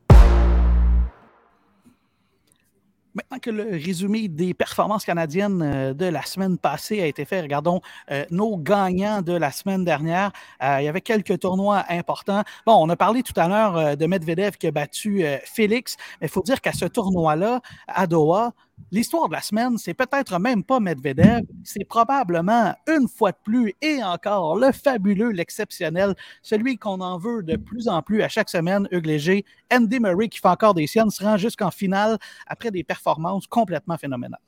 Maintenant 3.16 3.38
que 3.38 3.48
le 3.48 3.70
résumé 3.70 4.28
des 4.28 4.52
performances 4.52 5.06
canadiennes 5.06 5.62
euh, 5.62 5.94
de 5.94 6.04
la 6.04 6.20
semaine 6.20 6.58
passée 6.58 7.00
a 7.00 7.06
été 7.06 7.24
fait, 7.24 7.40
regardons 7.40 7.80
euh, 8.10 8.26
nos 8.30 8.58
gagnants 8.58 9.22
de 9.22 9.32
la 9.32 9.50
semaine 9.52 9.86
dernière. 9.86 10.32
Euh, 10.62 10.76
il 10.80 10.84
y 10.84 10.88
avait 10.88 11.00
quelques 11.00 11.38
tournois 11.38 11.82
importants. 11.88 12.42
Bon, 12.66 12.74
on 12.74 12.90
a 12.90 12.96
parlé 12.96 13.22
tout 13.22 13.32
à 13.36 13.48
l'heure 13.48 13.96
de 13.96 14.06
Medvedev 14.06 14.58
qui 14.58 14.66
a 14.66 14.70
battu 14.70 15.24
Félix, 15.44 15.96
mais 16.20 16.26
il 16.26 16.30
faut 16.30 16.42
dire 16.42 16.60
qu'à 16.60 16.72
ce 16.72 16.84
tournoi-là, 16.84 17.62
à 17.88 18.06
Doha, 18.06 18.52
L'histoire 18.92 19.28
de 19.28 19.34
la 19.34 19.42
semaine, 19.42 19.78
c'est 19.78 19.94
peut-être 19.94 20.38
même 20.38 20.62
pas 20.62 20.78
Medvedev, 20.80 21.42
c'est 21.64 21.84
probablement 21.84 22.74
une 22.86 23.08
fois 23.08 23.32
de 23.32 23.36
plus 23.42 23.74
et 23.82 24.02
encore 24.02 24.56
le 24.56 24.70
fabuleux, 24.70 25.30
l'exceptionnel, 25.30 26.14
celui 26.40 26.78
qu'on 26.78 27.00
en 27.00 27.18
veut 27.18 27.42
de 27.42 27.56
plus 27.56 27.88
en 27.88 28.00
plus 28.02 28.22
à 28.22 28.28
chaque 28.28 28.48
semaine, 28.48 28.86
Hugues 28.92 29.44
Andy 29.72 29.98
Murray 29.98 30.28
qui 30.28 30.38
fait 30.38 30.48
encore 30.48 30.74
des 30.74 30.86
siennes, 30.86 31.10
se 31.10 31.24
rend 31.24 31.36
jusqu'en 31.36 31.70
finale 31.70 32.18
après 32.46 32.70
des 32.70 32.84
performances 32.84 33.46
complètement 33.46 33.98
phénoménales 33.98 34.40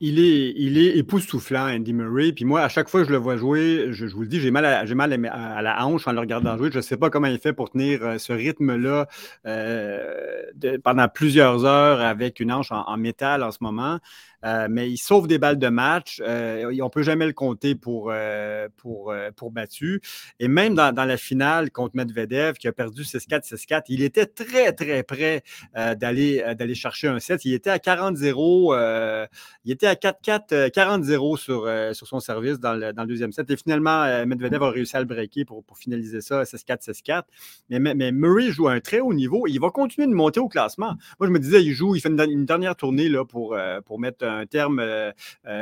il 0.00 0.18
est, 0.18 0.54
il 0.56 0.78
est 0.78 0.96
époustouflant, 0.96 1.68
Andy 1.68 1.92
Murray. 1.92 2.32
Puis 2.32 2.46
moi, 2.46 2.62
à 2.62 2.68
chaque 2.68 2.88
fois 2.88 3.02
que 3.02 3.06
je 3.06 3.12
le 3.12 3.18
vois 3.18 3.36
jouer, 3.36 3.88
je, 3.90 4.06
vous 4.06 4.22
le 4.22 4.28
dis, 4.28 4.40
j'ai 4.40 4.50
mal, 4.50 4.64
à, 4.64 4.86
j'ai 4.86 4.94
mal 4.94 5.12
à, 5.26 5.60
la 5.60 5.86
hanche 5.86 6.08
en 6.08 6.12
le 6.12 6.20
regardant 6.20 6.56
jouer. 6.56 6.70
Je 6.72 6.78
ne 6.78 6.82
sais 6.82 6.96
pas 6.96 7.10
comment 7.10 7.26
il 7.26 7.38
fait 7.38 7.52
pour 7.52 7.70
tenir 7.70 8.02
euh, 8.02 8.18
ce 8.18 8.32
rythme-là 8.32 9.08
euh, 9.46 10.42
pendant 10.82 11.06
plusieurs 11.08 11.64
heures 11.66 12.00
avec 12.00 12.40
une 12.40 12.50
hanche 12.50 12.72
en 12.72 12.96
métal 12.96 13.42
en 13.42 13.50
ce 13.50 13.58
moment. 13.60 13.98
Euh, 14.44 14.68
mais 14.70 14.90
il 14.90 14.96
sauve 14.96 15.26
des 15.26 15.38
balles 15.38 15.58
de 15.58 15.68
match. 15.68 16.20
Euh, 16.24 16.72
on 16.80 16.84
ne 16.84 16.88
peut 16.88 17.02
jamais 17.02 17.26
le 17.26 17.32
compter 17.32 17.74
pour, 17.74 18.10
euh, 18.12 18.68
pour, 18.76 19.14
pour 19.36 19.50
battu. 19.50 20.00
Et 20.38 20.48
même 20.48 20.74
dans, 20.74 20.94
la 21.00 21.16
finale 21.16 21.70
contre 21.70 21.96
Medvedev, 21.96 22.54
qui 22.54 22.68
a 22.68 22.72
perdu 22.72 23.02
6-4, 23.02 23.48
6-4, 23.48 23.82
il 23.88 24.02
était 24.02 24.26
très, 24.26 24.72
très 24.72 25.02
près 25.02 25.42
d'aller, 25.74 26.44
d'aller 26.56 26.74
chercher 26.74 27.08
un 27.08 27.18
set. 27.18 27.44
Il 27.44 27.54
était 27.54 27.70
à 27.70 27.78
40-0. 27.78 29.28
il 29.64 29.72
était 29.72 29.86
à 29.86 29.94
4-4, 29.94 30.70
40-0 30.70 31.38
sur, 31.38 31.94
sur 31.94 32.06
son 32.06 32.20
service 32.20 32.60
dans 32.60 32.74
le, 32.74 32.92
dans 32.92 33.02
le, 33.02 33.08
deuxième 33.08 33.32
set. 33.32 33.50
Et 33.50 33.56
finalement, 33.56 34.04
Medvedev 34.26 34.62
a 34.62 34.70
réussi 34.70 34.96
à 34.96 35.00
le 35.00 35.06
breaker 35.06 35.44
pour, 35.44 35.64
pour 35.64 35.78
finaliser 35.78 36.20
ça 36.20 36.42
6-4, 36.42 36.90
6-4. 36.90 37.22
Mais, 37.70 37.78
mais, 37.94 38.12
Murray 38.12 38.50
joue 38.50 38.68
à 38.68 38.72
un 38.72 38.80
très 38.80 39.00
haut 39.00 39.14
niveau 39.14 39.46
et 39.46 39.50
il 39.50 39.60
va 39.60 39.70
continuer 39.70 40.06
de 40.06 40.12
monter 40.12 40.40
au 40.40 40.48
classement. 40.48 40.94
Moi, 41.18 41.26
je 41.26 41.32
me 41.32 41.38
disais, 41.38 41.62
il 41.62 41.72
joue, 41.72 41.96
il 41.96 42.00
fait 42.00 42.08
une, 42.08 42.44
dernière 42.44 42.76
tournée 42.76 43.08
là, 43.08 43.24
pour, 43.24 43.56
pour 43.84 43.98
mettre 43.98 44.24
un 44.38 44.46
terme, 44.46 44.82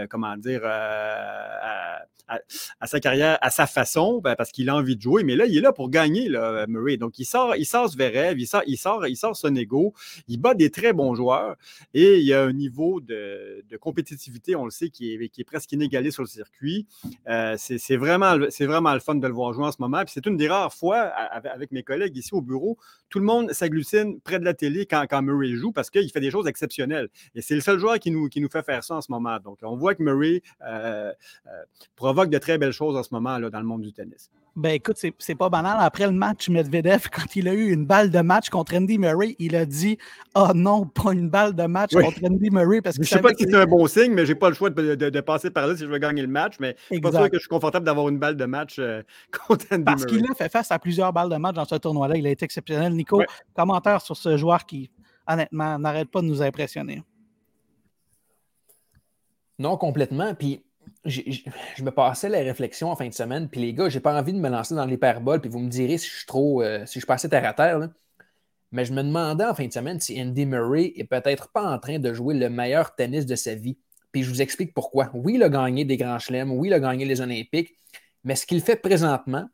comment 0.09 0.37
dire, 0.37 0.63
à, 0.65 2.03
à, 2.29 2.87
sa 2.87 3.01
carrière, 3.01 3.39
à 3.41 3.51
sa 3.51 3.67
façon, 3.67 4.21
ben, 4.23 4.35
parce 4.37 4.53
qu'il 4.53 4.69
a 4.69 4.77
envie 4.77 4.97
de 4.97 5.03
jouer. 5.03 5.25
Mais 5.25 5.37
là, 5.37 5.47
il 5.47 5.57
est 5.57 5.61
là 5.61 5.73
pour 5.73 5.91
gagner, 5.91 6.29
là, 6.29 6.67
Murray. 6.67 6.97
Donc, 6.97 7.19
il 7.19 7.25
sort, 7.25 7.57
il 7.57 7.65
sort 7.65 7.89
Zverev, 7.89 8.39
il 8.39 8.47
sort, 8.47 8.63
il 8.67 8.77
sort, 8.77 9.07
il 9.07 9.17
sort 9.17 9.37
son 9.37 9.55
ego, 9.55 9.95
il 10.29 10.39
bat 10.39 10.55
des 10.55 10.71
très 10.71 10.93
bons 10.93 11.15
joueurs 11.15 11.57
et 11.95 12.19
il 12.19 12.25
y 12.25 12.35
a 12.35 12.43
un 12.43 12.53
niveau 12.53 13.01
de, 13.01 13.65
compétitivité, 13.81 14.57
on 14.57 14.65
le 14.65 14.71
sait, 14.71 14.91
qui 14.91 15.13
est, 15.13 15.29
qui 15.29 15.41
est 15.41 15.45
presque 15.45 15.73
inégalé 15.73 16.11
sur 16.11 16.23
le 16.23 16.29
circuit. 16.29 16.87
Euh, 17.29 17.55
c'est 17.59 17.97
vraiment, 17.97 18.37
vraiment 18.61 18.95
le 18.95 19.01
fun 19.01 19.15
de 19.15 19.27
le 19.27 19.33
voir 19.33 19.53
jouer 19.53 19.67
en 19.67 19.73
ce 19.73 19.81
moment. 19.81 19.99
Puis 20.05 20.13
c'est 20.15 20.27
une 20.27 20.37
des 20.37 20.49
rares 20.49 20.75
fois, 20.75 20.99
avec 20.99 21.73
mes 21.73 21.83
collègues 21.83 22.17
ici 22.17 22.35
au 22.35 22.43
bureau, 22.43 22.77
tout 23.09 23.19
le 23.19 23.25
monde 23.25 23.53
s'agglutine 23.53 24.21
près 24.21 24.39
de 24.39 24.45
la 24.45 24.55
télé 24.55 24.87
quand, 24.87 25.23
Murray 25.23 25.55
joue 25.55 25.73
parce 25.73 25.91
qu'il 25.91 26.11
fait 26.11 26.21
des 26.21 26.31
choses 26.31 26.47
exceptionnelles. 26.47 27.09
Et 27.35 27.43
c'est 27.43 27.55
le 27.55 27.61
seul 27.61 27.79
joueur 27.79 27.99
qui 27.99 28.11
nous, 28.11 28.29
qui 28.29 28.41
nous 28.41 28.49
fait 28.49 28.63
faire 28.63 28.85
ça 28.85 28.97
en 28.97 29.01
ce 29.01 29.11
moment. 29.11 29.39
Donc, 29.41 29.59
on 29.63 29.77
voit 29.77 29.95
que 29.95 30.03
Murray 30.03 30.43
euh, 30.63 31.13
euh, 31.47 31.51
provoque 31.97 32.31
de 32.31 32.39
très 32.39 32.59
belles 32.59 32.73
choses 32.73 32.97
en 32.97 33.03
ce 33.03 33.13
moment 33.13 33.39
là, 33.39 33.51
dans 33.51 33.61
le 33.61 33.67
monde 33.67 33.83
du 33.83 33.93
tennis. 33.93 34.31
Ben 34.57 34.71
écoute, 34.71 34.97
c'est 35.19 35.35
pas 35.35 35.49
banal. 35.49 35.77
Après 35.79 36.07
le 36.07 36.13
match, 36.13 36.49
Medvedev, 36.49 37.09
quand 37.13 37.37
il 37.37 37.49
a 37.49 37.55
eu 37.55 37.73
une 37.73 37.87
balle 37.87 38.11
de 38.11 38.21
match 38.21 38.49
contre 38.49 38.75
Andy 38.75 38.99
Murray, 38.99 39.37
il 39.39 39.55
a 39.55 39.65
dit 39.65 39.99
Oh 40.35 40.49
non, 40.55 40.85
pas 40.87 41.13
une 41.13 41.31
balle 41.31 41.55
de 41.55 41.65
match 41.65 41.93
contre 41.95 42.19
Andy 42.25 42.51
Murray. 42.51 42.81
Parce 42.81 42.99
que 42.99 43.05
je 43.05 43.15
ne 43.15 43.19
sais 43.19 43.23
pas 43.23 43.35
si 43.39 43.45
c'est 43.45 43.55
un 43.55 43.67
bon 43.67 43.87
signe, 43.87 44.13
mais 44.13 44.27
je 44.27 44.33
n'ai 44.33 44.39
pas 44.39 44.49
le 44.49 44.55
choix 44.55 44.71
de, 44.71 45.21
passer 45.21 45.51
par 45.51 45.67
là 45.67 45.77
si 45.77 45.83
je 45.85 45.89
veux 45.89 45.99
gagner 45.99 46.23
le 46.23 46.29
match. 46.29 46.57
Mais 46.61 46.77
je 46.91 46.95
suis 46.95 47.01
pas 47.01 47.13
sûr 47.13 47.31
que 47.31 47.37
je 47.37 47.41
suis 47.41 47.49
confortable 47.49 47.87
d'avoir 47.87 48.09
une 48.09 48.19
balle 48.19 48.37
de 48.37 48.45
match 48.45 48.77
euh, 48.79 49.03
contre 49.47 49.67
Andy 49.71 49.83
Murray. 49.83 49.85
Parce 49.85 50.07
qu'il 50.07 50.25
a 50.29 50.35
fait 50.35 50.51
face 50.51 50.73
à 50.73 50.79
plusieurs 50.79 51.13
balles 51.13 51.31
de 51.31 51.37
match 51.37 51.55
dans 51.55 51.65
ce 51.65 51.77
tournoi-là. 51.77 52.17
Il 52.17 52.27
a 52.27 52.31
été 52.31 52.45
exceptionnel. 52.45 52.93
Nico, 52.95 53.23
commentaire 53.55 54.01
sur 54.01 54.17
ce 54.17 54.37
joueur 54.37 54.67
qui, 54.67 54.91
honnêtement, 55.27 55.79
n'arrête 55.79 56.11
pas 56.11 56.21
de 56.21 56.27
nous 56.27 56.43
impressionner. 56.43 57.03
Non, 59.59 59.77
complètement. 59.77 60.35
Puis 60.35 60.63
je 61.05 61.83
me 61.83 61.91
passais 61.91 62.29
la 62.29 62.39
réflexion 62.39 62.91
en 62.91 62.97
fin 62.97 63.09
de 63.09 63.15
semaine, 63.15 63.49
puis 63.49 63.61
les 63.61 63.73
gars, 63.73 63.89
j'ai 63.89 64.01
pas 64.01 64.19
envie 64.19 64.33
de 64.33 64.39
me 64.39 64.49
lancer 64.49 64.75
dans 64.75 64.85
l'hyperbole, 64.85 65.41
puis 65.41 65.51
vous 65.51 65.61
me 65.61 65.69
direz 65.69 65.99
si 65.99 66.09
je 66.09 66.17
suis 66.17 66.27
trop, 66.27 66.63
euh, 66.63 66.85
si 66.87 67.01
je 67.01 67.07
passais 67.07 67.29
terre 67.29 67.47
à 67.47 67.53
terre. 67.53 67.89
Mais 68.71 68.85
je 68.85 68.93
me 68.93 69.03
demandais 69.03 69.45
en 69.45 69.55
fin 69.55 69.67
de 69.67 69.73
semaine 69.73 69.99
si 69.99 70.21
Andy 70.21 70.45
Murray 70.45 70.93
est 70.97 71.05
peut-être 71.05 71.51
pas 71.51 71.63
en 71.63 71.79
train 71.79 71.99
de 71.99 72.13
jouer 72.13 72.35
le 72.35 72.51
meilleur 72.51 72.95
tennis 72.95 73.25
de 73.25 73.35
sa 73.35 73.55
vie. 73.55 73.79
Puis 74.13 74.23
je 74.23 74.31
vous 74.31 74.43
explique 74.43 74.75
pourquoi. 74.75 75.11
Oui, 75.15 75.35
il 75.35 75.43
a 75.43 75.49
gagné 75.49 75.85
des 75.85 75.97
grands 75.97 76.19
chelems, 76.19 76.53
oui, 76.53 76.69
il 76.69 76.75
a 76.75 76.81
gagné 76.81 77.05
les 77.05 77.21
Olympiques, 77.21 77.75
mais 78.25 78.35
ce 78.35 78.47
qu'il 78.47 78.61
fait 78.61 78.77
présentement, 78.77 79.49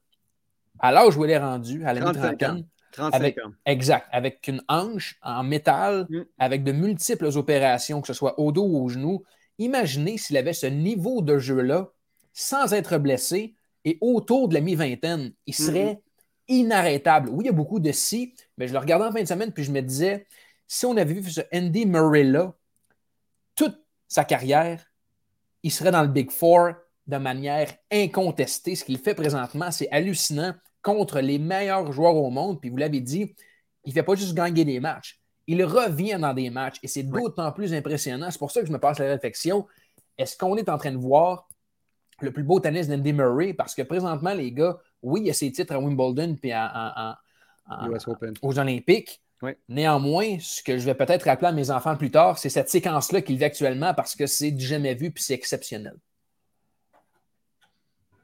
à 0.81 0.91
l'âge 0.91 1.17
où 1.17 1.25
il 1.25 1.31
est 1.31 1.39
rendu, 1.39 1.85
à 1.85 1.93
la 1.93 2.01
mi-trentaine, 2.01 2.67
35 2.93 3.39
ans. 3.39 3.53
Exact. 3.67 4.07
Avec 4.13 4.47
une 4.49 4.63
hanche 4.69 5.17
en 5.23 5.43
métal, 5.43 6.07
mm. 6.09 6.23
avec 6.39 6.65
de 6.65 6.73
multiples 6.73 7.27
opérations, 7.37 8.01
que 8.01 8.07
ce 8.07 8.13
soit 8.13 8.39
au 8.39 8.53
dos 8.53 8.65
ou 8.65 8.85
au 8.85 8.89
genou, 8.89 9.25
Imaginez 9.59 10.19
s'il 10.19 10.37
avait 10.37 10.53
ce 10.53 10.67
niveau 10.67 11.23
de 11.23 11.39
jeu-là 11.39 11.91
sans 12.33 12.73
être 12.73 12.99
blessé 12.99 13.55
et 13.85 13.99
autour 14.01 14.49
de 14.49 14.55
la 14.55 14.61
mi-vingtaine. 14.61 15.33
Il 15.47 15.55
serait 15.55 16.03
inarrêtable. 16.49 17.29
Oui, 17.31 17.45
il 17.45 17.47
y 17.47 17.51
a 17.51 17.53
beaucoup 17.53 17.81
de 17.81 17.93
si, 17.93 18.35
mais 18.59 18.67
je 18.67 18.73
le 18.73 18.79
regardais 18.79 19.07
en 19.07 19.13
fin 19.13 19.23
de 19.23 19.29
semaine 19.29 19.53
puis 19.53 19.65
je 19.65 19.73
me 19.73 19.81
disais, 19.81 20.27
si 20.67 20.87
on 20.87 20.97
avait 20.97 21.15
vu 21.15 21.31
ce 21.31 21.41
Andy 21.53 21.87
Murray-là, 21.87 22.55
toute 23.55 23.79
sa 24.09 24.25
carrière, 24.25 24.85
il 25.63 25.71
serait 25.71 25.91
dans 25.91 26.03
le 26.03 26.09
Big 26.09 26.31
Four 26.31 26.73
de 27.07 27.17
manière 27.17 27.73
incontestée. 27.91 28.75
Ce 28.75 28.85
qu'il 28.85 28.99
fait 28.99 29.15
présentement, 29.15 29.71
c'est 29.71 29.91
hallucinant 29.91 30.55
contre 30.83 31.21
les 31.21 31.39
meilleurs 31.39 31.93
joueurs 31.93 32.17
au 32.17 32.31
monde. 32.31 32.61
Puis 32.61 32.71
vous 32.71 32.77
l'avez 32.77 33.01
dit, 33.01 33.35
il 33.85 33.91
ne 33.91 33.93
fait 33.93 34.03
pas 34.03 34.15
juste 34.15 34.35
gagner 34.35 34.65
des 34.65 34.81
matchs 34.81 35.21
il 35.47 35.65
revient 35.65 36.19
dans 36.21 36.35
des 36.35 36.51
matchs 36.51 36.79
et 36.83 36.89
c'est 36.89 37.03
d'autant 37.03 37.53
plus 37.53 37.75
impressionnant. 37.75 38.31
C'est 38.31 38.39
pour 38.39 38.51
ça 38.51 38.61
que 38.61 38.67
je 38.67 38.73
me 38.73 38.79
passe 38.79 38.99
la 38.99 39.07
réflexion. 39.07 39.67
Est-ce 40.17 40.37
qu'on 40.37 40.57
est 40.57 40.69
en 40.69 40.79
train 40.79 40.93
de 40.93 40.97
voir 40.99 41.49
le 42.21 42.33
plus 42.33 42.45
beau 42.45 42.61
tennis 42.61 42.89
d'Andy 42.89 43.13
Murray? 43.13 43.53
Parce 43.53 43.75
que 43.75 43.83
présentement, 43.83 44.33
les 44.33 44.53
gars, 44.53 44.79
oui, 45.03 45.21
il 45.21 45.27
y 45.27 45.31
a 45.31 45.35
ses 45.35 45.51
titres 45.53 45.75
à 45.75 45.79
Wimbledon 45.79 46.37
puis 46.41 46.53
aux 48.43 48.59
Olympiques. 48.59 49.21
Néanmoins, 49.69 50.39
ce 50.41 50.63
que 50.63 50.79
je 50.79 50.87
vais 50.87 50.95
peut-être 50.95 51.25
rappeler 51.25 51.49
à 51.49 51.53
mes 51.53 51.71
enfants 51.71 51.97
plus 51.97 52.11
tard, 52.11 52.39
c'est 52.39 52.49
cette 52.49 52.71
séquence-là 52.71 53.21
qu'il 53.21 53.37
vit 53.37 53.45
actuellement 53.45 53.93
parce 53.93 54.17
que 54.17 54.27
c'est 54.27 54.51
du 54.51 54.65
jamais 54.65 54.95
vu 54.95 55.11
puis 55.11 55.23
c'est 55.23 55.35
exceptionnel. 55.35 55.97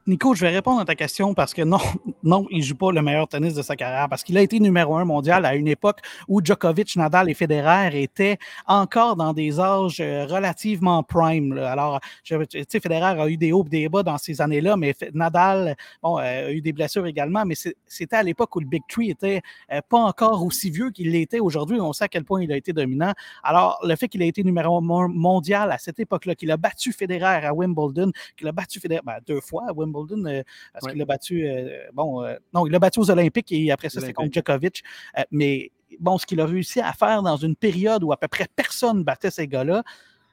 Nico, 0.06 0.34
je 0.34 0.46
vais 0.46 0.50
répondre 0.50 0.80
à 0.80 0.86
ta 0.86 0.94
question 0.94 1.34
parce 1.34 1.52
que 1.52 1.60
non, 1.60 1.80
non, 2.22 2.46
il 2.50 2.58
ne 2.58 2.62
joue 2.62 2.74
pas 2.74 2.92
le 2.92 3.02
meilleur 3.02 3.28
tennis 3.28 3.54
de 3.54 3.62
sa 3.62 3.76
carrière 3.76 4.08
parce 4.08 4.22
qu'il 4.22 4.36
a 4.36 4.42
été 4.42 4.60
numéro 4.60 4.96
un 4.96 5.04
mondial 5.04 5.44
à 5.44 5.54
une 5.54 5.68
époque 5.68 6.00
où 6.28 6.44
Djokovic, 6.44 6.96
Nadal 6.96 7.30
et 7.30 7.34
Federer 7.34 8.02
étaient 8.02 8.38
encore 8.66 9.16
dans 9.16 9.32
des 9.32 9.58
âges 9.60 10.00
euh, 10.00 10.26
relativement 10.26 11.02
prime. 11.02 11.56
Alors, 11.58 12.00
tu 12.22 12.36
sais, 12.68 12.80
Federer 12.80 13.20
a 13.20 13.28
eu 13.28 13.36
des 13.36 13.52
hauts 13.52 13.64
et 13.64 13.68
des 13.68 13.88
bas 13.88 14.02
dans 14.02 14.18
ces 14.18 14.40
années-là, 14.40 14.76
mais 14.76 14.94
Nadal 15.14 15.76
bon, 16.02 16.18
euh, 16.18 16.48
a 16.48 16.50
eu 16.50 16.60
des 16.60 16.72
blessures 16.72 17.06
également, 17.06 17.44
mais 17.44 17.54
c'était 17.86 18.16
à 18.16 18.22
l'époque 18.22 18.54
où 18.56 18.60
le 18.60 18.66
Big 18.66 18.82
Three 18.88 19.10
était 19.10 19.40
euh, 19.72 19.80
pas 19.88 19.98
encore 19.98 20.44
aussi 20.44 20.70
vieux 20.70 20.90
qu'il 20.90 21.10
l'était 21.12 21.40
aujourd'hui. 21.40 21.80
On 21.80 21.92
sait 21.92 22.04
à 22.04 22.08
quel 22.08 22.24
point 22.24 22.42
il 22.42 22.52
a 22.52 22.56
été 22.56 22.72
dominant. 22.72 23.12
Alors, 23.42 23.78
le 23.84 23.96
fait 23.96 24.08
qu'il 24.08 24.22
ait 24.22 24.28
été 24.28 24.42
numéro 24.44 24.76
un 24.76 25.08
mondial 25.08 25.72
à 25.72 25.78
cette 25.78 25.98
époque-là, 25.98 26.34
qu'il 26.34 26.50
a 26.50 26.56
battu 26.56 26.92
Federer 26.92 27.46
à 27.46 27.54
Wimbledon, 27.54 28.12
qu'il 28.36 28.48
a 28.48 28.52
battu 28.52 28.80
Federer 28.80 29.00
ben, 29.04 29.18
deux 29.26 29.40
fois 29.40 29.64
à 29.68 29.72
Wimbledon, 29.72 30.42
parce 30.72 30.92
qu'il 30.92 31.00
a 31.00 31.04
battu, 31.04 31.48
euh, 31.48 31.86
bon, 31.92 32.09
euh, 32.18 32.36
non, 32.54 32.66
il 32.66 32.74
a 32.74 32.78
battu 32.78 33.00
aux 33.00 33.10
Olympiques 33.10 33.52
et 33.52 33.70
après 33.70 33.88
ça, 33.88 34.00
c'est 34.00 34.12
contre 34.12 34.32
Djokovic. 34.32 34.82
mais 35.30 35.70
bon, 35.98 36.18
ce 36.18 36.26
qu'il 36.26 36.40
a 36.40 36.46
réussi 36.46 36.80
à 36.80 36.92
faire 36.92 37.22
dans 37.22 37.36
une 37.36 37.56
période 37.56 38.02
où 38.04 38.12
à 38.12 38.16
peu 38.16 38.28
près 38.28 38.46
personne 38.54 39.04
battait 39.04 39.30
ces 39.30 39.48
gars-là, 39.48 39.82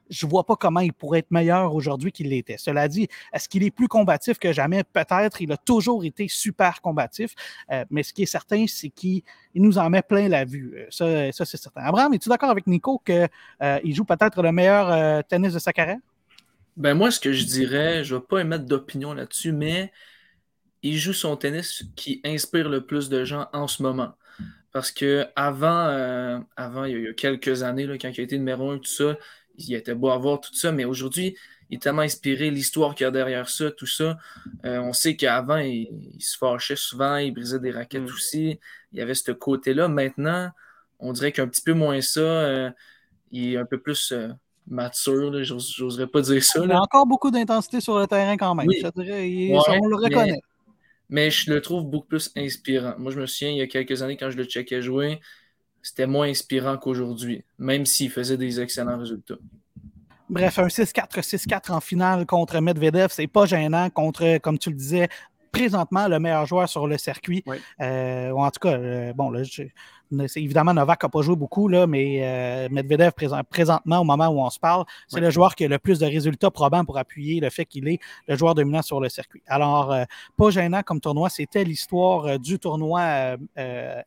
je 0.10 0.26
ne 0.26 0.32
vois 0.32 0.46
pas 0.46 0.56
comment 0.56 0.80
il 0.80 0.94
pourrait 0.94 1.20
être 1.20 1.32
meilleur 1.32 1.76
aujourd'hui 1.76 2.14
qu'il 2.14 2.30
l'était. 2.30 2.56
Cela 2.58 2.88
dit, 2.88 3.10
est-ce 3.34 3.50
qu'il 3.50 3.64
est 3.64 3.72
plus 3.72 3.90
combatif 3.90 4.40
que 4.40 4.54
jamais? 4.54 4.86
Peut-être. 4.86 5.42
Il 5.42 5.52
a 5.52 5.58
toujours 5.58 6.06
été 6.06 6.30
super 6.30 6.80
combatif. 6.82 7.36
mais 7.90 8.04
ce 8.04 8.14
qui 8.14 8.24
est 8.24 8.28
certain, 8.28 8.66
c'est 8.68 8.90
qu'il 8.90 9.22
nous 9.54 9.78
en 9.78 9.90
met 9.90 10.02
plein 10.02 10.30
la 10.30 10.46
vue. 10.46 10.86
Ça, 10.90 11.32
ça 11.34 11.44
c'est 11.44 11.58
certain. 11.58 11.82
Abraham, 11.82 12.14
es-tu 12.14 12.30
d'accord 12.30 12.50
avec 12.50 12.68
Nico 12.68 13.02
qu'il 13.06 13.96
joue 13.96 14.06
peut-être 14.06 14.42
le 14.42 14.54
meilleur 14.54 15.26
tennis 15.26 15.54
de 15.54 15.60
sa 15.60 15.74
carrière? 15.74 16.00
Ben 16.78 16.94
moi, 16.94 17.10
ce 17.10 17.20
que 17.20 17.34
je 17.34 17.44
dirais, 17.44 18.04
je 18.04 18.14
ne 18.14 18.20
vais 18.20 18.26
pas 18.26 18.40
émettre 18.40 18.66
d'opinion 18.66 19.12
là-dessus, 19.14 19.52
mais 19.52 19.92
il 20.84 20.98
joue 20.98 21.14
son 21.14 21.36
tennis 21.36 21.84
qui 21.96 22.22
inspire 22.24 22.70
le 22.70 22.86
plus 22.86 23.10
de 23.10 23.24
gens 23.24 23.48
en 23.54 23.68
ce 23.68 23.82
moment. 23.84 24.14
Parce 24.72 24.92
que 24.92 25.26
avant, 25.36 25.88
euh, 25.88 26.40
avant 26.56 26.86
il 26.86 27.02
y 27.02 27.08
a 27.08 27.14
quelques 27.14 27.64
années, 27.64 27.86
là, 27.86 27.98
quand 27.98 28.10
il 28.10 28.22
a 28.22 28.24
été 28.24 28.38
numéro 28.38 28.70
un, 28.70 28.78
tout 28.78 28.86
ça, 28.86 29.18
il 29.58 29.74
était 29.74 29.96
beau 29.96 30.10
à 30.10 30.18
voir 30.18 30.40
tout 30.40 30.54
ça, 30.54 30.72
mais 30.72 30.86
aujourd'hui, 30.86 31.36
il 31.70 31.78
est 31.78 31.80
tellement 31.80 32.04
inspiré, 32.04 32.52
l'histoire 32.52 32.94
qu'il 32.94 33.06
y 33.06 33.08
a 33.08 33.12
derrière 33.12 33.50
ça, 33.50 33.72
tout 33.72 33.88
ça. 33.88 34.18
Euh, 34.66 34.80
on 34.80 34.94
sait 34.94 35.16
qu'avant, 35.16 35.58
il, 35.58 35.90
se 36.20 36.38
fâchait 36.38 36.76
souvent, 36.76 37.18
il 37.18 37.34
brisait 37.34 37.60
des 37.60 37.72
raquettes 37.72 38.04
mm. 38.04 38.14
aussi. 38.14 38.60
Il 38.94 39.00
y 39.00 39.02
avait 39.02 39.16
ce 39.16 39.32
côté-là. 39.32 39.88
Maintenant, 39.88 40.52
on 41.00 41.12
dirait 41.12 41.32
qu'un 41.32 41.48
petit 41.48 41.62
peu 41.62 41.74
moins 41.74 42.00
ça. 42.02 42.20
Euh, 42.20 42.70
il 43.32 43.54
est 43.54 43.58
un 43.58 43.66
peu 43.66 43.80
plus 43.80 44.14
mature, 44.68 45.44
j'oserais 45.44 46.08
pas 46.08 46.22
dire 46.22 46.44
ça. 46.44 46.62
Il 46.64 46.70
y 46.70 46.74
a 46.74 46.80
encore 46.80 47.06
beaucoup 47.06 47.32
d'intensité 47.32 47.82
sur 47.82 47.98
le 47.98 48.08
terrain 48.08 48.38
quand 48.38 48.54
même. 48.56 48.68
on 48.68 49.88
le 49.88 49.96
reconnaît. 49.96 50.32
Mais, 50.34 50.42
je 51.10 51.52
le 51.52 51.62
trouve 51.62 51.86
beaucoup 51.86 52.08
plus 52.08 52.32
inspirant. 52.36 52.94
Moi, 52.98 53.12
je 53.12 53.20
me 53.20 53.26
souviens, 53.26 53.52
il 53.52 53.58
y 53.58 53.62
a 53.62 53.68
quelques 53.68 54.02
années, 54.02 54.18
quand 54.18 54.30
je 54.30 54.38
le 54.38 54.44
checkais 54.46 54.82
jouer, 54.82 55.20
c'était 55.82 56.08
moins 56.08 56.28
inspirant 56.28 56.78
qu'aujourd'hui, 56.78 57.44
même 57.58 57.86
s'il 57.86 58.10
faisait 58.10 58.38
des 58.38 58.60
excellents 58.60 58.98
résultats. 58.98 59.38
Bref, 60.30 60.60
un 60.60 60.68
6-4, 60.68 61.22
6-4 61.22 61.72
en 61.72 61.80
finale 61.80 62.26
contre 62.26 62.60
Medvedev, 62.60 63.08
c'est 63.12 63.28
pas 63.28 63.46
gênant 63.46 63.90
contre, 63.90 64.40
comme 64.40 64.58
tu 64.58 64.70
le 64.70 64.76
disais, 64.76 65.08
présentement 65.54 66.08
le 66.10 66.20
meilleur 66.20 66.46
joueur 66.46 66.68
sur 66.68 66.88
le 66.88 66.98
circuit. 66.98 67.44
Euh, 67.82 68.32
ou 68.32 68.42
en 68.42 68.52
tout 68.52 68.60
cas, 68.60 68.74
euh, 68.74 69.14
bon, 69.14 69.30
là, 69.32 69.44
je, 69.44 69.64
Évidemment, 70.36 70.74
Novak 70.74 71.04
n'a 71.04 71.10
pas 71.10 71.22
joué 71.22 71.36
beaucoup, 71.36 71.68
là, 71.68 71.86
mais 71.86 72.20
euh, 72.22 72.70
Medvedev, 72.72 73.12
présentement, 73.50 74.00
au 74.00 74.04
moment 74.04 74.28
où 74.28 74.40
on 74.40 74.50
se 74.50 74.60
parle, 74.60 74.86
c'est 75.08 75.20
le 75.20 75.30
joueur 75.30 75.56
qui 75.56 75.66
a 75.66 75.68
le 75.68 75.80
plus 75.80 76.00
de 76.00 76.06
résultats 76.06 76.50
probants 76.50 76.86
pour 76.86 76.98
appuyer 76.98 77.42
le 77.42 77.50
fait 77.50 77.66
qu'il 77.66 77.88
est 77.88 78.00
le 78.28 78.38
joueur 78.38 78.56
dominant 78.56 78.82
sur 78.82 79.02
le 79.02 79.10
circuit. 79.10 79.42
Alors, 79.48 79.92
euh, 79.92 80.04
pas 80.38 80.50
gênant 80.50 80.82
comme 80.82 81.02
tournoi, 81.02 81.30
c'était 81.30 81.64
l'histoire 81.64 82.26
euh, 82.26 82.38
du 82.38 82.58
tournoi 82.58 83.38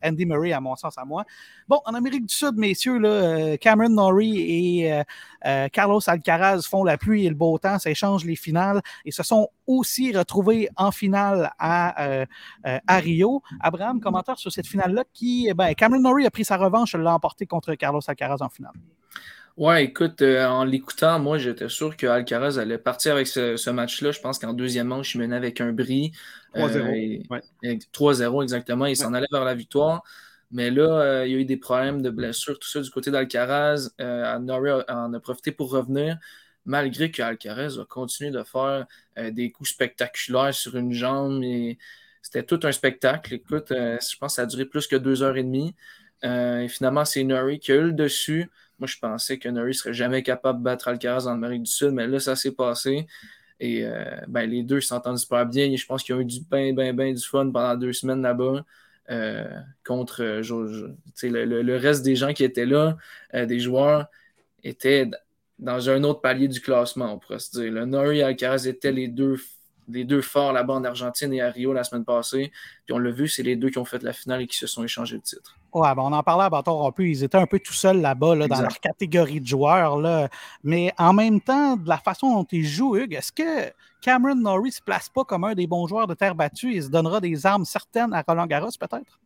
Andy 0.03 0.25
Murray, 0.25 0.53
à 0.53 0.59
mon 0.59 0.75
sens, 0.75 0.97
à 0.97 1.05
moi. 1.05 1.23
Bon, 1.67 1.79
en 1.85 1.93
Amérique 1.93 2.25
du 2.25 2.33
Sud, 2.33 2.55
messieurs, 2.57 2.97
là, 2.97 3.57
Cameron 3.57 3.89
Norrie 3.89 4.83
et 4.83 5.01
Carlos 5.71 6.01
Alcaraz 6.07 6.61
font 6.63 6.83
la 6.83 6.97
pluie 6.97 7.25
et 7.25 7.29
le 7.29 7.35
beau 7.35 7.57
temps, 7.57 7.77
s'échangent 7.79 8.25
les 8.25 8.35
finales 8.35 8.81
et 9.05 9.11
se 9.11 9.23
sont 9.23 9.49
aussi 9.77 10.15
retrouvés 10.15 10.69
en 10.75 10.91
finale 10.91 11.51
à, 11.59 12.25
à 12.63 12.97
Rio. 12.99 13.41
Abraham, 13.59 13.99
commentaire 13.99 14.37
sur 14.37 14.51
cette 14.51 14.67
finale-là 14.67 15.03
qui, 15.13 15.47
eh 15.49 15.53
ben, 15.53 15.73
Cameron 15.73 16.01
Norrie 16.01 16.25
a 16.25 16.31
pris 16.31 16.45
sa 16.45 16.57
revanche, 16.57 16.95
l'a 16.95 17.13
emporté 17.13 17.45
contre 17.45 17.73
Carlos 17.75 18.01
Alcaraz 18.07 18.37
en 18.41 18.49
finale. 18.49 18.73
Ouais, 19.57 19.83
écoute, 19.83 20.21
euh, 20.21 20.47
en 20.47 20.63
l'écoutant, 20.63 21.19
moi, 21.19 21.37
j'étais 21.37 21.67
sûr 21.67 21.97
que 21.97 22.07
Alcaraz 22.07 22.57
allait 22.57 22.77
partir 22.77 23.13
avec 23.13 23.27
ce, 23.27 23.69
match-là. 23.69 24.11
Je 24.11 24.19
pense 24.19 24.39
qu'en 24.39 24.53
deuxième 24.53 24.87
manche, 24.87 25.13
il 25.13 25.19
menait 25.19 25.35
avec 25.35 25.59
un 25.59 25.73
bris. 25.73 26.13
3-0. 26.55 27.27
3-0, 27.91 28.39
euh, 28.39 28.41
exactement. 28.41 28.85
Il 28.85 28.95
s'en 28.95 29.13
allait 29.13 29.27
vers 29.31 29.43
la 29.43 29.53
victoire. 29.53 30.03
Mais 30.51 30.71
là, 30.71 31.01
euh, 31.01 31.27
il 31.27 31.31
y 31.33 31.35
a 31.35 31.39
eu 31.39 31.45
des 31.45 31.57
problèmes 31.57 32.01
de 32.01 32.09
blessures, 32.09 32.59
tout 32.59 32.67
ça 32.67 32.81
du 32.81 32.89
côté 32.89 33.11
d'Alcaraz. 33.11 33.91
Norrie 33.99 34.83
en 34.89 35.13
a 35.13 35.19
profité 35.19 35.51
pour 35.51 35.69
revenir. 35.71 36.17
Malgré 36.65 37.11
que 37.11 37.21
Alcaraz 37.21 37.79
a 37.79 37.85
continué 37.85 38.31
de 38.31 38.43
faire 38.43 38.85
des 39.31 39.51
coups 39.51 39.71
spectaculaires 39.71 40.53
sur 40.53 40.75
une 40.75 40.93
jambe. 40.93 41.43
Et 41.43 41.77
c'était 42.21 42.43
tout 42.43 42.59
un 42.63 42.71
spectacle. 42.71 43.33
Écoute, 43.33 43.67
je 43.69 44.17
pense 44.17 44.33
que 44.33 44.35
ça 44.35 44.41
a 44.43 44.45
duré 44.45 44.65
plus 44.65 44.87
que 44.87 44.95
deux 44.95 45.23
heures 45.23 45.37
et 45.37 45.43
demie. 45.43 45.75
et 46.23 46.67
finalement, 46.69 47.05
c'est 47.05 47.23
Norrie 47.23 47.59
qui 47.59 47.71
a 47.71 47.75
eu 47.75 47.85
le 47.85 47.93
dessus. 47.93 48.49
Moi, 48.79 48.87
je 48.87 48.97
pensais 48.97 49.37
que 49.37 49.49
Norrie 49.49 49.75
serait 49.75 49.93
jamais 49.93 50.23
capable 50.23 50.59
de 50.59 50.63
battre 50.63 50.87
Alcaraz 50.87 51.27
en 51.27 51.33
Amérique 51.33 51.63
du 51.63 51.71
Sud, 51.71 51.91
mais 51.91 52.07
là, 52.07 52.19
ça 52.19 52.35
s'est 52.35 52.51
passé. 52.51 53.07
Et 53.59 53.85
ben, 54.27 54.49
les 54.49 54.63
deux 54.63 54.81
s'entendent 54.81 55.19
super 55.19 55.45
bien. 55.45 55.75
je 55.75 55.85
pense 55.85 56.03
qu'ils 56.03 56.15
ont 56.15 56.19
eu 56.21 56.25
du 56.25 56.41
bien, 56.41 56.73
bien, 56.73 56.93
bien 56.93 57.11
du 57.13 57.23
fun 57.23 57.49
pendant 57.51 57.75
deux 57.75 57.93
semaines 57.93 58.21
là-bas. 58.21 58.63
Euh, 59.11 59.43
contre 59.85 60.21
euh, 60.23 60.41
le, 61.23 61.75
reste 61.75 62.03
des 62.03 62.15
gens 62.15 62.31
qui 62.33 62.45
étaient 62.45 62.65
là, 62.65 62.97
euh, 63.33 63.45
des 63.45 63.59
joueurs, 63.59 64.07
étaient 64.63 65.09
dans 65.61 65.89
un 65.89 66.03
autre 66.03 66.21
palier 66.21 66.47
du 66.47 66.59
classement, 66.59 67.13
on 67.13 67.19
pourrait 67.19 67.39
se 67.39 67.51
dire. 67.51 67.71
Le 67.71 67.85
Nori 67.85 68.19
et 68.19 68.23
Alcaraz 68.23 68.67
étaient 68.67 68.91
les 68.91 69.07
deux, 69.07 69.39
les 69.87 70.03
deux 70.03 70.21
forts 70.21 70.53
là-bas 70.53 70.73
en 70.73 70.83
Argentine 70.83 71.31
et 71.33 71.41
à 71.41 71.51
Rio 71.51 71.71
la 71.71 71.83
semaine 71.83 72.03
passée. 72.03 72.51
Puis 72.85 72.93
on 72.93 72.97
l'a 72.97 73.11
vu, 73.11 73.27
c'est 73.27 73.43
les 73.43 73.55
deux 73.55 73.69
qui 73.69 73.77
ont 73.77 73.85
fait 73.85 74.01
la 74.01 74.11
finale 74.11 74.41
et 74.41 74.47
qui 74.47 74.57
se 74.57 74.65
sont 74.65 74.83
échangés 74.83 75.15
le 75.15 75.21
titre. 75.21 75.55
Ouais, 75.71 75.93
ben 75.95 76.01
on 76.01 76.11
en 76.11 76.23
parlait 76.23 76.45
à 76.45 76.49
Bâton 76.49 76.85
un 76.85 76.91
peu. 76.91 77.07
Ils 77.07 77.23
étaient 77.23 77.37
un 77.37 77.45
peu 77.45 77.59
tout 77.59 77.73
seuls 77.73 78.01
là-bas, 78.01 78.35
là, 78.35 78.47
dans 78.47 78.61
leur 78.61 78.79
catégorie 78.79 79.39
de 79.39 79.47
joueurs. 79.47 79.97
Là. 79.97 80.29
Mais 80.63 80.91
en 80.97 81.13
même 81.13 81.39
temps, 81.39 81.77
de 81.77 81.87
la 81.87 81.97
façon 81.97 82.33
dont 82.33 82.47
ils 82.51 82.65
jouent, 82.65 82.97
Hugues, 82.97 83.13
est-ce 83.13 83.31
que 83.31 83.71
Cameron 84.01 84.35
Norrie 84.35 84.69
ne 84.69 84.73
se 84.73 84.81
place 84.81 85.09
pas 85.09 85.23
comme 85.23 85.43
un 85.43 85.53
des 85.53 85.67
bons 85.67 85.85
joueurs 85.87 86.07
de 86.07 86.15
terre 86.15 86.33
battue 86.33 86.73
et 86.73 86.81
se 86.81 86.89
donnera 86.89 87.21
des 87.21 87.45
armes 87.45 87.65
certaines 87.65 88.13
à 88.13 88.23
Roland 88.27 88.47
Garros, 88.47 88.69
peut-être? 88.79 89.19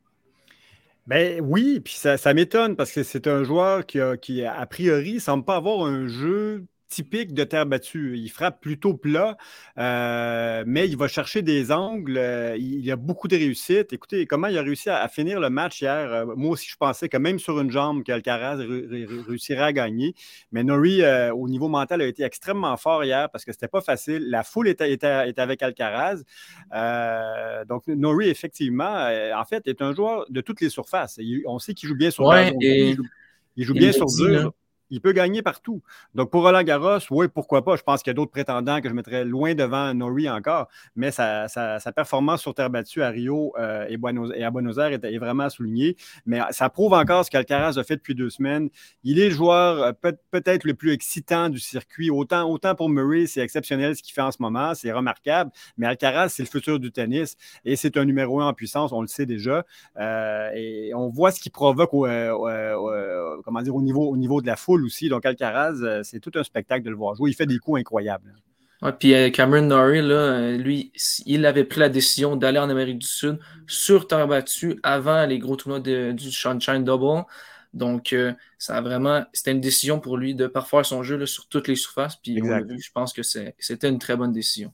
Ben 1.07 1.39
oui, 1.41 1.79
puis 1.81 1.93
ça, 1.93 2.33
m'étonne 2.33 2.75
parce 2.75 2.91
que 2.91 3.03
c'est 3.03 3.27
un 3.27 3.43
joueur 3.43 3.85
qui, 3.85 3.99
a, 3.99 4.17
qui, 4.17 4.43
a 4.43 4.65
priori, 4.65 5.19
semble 5.19 5.45
pas 5.45 5.57
avoir 5.57 5.85
un 5.85 6.07
jeu 6.07 6.65
typique 6.95 7.33
de 7.33 7.43
terre 7.43 7.65
battue. 7.65 8.17
Il 8.17 8.29
frappe 8.29 8.61
plutôt 8.61 8.93
plat, 8.93 9.35
euh, 9.77 10.63
mais 10.65 10.87
il 10.87 10.95
va 10.95 11.09
chercher 11.09 11.41
des 11.41 11.73
angles. 11.73 12.17
Euh, 12.17 12.55
il, 12.57 12.89
a 12.89 12.95
beaucoup 12.95 13.27
de 13.27 13.35
réussite. 13.35 13.91
Écoutez, 13.91 14.25
comment 14.25 14.47
il 14.47 14.57
a 14.57 14.61
réussi 14.61 14.89
à, 14.89 15.05
finir 15.09 15.41
le 15.41 15.49
match 15.49 15.81
hier? 15.81 16.13
Euh, 16.13 16.25
moi 16.37 16.51
aussi, 16.51 16.69
je 16.69 16.77
pensais 16.77 17.09
que 17.09 17.17
même 17.17 17.37
sur 17.37 17.59
une 17.59 17.69
jambe, 17.69 18.03
qu'Alcaraz 18.03 18.59
réussirait 18.59 19.63
à 19.63 19.73
gagner. 19.73 20.15
Mais 20.53 20.63
Nori, 20.63 21.01
au 21.33 21.49
niveau 21.49 21.67
mental, 21.67 22.01
a 22.01 22.05
été 22.05 22.23
extrêmement 22.23 22.77
fort 22.77 23.03
hier 23.03 23.29
parce 23.29 23.43
que 23.43 23.51
c'était 23.51 23.67
pas 23.67 23.81
facile. 23.81 24.29
La 24.29 24.43
foule 24.43 24.69
était, 24.69 24.93
était, 24.93 25.07
avec 25.37 25.61
Alcaraz. 25.63 26.23
donc, 27.67 27.87
Nori, 27.87 28.29
effectivement, 28.29 29.09
en 29.35 29.43
fait, 29.43 29.67
est 29.67 29.81
un 29.81 29.93
joueur 29.93 30.25
de 30.29 30.39
toutes 30.39 30.61
les 30.61 30.69
surfaces. 30.69 31.19
on 31.45 31.59
sait 31.59 31.73
qu'il 31.73 31.89
joue 31.89 31.95
bien 31.95 32.09
sur 32.09 32.25
ouais, 32.25 32.53
il 33.57 33.63
joue, 33.63 33.73
bien 33.73 33.91
sur 33.91 34.05
dur 34.05 34.53
il 34.89 35.01
peut 35.01 35.11
gagner 35.11 35.41
partout. 35.41 35.81
Donc, 36.13 36.31
pour 36.31 36.43
Roland 36.43 36.63
Garros, 36.63 36.99
oui, 37.11 37.27
pourquoi 37.27 37.63
pas. 37.63 37.75
Je 37.75 37.83
pense 37.83 38.01
qu'il 38.01 38.11
y 38.11 38.11
a 38.11 38.13
d'autres 38.15 38.31
prétendants 38.31 38.81
que 38.81 38.89
je 38.89 38.93
mettrais 38.93 39.25
loin 39.25 39.55
devant 39.55 39.93
Nori 39.93 40.29
encore, 40.29 40.67
mais 40.95 41.11
sa, 41.11 41.47
performance 41.95 42.41
sur 42.41 42.53
terre 42.53 42.69
battue 42.69 43.01
à 43.01 43.09
Rio 43.09 43.53
euh, 43.57 43.87
et, 43.89 44.43
à 44.43 44.51
Buenos 44.51 44.77
Aires 44.77 44.91
est, 44.91 45.17
vraiment 45.17 45.49
soulignée. 45.49 45.95
Mais 46.25 46.41
ça 46.51 46.69
prouve 46.69 46.93
encore 46.93 47.25
ce 47.25 47.31
qu'Alcaraz 47.31 47.77
a 47.77 47.83
fait 47.83 47.95
depuis 47.95 48.15
deux 48.15 48.29
semaines. 48.29 48.69
Il 49.03 49.19
est 49.19 49.29
le 49.29 49.35
joueur 49.35 49.83
euh, 49.83 50.11
peut-être 50.31 50.65
le 50.65 50.73
plus 50.73 50.91
excitant 50.91 51.49
du 51.49 51.59
circuit. 51.59 52.09
Autant, 52.09 52.75
pour 52.75 52.89
Murray, 52.89 53.27
c'est 53.27 53.41
exceptionnel 53.41 53.95
ce 53.95 54.03
qu'il 54.03 54.13
fait 54.13 54.21
en 54.21 54.31
ce 54.31 54.37
moment, 54.39 54.73
c'est 54.75 54.91
remarquable, 54.91 55.51
mais 55.77 55.87
Alcaraz, 55.87 56.29
c'est 56.29 56.43
le 56.43 56.49
futur 56.49 56.79
du 56.79 56.91
tennis 56.91 57.37
et 57.63 57.75
c'est 57.75 57.97
un 57.97 58.05
numéro 58.05 58.41
un 58.41 58.47
en 58.47 58.53
puissance, 58.53 58.91
on 58.91 59.01
le 59.01 59.07
sait 59.07 59.25
déjà. 59.25 59.65
Euh, 59.97 60.49
et 60.53 60.93
on 60.93 61.09
voit 61.09 61.31
ce 61.31 61.39
qu'il 61.39 61.51
provoque 61.51 61.93
comment 63.43 63.61
dire, 63.61 63.75
au, 63.75 63.81
niveau, 63.81 64.09
au 64.09 64.17
niveau 64.17 64.41
de 64.41 64.47
la 64.47 64.55
foule 64.55 64.85
aussi. 64.85 65.09
Donc, 65.09 65.25
Alcaraz, 65.25 65.81
euh, 65.81 66.01
c'est 66.03 66.19
tout 66.19 66.31
un 66.35 66.43
spectacle 66.43 66.83
de 66.83 66.89
le 66.89 66.95
voir 66.95 67.15
jouer. 67.15 67.31
Il 67.31 67.33
fait 67.33 67.45
des 67.45 67.57
coups 67.57 67.79
incroyables. 67.79 68.33
Ouais, 68.81 68.91
puis 68.91 69.13
euh, 69.13 69.29
Cameron 69.29 69.63
Norrie, 69.63 70.01
là, 70.01 70.15
euh, 70.15 70.57
lui, 70.57 70.91
il 71.25 71.45
avait 71.45 71.63
pris 71.63 71.79
la 71.79 71.89
décision 71.89 72.35
d'aller 72.35 72.59
en 72.59 72.69
Amérique 72.69 72.99
du 72.99 73.07
Sud 73.07 73.39
sur 73.67 74.07
terre 74.07 74.27
battue 74.27 74.79
avant 74.83 75.25
les 75.25 75.39
gros 75.39 75.55
tournois 75.55 75.79
du 75.79 76.31
Sunshine 76.31 76.83
Double. 76.83 77.23
Donc, 77.73 78.15
ça 78.57 78.77
a 78.77 78.81
vraiment, 78.81 79.25
c'était 79.33 79.51
une 79.51 79.59
décision 79.59 79.99
pour 79.99 80.15
lui 80.15 80.33
de 80.33 80.47
parfaire 80.47 80.85
son 80.85 81.03
jeu 81.03 81.25
sur 81.25 81.47
toutes 81.49 81.67
les 81.67 81.75
surfaces. 81.75 82.15
Puis, 82.15 82.35
je 82.37 82.91
pense 82.93 83.11
que 83.11 83.21
c'était 83.21 83.89
une 83.89 83.99
très 83.99 84.15
bonne 84.15 84.31
décision. 84.31 84.71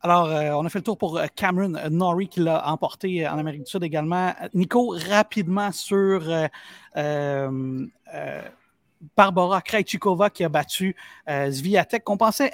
Alors, 0.00 0.28
on 0.60 0.64
a 0.64 0.68
fait 0.68 0.78
le 0.78 0.84
tour 0.84 0.96
pour 0.96 1.20
Cameron 1.34 1.74
Norrie 1.90 2.28
qui 2.28 2.40
l'a 2.40 2.70
emporté 2.70 3.26
en 3.28 3.36
Amérique 3.38 3.64
du 3.64 3.70
Sud 3.70 3.82
également. 3.82 4.32
Nico, 4.54 4.94
rapidement 5.08 5.72
sur 5.72 6.22
Barbara 9.16 9.60
Krejcikova 9.60 10.30
qui 10.30 10.44
a 10.44 10.48
battu 10.48 10.96
euh, 11.28 11.50
Zviatek, 11.50 12.04
qu'on 12.04 12.16
pensait 12.16 12.50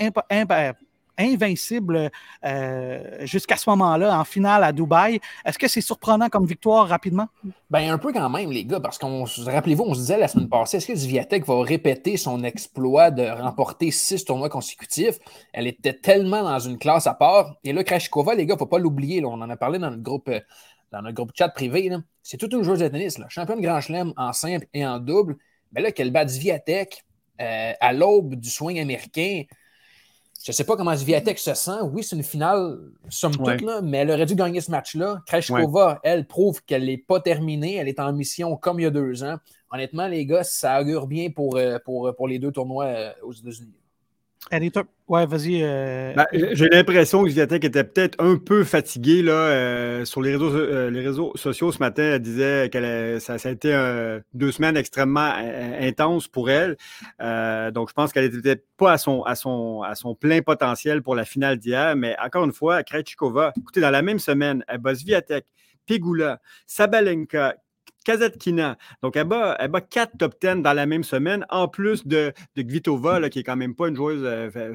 invincible 1.19 2.11
euh, 2.45 3.27
jusqu'à 3.27 3.57
ce 3.57 3.69
moment-là, 3.71 4.19
en 4.19 4.25
finale 4.25 4.65
à 4.65 4.73
Dubaï. 4.73 5.21
Est-ce 5.45 5.59
que 5.59 5.69
c'est 5.69 5.81
surprenant 5.81 6.29
comme 6.29 6.47
victoire 6.47 6.89
rapidement? 6.89 7.29
Ben, 7.71 7.91
un 7.91 7.99
peu 7.99 8.13
quand 8.13 8.29
même, 8.31 8.51
les 8.51 8.65
gars, 8.65 8.81
parce 8.81 8.99
qu'on, 8.99 9.25
rappelez-vous, 9.25 9.85
on 9.85 9.95
se 9.95 10.01
disait 10.01 10.19
la 10.19 10.29
semaine 10.29 10.49
passée, 10.49 10.79
est-ce 10.79 10.87
que 10.87 10.95
Zviatek 10.95 11.47
va 11.47 11.63
répéter 11.63 12.17
son 12.17 12.45
exploit 12.45 13.11
de 13.11 13.25
remporter 13.25 13.91
six 13.91 14.25
tournois 14.25 14.49
consécutifs? 14.49 15.19
Elle 15.53 15.67
était 15.67 15.95
tellement 15.95 16.43
dans 16.43 16.59
une 16.59 16.79
classe 16.79 17.07
à 17.07 17.15
part. 17.15 17.57
Et 17.65 17.73
là, 17.73 17.85
Krejcikova, 17.85 18.35
les 18.35 18.47
gars, 18.47 18.55
il 18.55 18.57
ne 18.57 18.59
faut 18.59 18.67
pas 18.67 18.79
l'oublier. 18.79 19.25
On 19.25 19.33
en 19.33 19.51
a 19.51 19.57
parlé 19.57 19.79
dans 19.79 19.91
notre 19.91 20.03
groupe, 20.03 20.29
euh, 20.29 20.41
dans 20.93 21.03
groupe 21.13 21.33
chat 21.35 21.49
privé. 21.49 21.91
C'est 22.23 22.37
toute 22.37 22.53
une 22.53 22.63
joueuse 22.63 22.81
de 22.81 22.89
tennis. 22.89 23.19
Là. 23.19 23.27
Championne 23.29 23.61
Grand 23.61 23.81
Chelem 23.81 24.13
en 24.17 24.33
simple 24.33 24.67
et 24.73 24.87
en 24.87 24.99
double. 24.99 25.37
Mais 25.73 25.81
là, 25.81 25.91
qu'elle 25.91 26.13
bat 26.13 26.25
Viatek 26.25 27.05
euh, 27.41 27.73
à 27.81 27.93
l'aube 27.93 28.37
du 28.37 28.49
swing 28.49 28.79
américain, 28.79 29.43
je 30.45 30.51
ne 30.51 30.53
sais 30.53 30.65
pas 30.65 30.77
comment 30.77 30.95
Viatek 30.95 31.39
se 31.39 31.55
sent. 31.55 31.81
Oui, 31.91 32.03
c'est 32.05 32.17
une 32.17 32.23
finale, 32.23 32.79
somme 33.09 33.35
toute, 33.35 33.63
là, 33.63 33.81
mais 33.81 33.99
elle 33.99 34.11
aurait 34.11 34.27
dû 34.27 34.35
gagner 34.35 34.61
ce 34.61 34.71
match-là. 34.71 35.23
Kreshkova, 35.27 36.01
elle, 36.03 36.27
prouve 36.27 36.63
qu'elle 36.65 36.85
n'est 36.85 36.99
pas 36.99 37.19
terminée. 37.19 37.77
Elle 37.77 37.89
est 37.89 37.99
en 37.99 38.13
mission 38.13 38.55
comme 38.59 38.79
il 38.79 38.83
y 38.83 38.87
a 38.87 38.91
deux 38.91 39.25
ans. 39.25 39.37
Honnêtement, 39.73 40.07
les 40.07 40.27
gars, 40.27 40.45
ça 40.45 40.83
augure 40.83 41.07
bien 41.07 41.31
pour, 41.31 41.57
euh, 41.57 41.79
pour, 41.83 42.15
pour 42.15 42.29
les 42.29 42.39
deux 42.39 42.53
tournois 42.53 42.85
euh, 42.85 43.13
aux 43.23 43.33
États-Unis. 43.33 43.73
Ouais, 45.07 45.27
vas-y. 45.27 45.63
Euh, 45.63 46.15
ben, 46.15 46.27
j'ai 46.33 46.69
l'impression 46.69 47.25
que 47.25 47.29
Viatek 47.29 47.65
était 47.65 47.85
peut-être 47.85 48.23
un 48.23 48.37
peu 48.37 48.65
fatiguée 48.65 49.23
là, 49.23 49.33
euh, 49.33 50.05
sur 50.05 50.23
les 50.23 50.33
réseaux, 50.33 50.55
euh, 50.55 50.91
les 50.91 51.01
réseaux 51.01 51.33
sociaux 51.35 51.73
ce 51.73 51.79
matin. 51.79 52.03
Elle 52.03 52.23
disait 52.23 52.71
que 52.71 53.19
ça, 53.19 53.35
a 53.35 53.51
été 53.51 53.75
deux 54.33 54.53
semaines 54.53 54.77
extrêmement 54.77 55.33
intenses 55.81 56.29
pour 56.29 56.51
elle. 56.51 56.77
donc, 57.21 57.89
je 57.89 57.95
pense 57.95 58.13
qu'elle 58.13 58.31
n'était 58.31 58.63
pas 58.77 58.93
à 58.93 58.99
son, 58.99 59.23
à, 59.23 59.35
son, 59.35 59.83
à 59.83 59.95
son 59.95 60.15
plein 60.15 60.41
potentiel 60.41 61.03
pour 61.03 61.15
la 61.15 61.25
finale 61.25 61.59
d'hier. 61.59 61.97
Mais 61.97 62.17
encore 62.25 62.45
une 62.45 62.53
fois, 62.53 62.83
Krejcikova, 62.83 63.53
écoutez, 63.57 63.81
dans 63.81 63.91
la 63.91 64.03
même 64.03 64.19
semaine, 64.19 64.65
elle 64.69 64.79
bosse 64.79 65.05
Viatek, 65.05 65.45
Pegula, 65.87 66.41
Sabalenka, 66.67 67.57
Kazatkina. 68.05 68.77
Donc, 69.03 69.17
elle 69.17 69.25
bat, 69.25 69.57
elle 69.59 69.71
bat 69.71 69.81
quatre 69.81 70.17
top 70.19 70.35
10 70.41 70.63
dans 70.63 70.73
la 70.73 70.87
même 70.87 71.03
semaine, 71.03 71.45
en 71.51 71.69
plus 71.69 72.07
de, 72.07 72.33
de 72.55 72.63
Gvitova, 72.63 73.29
qui 73.31 73.41
est 73.41 73.43
quand 73.43 73.57
même 73.57 73.75
pas 73.75 73.89
une 73.89 73.97
joueuse 73.97 74.23
euh, 74.25 74.75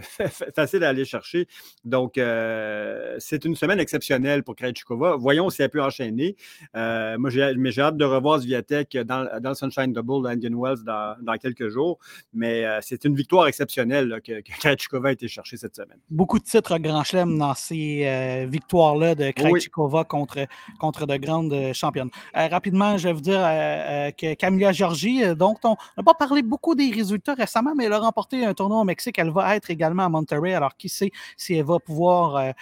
facile 0.56 0.84
à 0.84 0.90
aller 0.90 1.06
chercher. 1.06 1.48
Donc, 1.86 2.18
euh, 2.18 3.16
c'est 3.20 3.46
une 3.46 3.56
semaine 3.56 3.80
exceptionnelle 3.80 4.44
pour 4.44 4.56
Krejcikova. 4.56 5.16
Voyons 5.16 5.50
si 5.50 5.62
elle 5.62 5.70
peut 5.70 5.82
enchaîner. 5.82 6.36
Euh, 6.76 7.18
moi, 7.18 7.30
j'ai, 7.30 7.54
mais 7.56 7.72
j'ai 7.72 7.82
hâte 7.82 7.98
de 7.98 8.06
revoir 8.06 8.40
Zviatek 8.40 8.98
dans, 8.98 9.40
dans 9.40 9.50
le 9.50 9.56
Sunshine 9.56 9.94
Double 9.94 10.28
d'Indian 10.28 10.60
Wells 10.60 10.84
dans, 10.84 11.16
dans, 11.22 11.38
quelques 11.38 11.70
jours. 11.70 12.00
Mais 12.34 12.66
c'est 12.82 13.06
une 13.06 13.16
victoire 13.16 13.48
exceptionnelle 13.48 14.20
que, 14.26 14.42
que 14.42 14.52
Krejcikova 14.60 15.10
a 15.10 15.12
été 15.12 15.28
chercher 15.28 15.58
cette 15.58 15.76
semaine. 15.76 16.00
Beaucoup 16.10 16.40
de 16.40 16.44
titres 16.44 16.78
Grand 16.80 17.04
Chelem 17.04 17.38
dans 17.38 17.54
ces 17.54 18.48
victoires-là 18.50 19.16
de 19.16 19.32
Krejcikova 19.32 20.04
contre, 20.04 20.48
contre 20.80 21.06
de 21.06 21.18
grandes 21.18 21.74
championnes. 21.74 22.10
rapidement, 22.34 22.98
je 22.98 23.10
dire 23.20 23.40
euh, 23.40 23.48
euh, 23.48 24.12
que 24.12 24.34
Camilla 24.34 24.72
Georgie, 24.72 25.24
euh, 25.24 25.36
donc 25.36 25.60
on 25.64 25.76
n'a 25.98 26.04
pas 26.04 26.14
parlé 26.14 26.42
beaucoup 26.42 26.76
des 26.76 26.92
résultats 26.92 27.34
récemment, 27.34 27.74
mais 27.76 27.86
elle 27.86 27.94
a 27.94 28.00
remporté 28.00 28.46
un 28.46 28.54
tournoi 28.54 28.80
au 28.80 28.84
Mexique. 28.84 29.18
Elle 29.20 29.32
va 29.32 29.56
être 29.56 29.70
également 29.70 30.04
à 30.06 30.10
Monterrey. 30.10 30.54
Alors, 30.54 30.76
qui 30.78 30.90
sait 30.90 31.12
si 31.38 31.54
elle 31.56 31.66
va 31.66 31.80
pouvoir 31.80 32.54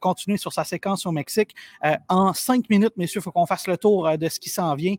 continuer 0.00 0.38
sur 0.38 0.52
sa 0.52 0.64
séquence 0.64 1.06
au 1.06 1.12
Mexique. 1.12 1.54
en 2.08 2.32
cinq 2.32 2.68
minutes, 2.68 2.94
messieurs, 2.96 3.20
il 3.20 3.22
faut 3.22 3.30
qu'on 3.30 3.46
fasse 3.46 3.66
le 3.68 3.76
tour 3.76 4.18
de 4.18 4.28
ce 4.28 4.40
qui 4.40 4.50
s'en 4.50 4.74
vient 4.74 4.96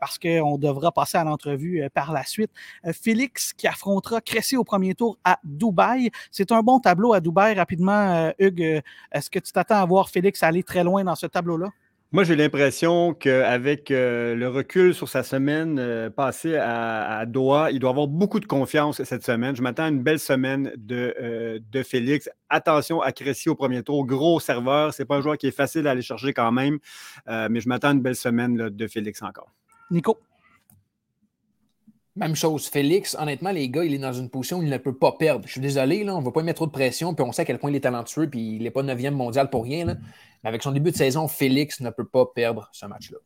parce 0.00 0.18
qu'on 0.18 0.56
devra 0.56 0.92
passer 0.92 1.18
à 1.18 1.24
l'entrevue 1.24 1.86
par 1.92 2.12
la 2.12 2.24
suite. 2.24 2.50
Félix 2.92 3.52
qui 3.52 3.66
affrontera 3.66 4.20
Cressy 4.20 4.56
au 4.56 4.64
premier 4.64 4.94
tour 4.94 5.18
à 5.24 5.38
Dubaï. 5.44 6.10
C'est 6.30 6.52
un 6.52 6.62
bon 6.62 6.80
tableau 6.80 7.12
à 7.12 7.20
Dubaï. 7.20 7.54
Rapidement, 7.54 8.32
Hugues, 8.38 8.82
est-ce 9.12 9.28
que 9.28 9.38
tu 9.38 9.52
t'attends 9.52 9.82
à 9.82 9.84
voir 9.84 10.08
Félix 10.08 10.42
aller 10.42 10.62
très 10.62 10.84
loin 10.84 11.04
dans 11.04 11.16
ce 11.16 11.26
tableau-là? 11.26 11.68
Moi, 12.14 12.22
j'ai 12.22 12.36
l'impression 12.36 13.12
qu'avec 13.12 13.90
euh, 13.90 14.36
le 14.36 14.48
recul 14.48 14.94
sur 14.94 15.08
sa 15.08 15.24
semaine 15.24 15.80
euh, 15.80 16.10
passée 16.10 16.54
à, 16.54 17.26
Doha, 17.26 17.72
il 17.72 17.80
doit 17.80 17.90
avoir 17.90 18.06
beaucoup 18.06 18.38
de 18.38 18.44
confiance 18.44 19.02
cette 19.02 19.24
semaine. 19.24 19.56
Je 19.56 19.62
m'attends 19.62 19.82
à 19.82 19.88
une 19.88 20.00
belle 20.00 20.20
semaine 20.20 20.72
de, 20.76 21.12
euh, 21.20 21.58
de 21.72 21.82
Félix. 21.82 22.30
Attention 22.48 23.00
à 23.00 23.10
Cressy 23.10 23.48
au 23.48 23.56
premier 23.56 23.82
tour. 23.82 24.06
Gros 24.06 24.38
serveur. 24.38 24.94
C'est 24.94 25.06
pas 25.06 25.16
un 25.16 25.22
joueur 25.22 25.36
qui 25.36 25.48
est 25.48 25.50
facile 25.50 25.88
à 25.88 25.90
aller 25.90 26.02
chercher 26.02 26.32
quand 26.32 26.52
même. 26.52 26.78
mais 27.26 27.58
je 27.58 27.68
m'attends 27.68 27.88
à 27.88 27.92
une 27.94 28.00
belle 28.00 28.14
semaine 28.14 28.68
de 28.68 28.86
Félix 28.86 29.20
encore. 29.20 29.50
Nico? 29.90 30.16
Même 32.14 32.36
chose. 32.36 32.68
Félix, 32.68 33.16
honnêtement, 33.18 33.50
les 33.50 33.68
gars, 33.68 33.82
il 33.82 33.92
est 33.92 33.98
dans 33.98 34.12
une 34.12 34.30
position 34.30 34.58
où 34.58 34.62
il 34.62 34.70
ne 34.70 34.78
peut 34.78 34.96
pas 34.96 35.10
perdre. 35.18 35.46
Je 35.46 35.50
suis 35.50 35.60
désolé, 35.60 36.04
là, 36.04 36.14
on 36.14 36.20
ne 36.20 36.24
va 36.24 36.30
pas 36.30 36.44
mettre 36.44 36.58
trop 36.58 36.66
de 36.66 36.70
pression, 36.70 37.12
puis 37.12 37.24
on 37.24 37.32
sait 37.32 37.42
à 37.42 37.44
quel 37.44 37.58
point 37.58 37.70
il 37.70 37.76
est 37.76 37.80
talentueux, 37.80 38.30
puis 38.30 38.54
il 38.54 38.62
n'est 38.62 38.70
pas 38.70 38.84
9e 38.84 39.10
mondial 39.10 39.50
pour 39.50 39.64
rien. 39.64 39.96
Mais 40.44 40.48
avec 40.48 40.62
son 40.62 40.72
début 40.72 40.92
de 40.92 40.96
saison, 40.96 41.26
Félix 41.26 41.80
ne 41.80 41.90
peut 41.90 42.04
pas 42.04 42.26
perdre 42.26 42.68
ce 42.72 42.84
match-là. 42.84 43.18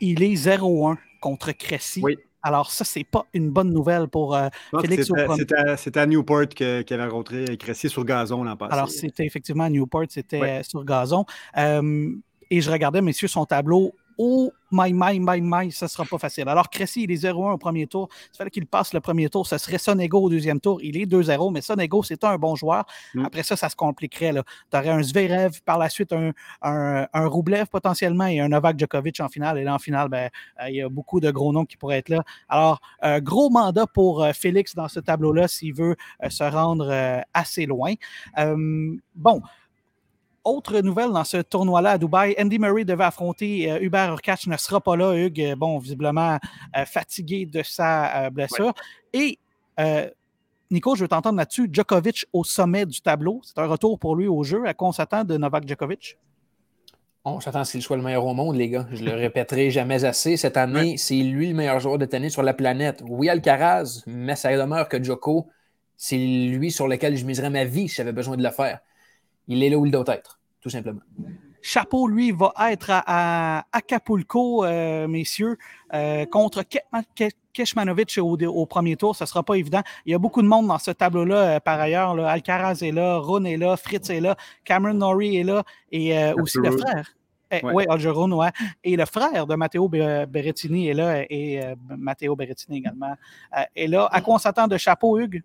Il 0.00 0.22
est 0.22 0.34
0-1 0.34 0.96
contre 1.20 1.52
Cressy. 1.52 2.00
Oui. 2.02 2.16
Alors, 2.42 2.70
ça, 2.70 2.84
c'est 2.84 3.04
pas 3.04 3.24
une 3.32 3.50
bonne 3.50 3.72
nouvelle 3.72 4.08
pour 4.08 4.34
euh, 4.34 4.48
Félix 4.80 5.10
C'était 5.76 6.00
à, 6.00 6.06
Newport 6.06 6.48
qu'il 6.48 6.66
avait 6.66 7.04
rencontré 7.04 7.56
Cressy 7.56 7.88
sur 7.88 8.04
gazon 8.04 8.44
l'an 8.44 8.56
passé. 8.56 8.74
Alors, 8.74 8.90
c'était 8.90 9.24
effectivement 9.24 9.64
à 9.64 9.70
Newport, 9.70 10.04
c'était 10.08 10.62
sur 10.62 10.84
gazon. 10.84 11.24
Euh, 11.56 12.10
et 12.50 12.60
je 12.60 12.70
regardais, 12.70 13.00
messieurs, 13.00 13.28
son 13.28 13.46
tableau 13.46 13.94
Oh 14.18 14.52
my, 14.74 14.92
my, 14.92 15.20
my, 15.20 15.40
my, 15.40 15.72
ça 15.72 15.86
ne 15.86 15.88
sera 15.88 16.04
pas 16.04 16.18
facile. 16.18 16.48
Alors, 16.48 16.68
Cressy, 16.68 17.04
il 17.04 17.10
est 17.10 17.24
0-1 17.24 17.52
au 17.52 17.58
premier 17.58 17.86
tour. 17.86 18.08
Il 18.32 18.36
fallait 18.36 18.50
qu'il 18.50 18.66
passe 18.66 18.92
le 18.92 19.00
premier 19.00 19.28
tour. 19.28 19.46
Ce 19.46 19.56
serait 19.58 19.78
Sonego 19.78 20.20
au 20.20 20.28
deuxième 20.28 20.60
tour. 20.60 20.80
Il 20.82 20.96
est 20.96 21.06
2-0, 21.06 21.52
mais 21.52 21.60
Sonego, 21.60 22.02
c'est 22.02 22.22
un 22.24 22.36
bon 22.36 22.56
joueur. 22.56 22.84
Mm. 23.14 23.24
Après 23.24 23.42
ça, 23.42 23.56
ça 23.56 23.68
se 23.68 23.76
compliquerait. 23.76 24.32
Tu 24.32 24.76
aurais 24.76 24.90
un 24.90 25.02
Zverev, 25.02 25.60
par 25.64 25.78
la 25.78 25.88
suite 25.88 26.12
un, 26.12 26.32
un, 26.62 27.06
un, 27.12 27.26
Roublev 27.26 27.66
potentiellement 27.66 28.26
et 28.26 28.40
un 28.40 28.48
Novak 28.48 28.78
Djokovic 28.78 29.20
en 29.20 29.28
finale. 29.28 29.58
Et 29.58 29.64
là, 29.64 29.74
en 29.74 29.78
finale, 29.78 30.08
ben, 30.08 30.30
euh, 30.60 30.68
il 30.68 30.76
y 30.76 30.82
a 30.82 30.88
beaucoup 30.88 31.20
de 31.20 31.30
gros 31.30 31.52
noms 31.52 31.64
qui 31.64 31.76
pourraient 31.76 31.98
être 31.98 32.08
là. 32.08 32.24
Alors, 32.48 32.80
un 33.00 33.20
gros 33.20 33.50
mandat 33.50 33.86
pour 33.86 34.22
euh, 34.22 34.32
Félix 34.32 34.74
dans 34.74 34.88
ce 34.88 35.00
tableau-là 35.00 35.48
s'il 35.48 35.74
veut 35.74 35.96
euh, 36.22 36.30
se 36.30 36.44
rendre 36.44 37.24
assez 37.32 37.66
loin. 37.66 37.94
bon, 39.14 39.42
autre 40.44 40.78
nouvelle 40.80 41.10
dans 41.10 41.24
ce 41.24 41.38
tournoi-là 41.38 41.92
à 41.92 41.98
Dubaï, 41.98 42.34
Andy 42.38 42.58
Murray 42.58 42.84
devait 42.84 43.04
affronter 43.04 43.70
euh, 43.70 43.78
Hubert 43.80 44.10
Urkach, 44.10 44.46
ne 44.46 44.56
sera 44.56 44.80
pas 44.80 44.96
là. 44.96 45.14
Hugues, 45.14 45.40
euh, 45.40 45.56
bon, 45.56 45.78
visiblement 45.78 46.38
euh, 46.76 46.84
fatigué 46.84 47.46
de 47.46 47.62
sa 47.62 48.30
blessure. 48.30 48.74
Et 49.12 49.38
Nico, 50.70 50.94
je 50.96 51.02
veux 51.02 51.08
t'entendre 51.08 51.38
là-dessus. 51.38 51.68
Djokovic 51.70 52.26
au 52.32 52.42
sommet 52.42 52.86
du 52.86 53.00
tableau. 53.00 53.40
C'est 53.42 53.58
un 53.58 53.66
retour 53.66 53.98
pour 53.98 54.16
lui 54.16 54.26
au 54.26 54.42
jeu. 54.42 54.66
À 54.66 54.74
quoi 54.74 54.88
on 54.88 54.92
s'attend 54.92 55.24
de 55.24 55.36
Novak 55.36 55.68
Djokovic? 55.68 56.18
On 57.24 57.40
s'attend 57.40 57.60
à 57.60 57.64
ce 57.64 57.72
qu'il 57.72 57.82
soit 57.82 57.96
le 57.96 58.02
meilleur 58.02 58.26
au 58.26 58.34
monde, 58.34 58.56
les 58.56 58.68
gars. 58.68 58.86
Je 58.92 59.04
le 59.04 59.14
répéterai 59.14 59.70
jamais 59.70 60.04
assez. 60.04 60.36
Cette 60.36 60.56
année, 60.56 60.96
c'est 60.96 61.14
lui 61.14 61.48
le 61.48 61.54
meilleur 61.54 61.80
joueur 61.80 61.98
de 61.98 62.04
tennis 62.04 62.32
sur 62.32 62.42
la 62.42 62.54
planète. 62.54 63.02
Oui, 63.08 63.28
Alcaraz, 63.28 64.02
mais 64.06 64.36
ça 64.36 64.54
demeure 64.56 64.88
que 64.88 65.02
Djoko, 65.02 65.46
c'est 65.96 66.18
lui 66.18 66.70
sur 66.70 66.88
lequel 66.88 67.16
je 67.16 67.24
miserais 67.24 67.50
ma 67.50 67.64
vie 67.64 67.88
si 67.88 67.96
j'avais 67.96 68.12
besoin 68.12 68.36
de 68.36 68.42
le 68.42 68.50
faire 68.50 68.80
il 69.48 69.62
est 69.62 69.70
là 69.70 69.76
où 69.76 69.86
il 69.86 69.92
doit 69.92 70.04
être, 70.08 70.38
tout 70.60 70.70
simplement. 70.70 71.00
Chapeau, 71.66 72.08
lui, 72.08 72.30
va 72.30 72.52
être 72.70 72.90
à, 72.90 73.64
Acapulco, 73.72 74.66
euh, 74.66 75.08
messieurs, 75.08 75.56
euh, 75.94 76.26
contre 76.26 76.62
Keshmanovic 77.54 78.18
au, 78.18 78.66
premier 78.66 78.96
tour. 78.96 79.16
Ce 79.16 79.24
ne 79.24 79.26
sera 79.26 79.42
pas 79.42 79.54
évident. 79.54 79.80
Il 80.04 80.12
y 80.12 80.14
a 80.14 80.18
beaucoup 80.18 80.42
de 80.42 80.46
monde 80.46 80.66
dans 80.66 80.76
ce 80.76 80.90
tableau-là, 80.90 81.56
euh, 81.56 81.60
par 81.60 81.80
ailleurs. 81.80 82.18
Alcaraz 82.22 82.82
est 82.82 82.92
là, 82.92 83.16
Ron 83.16 83.44
est 83.44 83.56
là, 83.56 83.78
Fritz 83.78 84.10
est 84.10 84.20
là, 84.20 84.36
Cameron 84.62 84.92
Norrie 84.92 85.38
est 85.38 85.42
là, 85.42 85.64
et 85.90 86.14
aussi 86.34 86.58
le 86.58 86.70
frère. 86.70 87.14
Eh, 87.50 87.60
oui, 87.62 87.86
Algeron, 87.88 88.30
ouais. 88.32 88.50
Et 88.82 88.94
le 88.94 89.06
frère 89.06 89.46
de 89.46 89.54
Matteo 89.54 89.88
Berrettini 89.88 90.88
est 90.88 90.94
là, 90.94 91.24
et 91.30 91.60
Matteo 91.88 92.36
Berrettini 92.36 92.78
également 92.78 93.14
est 93.74 93.86
là. 93.86 94.06
À 94.12 94.20
quoi 94.20 94.34
on 94.34 94.38
s'attend 94.38 94.68
de 94.68 94.76
chapeau, 94.76 95.18
Hugues? 95.18 95.42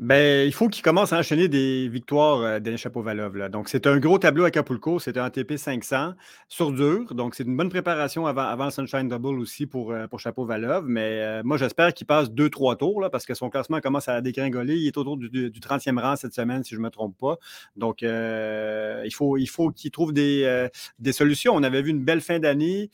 Ben, 0.00 0.46
il 0.46 0.52
faut 0.54 0.70
qu'il 0.70 0.82
commence 0.82 1.12
à 1.12 1.18
enchaîner 1.18 1.46
des 1.48 1.86
victoires, 1.86 2.40
euh, 2.40 2.58
Denis 2.58 2.78
Chapovalov. 2.78 3.50
Donc, 3.50 3.68
c'est 3.68 3.86
un 3.86 3.98
gros 3.98 4.18
tableau 4.18 4.44
à 4.44 4.46
Acapulco. 4.46 4.98
C'est 4.98 5.18
un 5.18 5.24
ATP 5.24 5.58
500 5.58 6.14
sur 6.48 6.72
dur. 6.72 7.14
Donc, 7.14 7.34
c'est 7.34 7.42
une 7.42 7.54
bonne 7.54 7.68
préparation 7.68 8.26
avant, 8.26 8.64
le 8.64 8.70
Sunshine 8.70 9.08
Double 9.08 9.38
aussi 9.38 9.66
pour, 9.66 9.92
euh, 9.92 10.06
pour 10.06 10.18
Chapovalov. 10.18 10.86
Mais 10.86 11.20
euh, 11.20 11.42
moi, 11.44 11.58
j'espère 11.58 11.92
qu'il 11.92 12.06
passe 12.06 12.30
deux, 12.30 12.48
trois 12.48 12.76
tours 12.76 13.02
là, 13.02 13.10
parce 13.10 13.26
que 13.26 13.34
son 13.34 13.50
classement 13.50 13.80
commence 13.80 14.08
à 14.08 14.22
dégringoler. 14.22 14.74
Il 14.74 14.86
est 14.86 14.96
autour 14.96 15.18
du, 15.18 15.28
30e 15.50 16.00
rang 16.00 16.16
cette 16.16 16.32
semaine, 16.32 16.64
si 16.64 16.74
je 16.74 16.80
ne 16.80 16.84
me 16.84 16.88
trompe 16.88 17.18
pas. 17.18 17.36
Donc, 17.76 18.00
il 18.00 19.14
faut, 19.14 19.36
il 19.36 19.48
faut 19.50 19.70
qu'il 19.70 19.90
trouve 19.90 20.14
des, 20.14 20.68
des 20.98 21.12
solutions. 21.12 21.54
On 21.54 21.62
avait 21.62 21.82
vu 21.82 21.90
une 21.90 22.02
belle 22.02 22.22
fin 22.22 22.38
d'année. 22.38 22.90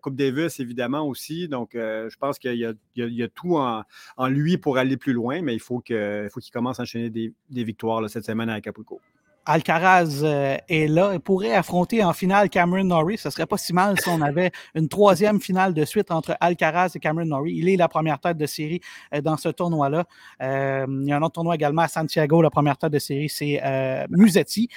Coupe 0.00 0.16
Davis, 0.16 0.60
évidemment, 0.60 1.06
aussi. 1.06 1.46
Donc, 1.46 1.72
je 1.74 2.16
pense 2.16 2.38
qu'il 2.38 2.54
y, 2.54 3.02
y, 3.02 3.22
a 3.22 3.28
tout 3.28 3.58
en, 3.58 3.82
en 4.16 4.28
lui 4.28 4.56
pour 4.56 4.78
aller 4.78 4.96
plus 4.96 5.12
loin, 5.12 5.42
mais 5.42 5.52
il 5.52 5.60
faut 5.60 5.80
que 5.80 6.05
il 6.24 6.30
faut 6.30 6.40
qu'il 6.40 6.52
commence 6.52 6.80
à 6.80 6.82
enchaîner 6.82 7.10
des, 7.10 7.64
victoires 7.64 8.08
cette 8.08 8.24
semaine 8.24 8.48
à 8.48 8.54
Acapulco. 8.54 9.00
Alcaraz 9.46 10.22
euh, 10.24 10.56
est 10.68 10.88
là 10.88 11.14
et 11.14 11.20
pourrait 11.20 11.52
affronter 11.52 12.02
en 12.02 12.12
finale 12.12 12.50
Cameron 12.50 12.84
Norrie. 12.84 13.16
Ce 13.16 13.30
serait 13.30 13.46
pas 13.46 13.56
si 13.56 13.72
mal 13.72 13.98
si 14.00 14.08
on 14.08 14.20
avait 14.20 14.50
une 14.74 14.88
troisième 14.88 15.40
finale 15.40 15.72
de 15.72 15.84
suite 15.84 16.10
entre 16.10 16.36
Alcaraz 16.40 16.90
et 16.96 16.98
Cameron 16.98 17.26
Norrie. 17.26 17.54
Il 17.54 17.68
est 17.68 17.76
la 17.76 17.86
première 17.86 18.18
tête 18.18 18.36
de 18.36 18.46
série 18.46 18.80
euh, 19.14 19.20
dans 19.20 19.36
ce 19.36 19.48
tournoi-là. 19.48 20.04
Euh, 20.42 20.86
il 20.88 21.08
y 21.08 21.12
a 21.12 21.16
un 21.16 21.22
autre 21.22 21.34
tournoi 21.34 21.54
également 21.54 21.82
à 21.82 21.88
Santiago. 21.88 22.42
La 22.42 22.50
première 22.50 22.76
tête 22.76 22.92
de 22.92 22.98
série, 22.98 23.28
c'est 23.28 23.62
Musetti. 24.10 24.68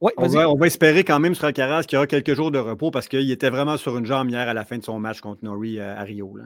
on, 0.00 0.28
va, 0.28 0.50
on, 0.50 0.56
va, 0.56 0.66
espérer 0.66 1.02
quand 1.02 1.18
même 1.18 1.34
sur 1.34 1.46
Alcaraz 1.46 1.84
qu'il 1.84 1.94
y 1.94 1.96
aura 1.96 2.06
quelques 2.06 2.34
jours 2.34 2.50
de 2.50 2.58
repos 2.58 2.90
parce 2.90 3.08
qu'il 3.08 3.30
était 3.30 3.50
vraiment 3.50 3.78
sur 3.78 3.96
une 3.96 4.04
jambe 4.04 4.28
hier 4.28 4.46
à 4.46 4.52
la 4.52 4.66
fin 4.66 4.76
de 4.76 4.84
son 4.84 4.98
match 4.98 5.20
contre 5.20 5.42
Norrie 5.44 5.80
à 5.80 6.02
Rio. 6.02 6.36
Là 6.36 6.44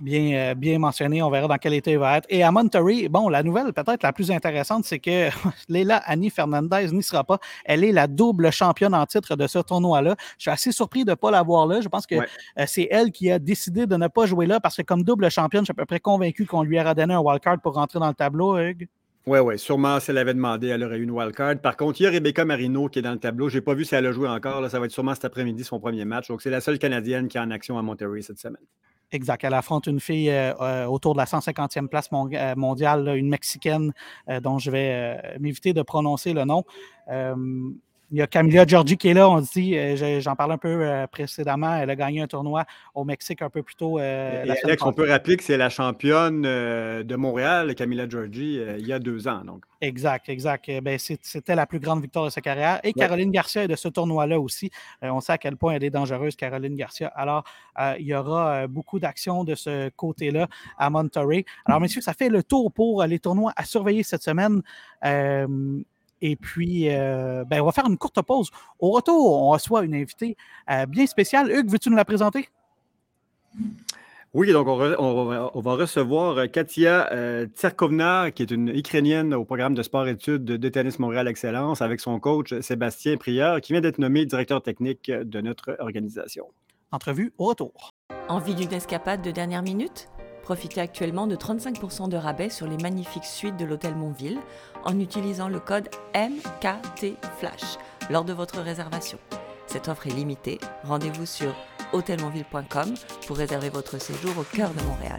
bien, 0.00 0.50
euh, 0.50 0.54
bien 0.54 0.78
mentionné. 0.78 1.22
On 1.22 1.30
verra 1.30 1.48
dans 1.48 1.58
quel 1.58 1.74
état 1.74 1.90
il 1.90 1.98
va 1.98 2.18
être. 2.18 2.26
Et 2.28 2.42
à 2.42 2.50
Monterey, 2.50 3.08
bon, 3.08 3.28
la 3.28 3.42
nouvelle 3.42 3.72
peut-être 3.72 4.02
la 4.02 4.12
plus 4.12 4.30
intéressante, 4.30 4.84
c'est 4.84 4.98
que 4.98 5.28
Leila 5.68 5.96
Annie 6.06 6.30
Fernandez 6.30 6.88
n'y 6.92 7.02
sera 7.02 7.24
pas. 7.24 7.38
Elle 7.64 7.84
est 7.84 7.92
la 7.92 8.06
double 8.06 8.50
championne 8.50 8.94
en 8.94 9.06
titre 9.06 9.36
de 9.36 9.46
ce 9.46 9.58
tournoi-là. 9.58 10.16
Je 10.38 10.42
suis 10.42 10.50
assez 10.50 10.72
surpris 10.72 11.04
de 11.04 11.10
ne 11.10 11.14
pas 11.14 11.30
la 11.30 11.42
voir 11.42 11.66
là. 11.66 11.80
Je 11.80 11.88
pense 11.88 12.06
que 12.06 12.16
euh, 12.16 12.64
c'est 12.66 12.88
elle 12.90 13.10
qui 13.10 13.30
a 13.30 13.38
décidé 13.38 13.86
de 13.86 13.96
ne 13.96 14.08
pas 14.08 14.26
jouer 14.26 14.46
là 14.46 14.60
parce 14.60 14.76
que 14.76 14.82
comme 14.82 15.02
double 15.02 15.30
championne, 15.30 15.62
je 15.62 15.66
suis 15.66 15.72
à 15.72 15.74
peu 15.74 15.86
près 15.86 16.00
convaincu 16.00 16.46
qu'on 16.46 16.62
lui 16.62 16.80
aura 16.80 16.94
donné 16.94 17.14
un 17.14 17.20
wildcard 17.20 17.60
pour 17.60 17.74
rentrer 17.74 17.98
dans 17.98 18.08
le 18.08 18.14
tableau, 18.14 18.58
Hugues. 18.58 18.88
Oui, 19.26 19.40
oui, 19.40 19.58
sûrement, 19.58 19.98
si 19.98 20.12
elle 20.12 20.18
avait 20.18 20.34
demandé, 20.34 20.68
elle 20.68 20.84
aurait 20.84 20.98
eu 20.98 21.02
une 21.02 21.10
wildcard. 21.10 21.56
Par 21.58 21.76
contre, 21.76 22.00
il 22.00 22.04
y 22.04 22.06
a 22.06 22.10
Rebecca 22.10 22.44
Marino 22.44 22.88
qui 22.88 23.00
est 23.00 23.02
dans 23.02 23.10
le 23.10 23.18
tableau. 23.18 23.48
Je 23.48 23.56
n'ai 23.56 23.60
pas 23.60 23.74
vu 23.74 23.84
si 23.84 23.92
elle 23.96 24.06
a 24.06 24.12
joué 24.12 24.28
encore. 24.28 24.60
Là, 24.60 24.68
ça 24.68 24.78
va 24.78 24.86
être 24.86 24.92
sûrement 24.92 25.14
cet 25.14 25.24
après-midi 25.24 25.64
son 25.64 25.80
premier 25.80 26.04
match. 26.04 26.28
Donc, 26.28 26.42
c'est 26.42 26.50
la 26.50 26.60
seule 26.60 26.78
Canadienne 26.78 27.26
qui 27.26 27.36
est 27.36 27.40
en 27.40 27.50
action 27.50 27.76
à 27.76 27.82
Monterey 27.82 28.22
cette 28.22 28.38
semaine. 28.38 28.62
Exact. 29.12 29.44
Elle 29.44 29.54
affronte 29.54 29.86
une 29.86 30.00
fille 30.00 30.30
euh, 30.30 30.52
euh, 30.60 30.86
autour 30.86 31.14
de 31.14 31.18
la 31.18 31.26
150e 31.26 31.86
place 31.88 32.08
euh, 32.12 32.54
mondiale, 32.56 33.14
une 33.16 33.28
Mexicaine 33.28 33.92
dont 34.42 34.58
je 34.58 34.70
vais 34.70 35.36
m'éviter 35.38 35.72
de 35.72 35.82
prononcer 35.82 36.32
le 36.32 36.44
nom. 36.44 36.64
Il 38.12 38.18
y 38.18 38.22
a 38.22 38.28
Camilla 38.28 38.64
Giorgi 38.64 38.96
qui 38.96 39.08
est 39.08 39.14
là, 39.14 39.28
on 39.28 39.40
dit, 39.40 39.76
euh, 39.76 40.20
j'en 40.20 40.36
parlais 40.36 40.54
un 40.54 40.58
peu 40.58 40.68
euh, 40.68 41.08
précédemment, 41.08 41.76
elle 41.76 41.90
a 41.90 41.96
gagné 41.96 42.20
un 42.20 42.28
tournoi 42.28 42.64
au 42.94 43.04
Mexique 43.04 43.42
un 43.42 43.50
peu 43.50 43.64
plus 43.64 43.74
tôt. 43.74 43.98
Euh, 43.98 44.44
Alex, 44.62 44.82
on 44.84 44.92
peut 44.92 45.08
rappeler 45.08 45.36
que 45.36 45.42
c'est 45.42 45.56
la 45.56 45.70
championne 45.70 46.42
de 46.42 47.16
Montréal, 47.16 47.74
Camilla 47.74 48.08
Giorgi, 48.08 48.60
il 48.78 48.86
y 48.86 48.92
a 48.92 49.00
deux 49.00 49.26
ans. 49.26 49.42
Donc. 49.44 49.64
Exact, 49.80 50.28
exact. 50.28 50.70
Ben, 50.82 50.98
C'était 50.98 51.56
la 51.56 51.66
plus 51.66 51.80
grande 51.80 52.00
victoire 52.00 52.26
de 52.26 52.30
sa 52.30 52.40
carrière. 52.40 52.78
Et 52.84 52.92
Caroline 52.92 53.32
Garcia 53.32 53.64
est 53.64 53.68
de 53.68 53.76
ce 53.76 53.88
tournoi-là 53.88 54.38
aussi. 54.38 54.70
on 55.02 55.20
sait 55.20 55.32
à 55.32 55.38
quel 55.38 55.56
point 55.56 55.74
elle 55.74 55.84
est 55.84 55.90
dangereuse, 55.90 56.36
Caroline 56.36 56.76
Garcia. 56.76 57.08
Alors, 57.08 57.42
il 57.98 58.06
y 58.06 58.14
aura 58.14 58.68
beaucoup 58.68 59.00
d'actions 59.00 59.42
de 59.42 59.54
ce 59.56 59.88
côté-là 59.90 60.46
à 60.78 60.90
Monterey. 60.90 61.44
Alors, 61.64 61.80
messieurs, 61.80 62.02
ça 62.02 62.14
fait 62.14 62.28
le 62.28 62.44
tour 62.44 62.72
pour 62.72 63.02
les 63.04 63.18
tournois 63.18 63.52
à 63.56 63.64
surveiller 63.64 64.04
cette 64.04 64.22
semaine. 64.22 64.62
Et 66.22 66.36
puis, 66.36 66.88
euh, 66.88 67.44
ben, 67.44 67.60
on 67.60 67.66
va 67.66 67.72
faire 67.72 67.86
une 67.86 67.98
courte 67.98 68.20
pause. 68.22 68.50
Au 68.78 68.90
retour, 68.90 69.42
on 69.42 69.50
reçoit 69.50 69.84
une 69.84 69.94
invitée 69.94 70.36
euh, 70.70 70.86
bien 70.86 71.06
spéciale. 71.06 71.50
Hugues, 71.50 71.70
veux-tu 71.70 71.90
nous 71.90 71.96
la 71.96 72.04
présenter? 72.04 72.48
Oui, 74.34 74.52
donc 74.52 74.66
on, 74.68 75.60
va 75.60 75.72
recevoir 75.74 76.36
euh, 76.36 76.46
Katia 76.46 77.10
Tsarkovna, 77.54 78.30
qui 78.30 78.42
est 78.42 78.50
une 78.50 78.68
Ukrainienne 78.68 79.32
au 79.32 79.44
programme 79.44 79.74
de 79.74 79.82
sport-études 79.82 80.44
de 80.44 80.68
Tennis 80.68 80.98
Montréal 80.98 81.28
Excellence, 81.28 81.80
avec 81.80 82.00
son 82.00 82.20
coach 82.20 82.58
Sébastien 82.60 83.16
Prieur, 83.16 83.60
qui 83.60 83.72
vient 83.72 83.80
d'être 83.80 83.98
nommé 83.98 84.26
directeur 84.26 84.62
technique 84.62 85.10
de 85.10 85.40
notre 85.40 85.76
organisation. 85.78 86.46
Entrevue 86.92 87.32
au 87.38 87.46
retour. 87.46 87.92
Envie 88.28 88.54
d'une 88.54 88.72
escapade 88.72 89.22
de 89.22 89.30
dernière 89.30 89.62
minute? 89.62 90.08
Profitez 90.46 90.80
actuellement 90.80 91.26
de 91.26 91.34
35% 91.34 92.08
de 92.08 92.16
rabais 92.16 92.50
sur 92.50 92.68
les 92.68 92.76
magnifiques 92.76 93.24
suites 93.24 93.56
de 93.56 93.64
l'hôtel 93.64 93.96
Montville 93.96 94.38
en 94.84 95.00
utilisant 95.00 95.48
le 95.48 95.58
code 95.58 95.88
MKTFlash 96.14 97.78
lors 98.10 98.24
de 98.24 98.32
votre 98.32 98.60
réservation. 98.60 99.18
Cette 99.66 99.88
offre 99.88 100.06
est 100.06 100.10
limitée. 100.10 100.60
Rendez-vous 100.84 101.26
sur 101.26 101.52
hôtelmontville.com 101.92 102.94
pour 103.26 103.36
réserver 103.36 103.70
votre 103.70 104.00
séjour 104.00 104.38
au 104.38 104.44
cœur 104.44 104.70
de 104.70 104.82
Montréal. 104.84 105.18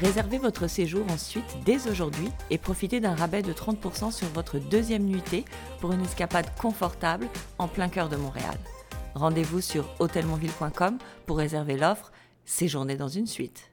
Réservez 0.00 0.38
votre 0.38 0.68
séjour 0.68 1.04
ensuite 1.10 1.56
dès 1.64 1.88
aujourd'hui 1.90 2.30
et 2.50 2.58
profitez 2.58 3.00
d'un 3.00 3.16
rabais 3.16 3.42
de 3.42 3.52
30% 3.52 4.12
sur 4.12 4.28
votre 4.28 4.60
deuxième 4.60 5.06
nuitée 5.06 5.44
pour 5.80 5.90
une 5.90 6.04
escapade 6.04 6.46
confortable 6.56 7.26
en 7.58 7.66
plein 7.66 7.88
cœur 7.88 8.08
de 8.08 8.14
Montréal. 8.14 8.56
Rendez-vous 9.16 9.62
sur 9.62 9.86
hôtelmonville.com 9.98 10.98
pour 11.24 11.38
réserver 11.38 11.78
l'offre 11.78 12.12
Séjourner 12.44 12.96
dans 12.96 13.08
une 13.08 13.26
suite. 13.26 13.72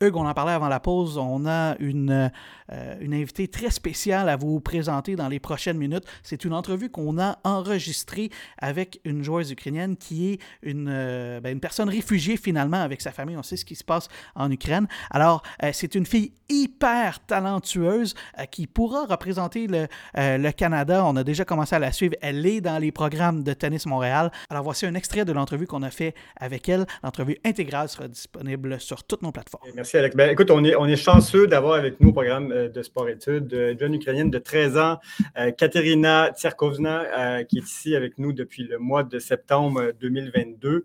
Hugues, 0.00 0.16
on 0.16 0.26
en 0.28 0.34
parlait 0.34 0.52
avant 0.52 0.68
la 0.68 0.78
pause, 0.78 1.18
on 1.18 1.44
a 1.44 1.74
une, 1.80 2.30
euh, 2.72 2.96
une 3.00 3.12
invitée 3.12 3.48
très 3.48 3.70
spéciale 3.70 4.28
à 4.28 4.36
vous 4.36 4.60
présenter 4.60 5.16
dans 5.16 5.26
les 5.26 5.40
prochaines 5.40 5.76
minutes. 5.76 6.04
C'est 6.22 6.44
une 6.44 6.52
entrevue 6.52 6.88
qu'on 6.88 7.18
a 7.18 7.40
enregistrée 7.42 8.30
avec 8.58 9.00
une 9.04 9.24
joueuse 9.24 9.50
ukrainienne 9.50 9.96
qui 9.96 10.30
est 10.30 10.40
une, 10.62 10.88
euh, 10.88 11.40
ben, 11.40 11.52
une 11.52 11.58
personne 11.58 11.88
réfugiée 11.88 12.36
finalement 12.36 12.80
avec 12.80 13.00
sa 13.00 13.10
famille. 13.10 13.36
On 13.36 13.42
sait 13.42 13.56
ce 13.56 13.64
qui 13.64 13.74
se 13.74 13.82
passe 13.82 14.06
en 14.36 14.48
Ukraine. 14.52 14.86
Alors, 15.10 15.42
euh, 15.64 15.70
c'est 15.72 15.96
une 15.96 16.06
fille 16.06 16.32
hyper 16.48 17.18
talentueuse 17.26 18.14
qui 18.52 18.66
pourra 18.66 19.04
représenter 19.04 19.66
le, 19.66 19.86
le 20.14 20.50
Canada. 20.52 21.04
On 21.04 21.14
a 21.16 21.24
déjà 21.24 21.44
commencé 21.44 21.74
à 21.74 21.78
la 21.78 21.92
suivre. 21.92 22.14
Elle 22.22 22.46
est 22.46 22.62
dans 22.62 22.78
les 22.78 22.90
programmes 22.90 23.42
de 23.42 23.52
Tennis 23.52 23.84
Montréal. 23.84 24.30
Alors, 24.48 24.62
voici 24.62 24.86
un 24.86 24.94
extrait 24.94 25.26
de 25.26 25.32
l'entrevue 25.32 25.66
qu'on 25.66 25.82
a 25.82 25.90
fait 25.90 26.14
avec 26.36 26.68
elle. 26.70 26.86
L'entrevue 27.02 27.36
intégrale 27.44 27.90
sera 27.90 28.08
disponible 28.08 28.80
sur 28.80 29.04
toutes 29.04 29.20
nos 29.20 29.32
plateformes. 29.32 29.68
Alex. 29.96 30.14
Ben, 30.14 30.30
écoute, 30.30 30.50
on 30.50 30.64
est, 30.64 30.74
on 30.74 30.86
est 30.86 30.96
chanceux 30.96 31.46
d'avoir 31.46 31.74
avec 31.74 32.00
nous 32.00 32.10
au 32.10 32.12
programme 32.12 32.52
euh, 32.52 32.68
de 32.68 32.82
sport-études 32.82 33.52
une 33.52 33.78
jeune 33.78 33.94
Ukrainienne 33.94 34.30
de 34.30 34.38
13 34.38 34.76
ans, 34.76 34.98
euh, 35.38 35.50
Katerina 35.52 36.30
Tsarkovna, 36.32 37.38
euh, 37.38 37.44
qui 37.44 37.58
est 37.58 37.62
ici 37.62 37.96
avec 37.96 38.18
nous 38.18 38.32
depuis 38.32 38.64
le 38.64 38.78
mois 38.78 39.04
de 39.04 39.18
septembre 39.18 39.92
2022. 40.00 40.84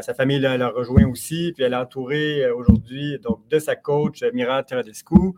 sa 0.00 0.14
famille 0.14 0.38
l'a 0.38 0.68
rejoint 0.68 1.06
aussi, 1.06 1.52
puis 1.54 1.64
elle 1.64 1.72
est 1.72 1.76
entourée 1.76 2.50
aujourd'hui 2.50 3.18
donc, 3.18 3.48
de 3.48 3.58
sa 3.58 3.74
coach, 3.74 4.22
Mira 4.32 4.62
Teradescu, 4.62 5.34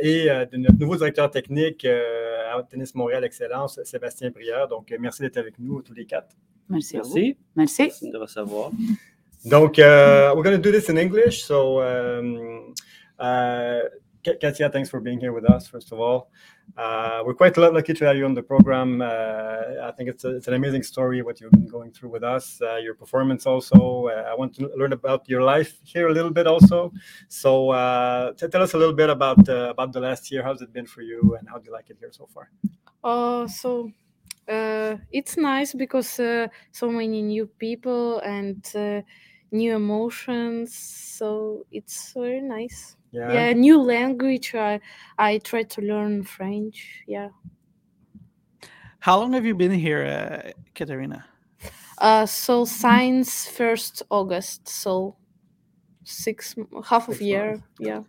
et 0.00 0.26
de 0.26 0.56
notre 0.56 0.78
nouveau 0.78 0.96
directeur 0.96 1.30
technique 1.30 1.84
à 1.84 2.62
Tennis 2.62 2.94
Montréal 2.94 3.24
Excellence, 3.24 3.80
Sébastien 3.84 4.30
Brière. 4.30 4.68
Donc, 4.68 4.94
merci 4.98 5.22
d'être 5.22 5.36
avec 5.36 5.58
nous 5.58 5.82
tous 5.82 5.94
les 5.94 6.06
quatre. 6.06 6.36
Merci. 6.68 6.96
Merci. 6.96 7.36
Merci. 7.54 7.82
merci 7.82 8.10
de 8.10 8.16
recevoir. 8.16 8.70
Donc, 9.48 9.78
uh, 9.78 10.34
we're 10.34 10.42
going 10.42 10.56
to 10.56 10.62
do 10.62 10.72
this 10.72 10.88
in 10.88 10.98
English. 10.98 11.44
So, 11.44 11.80
um, 11.80 12.74
uh, 13.16 13.78
Katia, 14.24 14.68
thanks 14.70 14.90
for 14.90 14.98
being 14.98 15.20
here 15.20 15.32
with 15.32 15.48
us, 15.48 15.68
first 15.68 15.92
of 15.92 16.00
all. 16.00 16.32
Uh, 16.76 17.22
we're 17.24 17.34
quite 17.34 17.56
lucky 17.56 17.94
to 17.94 18.04
have 18.06 18.16
you 18.16 18.24
on 18.24 18.34
the 18.34 18.42
program. 18.42 19.00
Uh, 19.00 19.06
I 19.84 19.92
think 19.96 20.08
it's, 20.08 20.24
a, 20.24 20.34
it's, 20.34 20.48
an 20.48 20.54
amazing 20.54 20.82
story 20.82 21.22
what 21.22 21.40
you've 21.40 21.52
been 21.52 21.68
going 21.68 21.92
through 21.92 22.08
with 22.08 22.24
us, 22.24 22.60
uh, 22.60 22.78
your 22.78 22.94
performance 22.94 23.46
also. 23.46 24.08
Uh, 24.08 24.28
I 24.28 24.34
want 24.34 24.52
to 24.56 24.68
learn 24.76 24.92
about 24.92 25.28
your 25.28 25.42
life 25.42 25.78
here 25.84 26.08
a 26.08 26.12
little 26.12 26.32
bit 26.32 26.48
also. 26.48 26.92
So 27.28 27.70
tell 28.36 28.62
us 28.62 28.74
a 28.74 28.78
little 28.78 28.94
bit 28.94 29.10
about 29.10 29.48
about 29.48 29.92
the 29.92 30.00
last 30.00 30.32
year. 30.32 30.42
How's 30.42 30.60
it 30.60 30.72
been 30.72 30.86
for 30.86 31.02
you, 31.02 31.36
and 31.38 31.48
how 31.48 31.58
do 31.58 31.66
you 31.66 31.72
like 31.72 31.88
it 31.88 31.98
here 32.00 32.10
so 32.10 32.26
far? 32.34 32.50
Uh, 33.04 33.46
so 33.46 33.92
it's 34.48 35.36
nice 35.36 35.72
because 35.72 36.08
so 36.08 36.90
many 36.90 37.22
new 37.22 37.46
people 37.46 38.18
and 38.20 39.04
new 39.50 39.76
emotions. 39.76 40.74
So 40.74 41.64
it's 41.70 42.12
very 42.12 42.40
nice. 42.40 42.96
Yeah. 43.12 43.32
yeah, 43.32 43.52
new 43.52 43.80
language. 43.80 44.54
I 44.54 44.80
I 45.18 45.38
try 45.38 45.62
to 45.62 45.80
learn 45.80 46.24
French. 46.24 47.02
Yeah. 47.06 47.28
How 48.98 49.18
long 49.20 49.32
have 49.34 49.46
you 49.46 49.54
been 49.54 49.70
here, 49.70 50.04
uh, 50.04 50.50
Katerina? 50.74 51.24
Uh, 51.98 52.26
so 52.26 52.64
since 52.64 53.46
first 53.48 54.02
August, 54.10 54.68
so 54.68 55.16
six 56.04 56.54
half 56.84 57.08
of 57.08 57.20
year. 57.20 57.62
Yeah. 57.78 58.02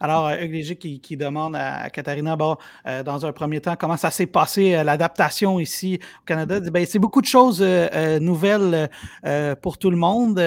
Alors, 0.00 0.30
Hugues 0.30 0.52
Léger 0.52 0.76
qui, 0.76 1.00
qui, 1.00 1.16
demande 1.16 1.56
à 1.56 1.90
Katharina, 1.90 2.36
bon, 2.36 2.56
euh, 2.86 3.02
dans 3.02 3.26
un 3.26 3.32
premier 3.32 3.60
temps, 3.60 3.74
comment 3.76 3.96
ça 3.96 4.10
s'est 4.10 4.26
passé, 4.26 4.74
euh, 4.74 4.84
l'adaptation 4.84 5.58
ici 5.58 5.98
au 6.22 6.24
Canada? 6.24 6.60
Ben, 6.60 6.86
c'est 6.86 7.00
beaucoup 7.00 7.20
de 7.20 7.26
choses 7.26 7.58
euh, 7.60 8.20
nouvelles 8.20 8.88
pour 9.60 9.78
tout 9.78 9.90
le 9.90 9.96
monde. 9.96 10.40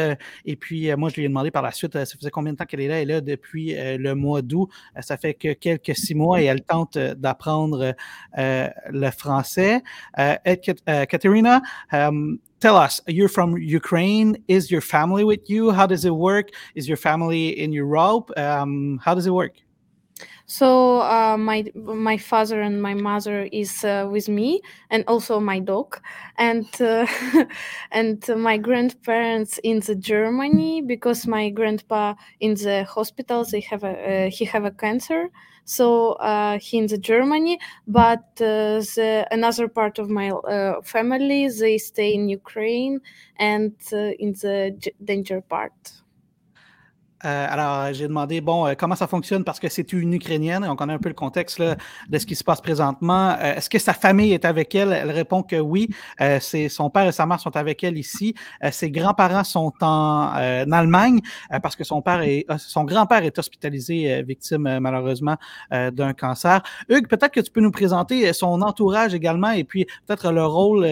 et 0.46 0.56
puis, 0.56 0.94
moi, 0.96 1.10
je 1.10 1.16
lui 1.16 1.26
ai 1.26 1.28
demandé 1.28 1.52
par 1.52 1.62
la 1.62 1.72
suite, 1.72 1.94
ça 1.94 2.18
faisait 2.18 2.30
combien 2.30 2.54
de 2.54 2.58
temps 2.58 2.66
qu'elle 2.66 2.82
est 2.82 2.88
là? 2.88 3.02
Elle 3.02 3.12
est 3.12 3.14
là 3.16 3.22
depuis 3.22 3.76
le 3.76 4.14
mois 4.14 4.42
d'août. 4.42 4.70
ça 5.00 5.18
fait 5.18 5.34
que 5.34 5.54
quelques 5.54 5.96
six 5.96 6.16
mois 6.16 6.42
et 6.42 6.46
elle 6.46 6.64
tente 6.64 6.98
d'apprendre 6.98 7.94
le 8.38 9.12
français. 9.12 9.82
Katerina, 10.16 11.62
um, 11.92 12.40
tell 12.62 12.78
us 12.78 13.02
you're 13.08 13.28
from 13.28 13.58
ukraine. 13.58 14.42
Is 14.48 14.72
your 14.72 14.82
family 14.82 15.24
with 15.24 15.50
you? 15.50 15.72
How 15.72 15.88
does 15.88 16.06
it 16.06 16.16
work? 16.16 16.52
Is 16.76 16.88
your 16.88 16.98
family 16.98 17.60
in 17.60 17.74
europe? 17.74 18.32
Um, 18.38 19.00
how 19.04 19.14
does 19.14 19.28
it 19.28 19.32
work 19.32 19.54
so 20.58 21.02
uh, 21.02 21.38
my 21.38 21.60
my 21.76 22.18
father 22.18 22.60
and 22.62 22.82
my 22.82 22.94
mother 22.94 23.48
is 23.52 23.84
uh, 23.86 24.08
with 24.12 24.28
me 24.28 24.50
and 24.90 25.04
also 25.08 25.40
my 25.40 25.60
dog 25.60 25.90
and 26.38 26.68
uh, 26.82 27.06
and 27.92 28.28
my 28.38 28.58
grandparents 28.58 29.60
in 29.64 29.80
the 29.88 29.96
germany 29.96 30.82
because 30.82 31.26
my 31.28 31.50
grandpa 31.50 32.14
in 32.40 32.54
the 32.56 32.84
hospital 32.96 33.46
they 33.52 33.62
have 33.62 33.84
a 33.84 33.94
uh, 34.26 34.30
he 34.30 34.44
have 34.46 34.66
a 34.66 34.72
cancer 34.72 35.30
so 35.64 36.14
uh, 36.14 36.58
he 36.60 36.80
in 36.80 36.88
the 36.88 36.98
Germany, 36.98 37.60
but 37.88 38.24
uh, 38.42 38.82
the, 38.96 39.26
another 39.32 39.68
part 39.68 40.00
of 40.00 40.10
my 40.10 40.32
family 40.84 41.48
they 41.48 41.78
stay 41.78 42.14
in 42.16 42.28
Ukraine 42.28 43.00
and 43.38 43.72
in 43.92 44.34
the 44.42 44.76
danger 45.04 45.40
part. 45.42 46.01
Euh, 47.26 47.48
alors, 47.50 47.94
j'ai 47.94 48.08
demandé, 48.08 48.42
bon, 48.42 48.68
euh, 48.68 48.74
comment 48.78 48.96
ça 48.96 49.08
fonctionne? 49.08 49.44
Parce 49.44 49.60
que 49.60 49.70
c'est 49.70 49.94
une 49.94 50.14
Ukrainienne 50.14 50.64
et 50.64 50.68
on 50.68 50.76
connaît 50.76 50.94
un 50.94 51.00
peu 51.00 51.10
le 51.10 51.16
contexte 51.16 51.62
de 51.62 52.18
ce 52.18 52.26
qui 52.26 52.36
se 52.36 52.44
passe 52.44 52.62
présentement. 52.62 53.36
Euh, 53.40 53.56
est-ce 53.56 53.70
que 53.70 53.80
sa 53.80 53.94
famille 53.94 54.34
est 54.34 54.46
avec 54.46 54.74
elle? 54.76 54.92
Elle 54.92 55.12
répond 55.12 55.44
que 55.44 55.56
oui. 55.56 55.90
c'est, 56.40 56.70
son 56.70 56.90
père 56.90 57.08
et 57.08 57.12
sa 57.12 57.26
mère 57.26 57.40
sont 57.40 57.56
avec 57.56 57.84
elle 57.84 57.98
ici. 57.98 58.34
ses 58.72 58.92
grands-parents 58.92 59.44
sont 59.44 59.74
en, 59.82 60.32
Allemagne 60.72 61.20
parce 61.62 61.76
que 61.76 61.84
son 61.84 62.02
père 62.02 62.22
est, 62.22 62.46
son 62.58 62.84
grand-père 62.84 63.24
est 63.24 63.38
hospitalisé, 63.38 64.24
victime 64.24 64.80
malheureusement 64.80 65.36
d'un 65.72 66.14
cancer. 66.14 66.62
Hugues, 66.90 67.08
peut-être 67.08 67.32
que 67.32 67.40
tu 67.40 67.52
peux 67.52 67.62
nous 67.62 67.72
présenter 67.72 68.32
son 68.34 68.62
entourage 68.62 69.14
également 69.14 69.52
et 69.52 69.64
puis 69.64 69.86
peut-être 70.06 70.32
le 70.32 70.46
rôle, 70.46 70.88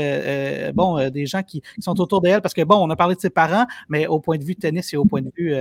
bon, 0.73 1.09
des 1.09 1.25
gens 1.25 1.43
qui, 1.43 1.61
qui, 1.61 1.81
sont 1.81 1.99
autour 1.99 2.21
d'elle 2.21 2.41
parce 2.41 2.53
que 2.53 2.63
bon, 2.63 2.75
on 2.75 2.89
a 2.89 2.95
parlé 2.95 3.15
de 3.15 3.21
ses 3.21 3.29
parents, 3.29 3.65
mais 3.87 4.07
au 4.07 4.19
point 4.19 4.37
de 4.37 4.43
vue 4.43 4.55
tennis 4.55 4.93
et 4.93 4.97
au 4.97 5.05
point 5.05 5.21
de 5.21 5.31
vue 5.35 5.55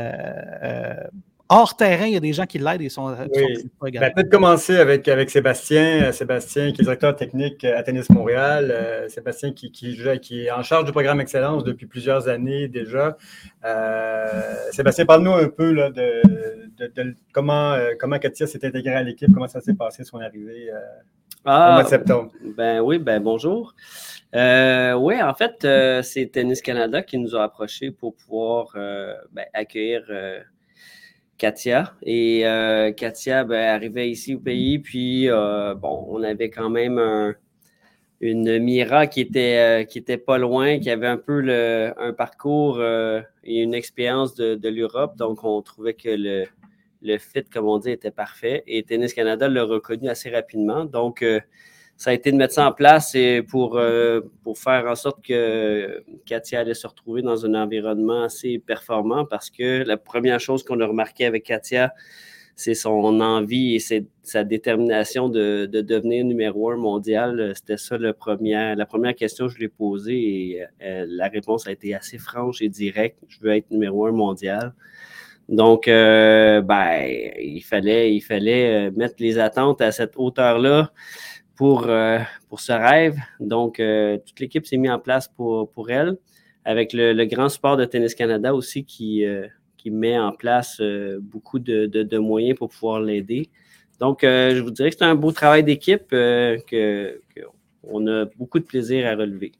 uh, 0.00 1.10
hors 1.50 1.76
terrain, 1.76 2.06
il 2.06 2.14
y 2.14 2.16
a 2.16 2.20
des 2.20 2.32
gens 2.32 2.46
qui 2.46 2.58
l'aident 2.58 2.80
et 2.80 2.88
sont, 2.88 3.08
euh, 3.10 3.26
oui. 3.34 3.90
Ben, 3.92 4.10
peut-être 4.14 4.30
commencer 4.30 4.76
avec, 4.76 5.06
avec 5.08 5.28
Sébastien, 5.28 6.10
Sébastien 6.12 6.72
qui 6.72 6.80
est 6.80 6.84
directeur 6.84 7.14
technique 7.14 7.64
à 7.64 7.82
Tennis 7.82 8.08
Montréal, 8.08 9.06
Sébastien 9.08 9.52
qui, 9.52 9.70
qui, 9.70 9.98
qui, 10.22 10.46
est 10.46 10.50
en 10.50 10.62
charge 10.62 10.86
du 10.86 10.92
programme 10.92 11.20
Excellence 11.20 11.64
depuis 11.64 11.86
plusieurs 11.86 12.28
années 12.28 12.68
déjà. 12.68 13.18
Sébastien, 14.70 15.04
parle-nous 15.04 15.34
un 15.34 15.48
peu 15.48 15.72
là, 15.72 15.90
de, 15.90 16.22
de, 16.78 17.14
comment, 17.32 17.76
comment 17.98 18.18
Katia 18.18 18.46
s'est 18.46 18.64
intégrée 18.64 18.94
à 18.94 19.02
l'équipe, 19.02 19.28
comment 19.34 19.48
ça 19.48 19.60
s'est 19.60 19.74
passé 19.74 20.04
son 20.04 20.20
arrivée 20.20 20.70
ah, 21.44 21.70
au 21.70 21.72
mois 21.74 21.82
de 21.84 21.88
septembre. 21.88 22.32
Ben 22.56 22.80
oui, 22.80 22.98
ben 22.98 23.20
bonjour. 23.20 23.74
Euh, 24.34 24.92
oui, 24.94 25.20
en 25.22 25.34
fait, 25.34 25.64
euh, 25.64 26.02
c'est 26.02 26.26
Tennis 26.26 26.60
Canada 26.60 27.02
qui 27.02 27.18
nous 27.18 27.34
a 27.34 27.42
approchés 27.42 27.90
pour 27.90 28.14
pouvoir 28.14 28.72
euh, 28.76 29.14
ben, 29.32 29.46
accueillir 29.54 30.02
Katia. 31.40 31.94
Et 32.02 32.42
Katia 32.96 33.44
ben, 33.44 33.74
arrivait 33.74 34.10
ici 34.10 34.34
au 34.34 34.38
pays, 34.38 34.78
puis 34.78 35.28
bon, 35.28 36.06
on 36.08 36.22
avait 36.22 36.50
quand 36.50 36.68
même 36.68 37.00
une 38.20 38.58
Mira 38.58 39.06
qui 39.06 39.22
était, 39.22 39.86
qui 39.88 39.98
était 39.98 40.18
pas 40.18 40.36
loin, 40.36 40.78
qui 40.78 40.90
avait 40.90 41.06
un 41.06 41.16
peu 41.16 41.40
le, 41.40 41.94
un 41.96 42.12
parcours 42.12 42.82
et 42.82 43.62
une 43.62 43.72
expérience 43.72 44.34
de, 44.34 44.54
de 44.54 44.68
l'Europe. 44.68 45.16
Donc, 45.16 45.42
on 45.42 45.62
trouvait 45.62 45.94
que 45.94 46.10
le, 46.10 46.44
le 47.00 47.16
fit, 47.16 47.44
comme 47.44 47.66
on 47.66 47.78
dit, 47.78 47.90
était 47.90 48.10
parfait. 48.10 48.62
Et 48.66 48.82
Tennis 48.82 49.14
Canada 49.14 49.48
l'a 49.48 49.64
reconnu 49.64 50.10
assez 50.10 50.28
rapidement. 50.28 50.84
Donc, 50.84 51.24
ça 52.00 52.08
a 52.08 52.12
été 52.14 52.32
de 52.32 52.36
mettre 52.38 52.54
ça 52.54 52.66
en 52.66 52.72
place 52.72 53.14
et 53.14 53.42
pour, 53.42 53.76
euh, 53.76 54.22
pour 54.42 54.56
faire 54.56 54.86
en 54.86 54.94
sorte 54.94 55.22
que 55.22 56.02
Katia 56.24 56.60
allait 56.60 56.72
se 56.72 56.86
retrouver 56.86 57.20
dans 57.20 57.44
un 57.44 57.52
environnement 57.52 58.22
assez 58.22 58.58
performant 58.58 59.26
parce 59.26 59.50
que 59.50 59.84
la 59.84 59.98
première 59.98 60.40
chose 60.40 60.62
qu'on 60.64 60.80
a 60.80 60.86
remarqué 60.86 61.26
avec 61.26 61.44
Katia, 61.44 61.92
c'est 62.56 62.72
son 62.72 63.20
envie 63.20 63.74
et 63.74 64.06
sa 64.22 64.44
détermination 64.44 65.28
de, 65.28 65.68
de, 65.70 65.82
devenir 65.82 66.24
numéro 66.24 66.70
un 66.70 66.78
mondial. 66.78 67.52
C'était 67.54 67.76
ça 67.76 67.98
le 67.98 68.14
premier, 68.14 68.74
la 68.74 68.86
première 68.86 69.14
question 69.14 69.48
que 69.48 69.52
je 69.52 69.58
lui 69.58 69.66
ai 69.66 69.68
posée 69.68 70.54
et 70.54 70.66
euh, 70.82 71.04
la 71.06 71.28
réponse 71.28 71.66
a 71.66 71.72
été 71.72 71.94
assez 71.94 72.16
franche 72.16 72.62
et 72.62 72.70
directe. 72.70 73.18
Je 73.28 73.40
veux 73.42 73.54
être 73.54 73.70
numéro 73.70 74.06
un 74.06 74.12
mondial. 74.12 74.72
Donc, 75.50 75.86
euh, 75.86 76.62
ben, 76.62 77.02
il 77.42 77.60
fallait, 77.60 78.14
il 78.14 78.20
fallait 78.20 78.90
mettre 78.92 79.16
les 79.18 79.38
attentes 79.38 79.82
à 79.82 79.92
cette 79.92 80.12
hauteur-là 80.16 80.92
pour, 81.60 81.88
euh, 81.88 82.20
pour 82.48 82.58
ce 82.58 82.72
rêve. 82.72 83.18
Donc, 83.38 83.80
euh, 83.80 84.16
toute 84.26 84.40
l'équipe 84.40 84.64
s'est 84.64 84.78
mise 84.78 84.90
en 84.92 84.98
place 84.98 85.28
pour, 85.28 85.90
elle, 85.90 86.16
avec 86.64 86.94
le, 86.94 87.22
grand 87.26 87.50
support 87.50 87.76
de 87.76 87.84
Tennis 87.84 88.14
Canada 88.14 88.54
aussi 88.54 88.86
qui, 88.86 89.26
euh, 89.26 89.46
met 89.84 90.18
en 90.18 90.32
place 90.32 90.80
beaucoup 91.20 91.58
de, 91.58 92.18
moyens 92.18 92.56
pour 92.56 92.70
pouvoir 92.70 93.02
l'aider. 93.02 93.50
Donc, 93.98 94.20
je 94.22 94.58
vous 94.58 94.70
dirais 94.70 94.88
que 94.88 94.96
c'est 94.96 95.04
un 95.04 95.14
beau 95.14 95.32
travail 95.32 95.62
d'équipe 95.62 96.08
que, 96.08 96.56
que, 96.66 97.20
a 97.84 98.24
beaucoup 98.38 98.58
de 98.58 98.64
plaisir 98.64 99.06
à 99.06 99.14
relever. 99.14 99.52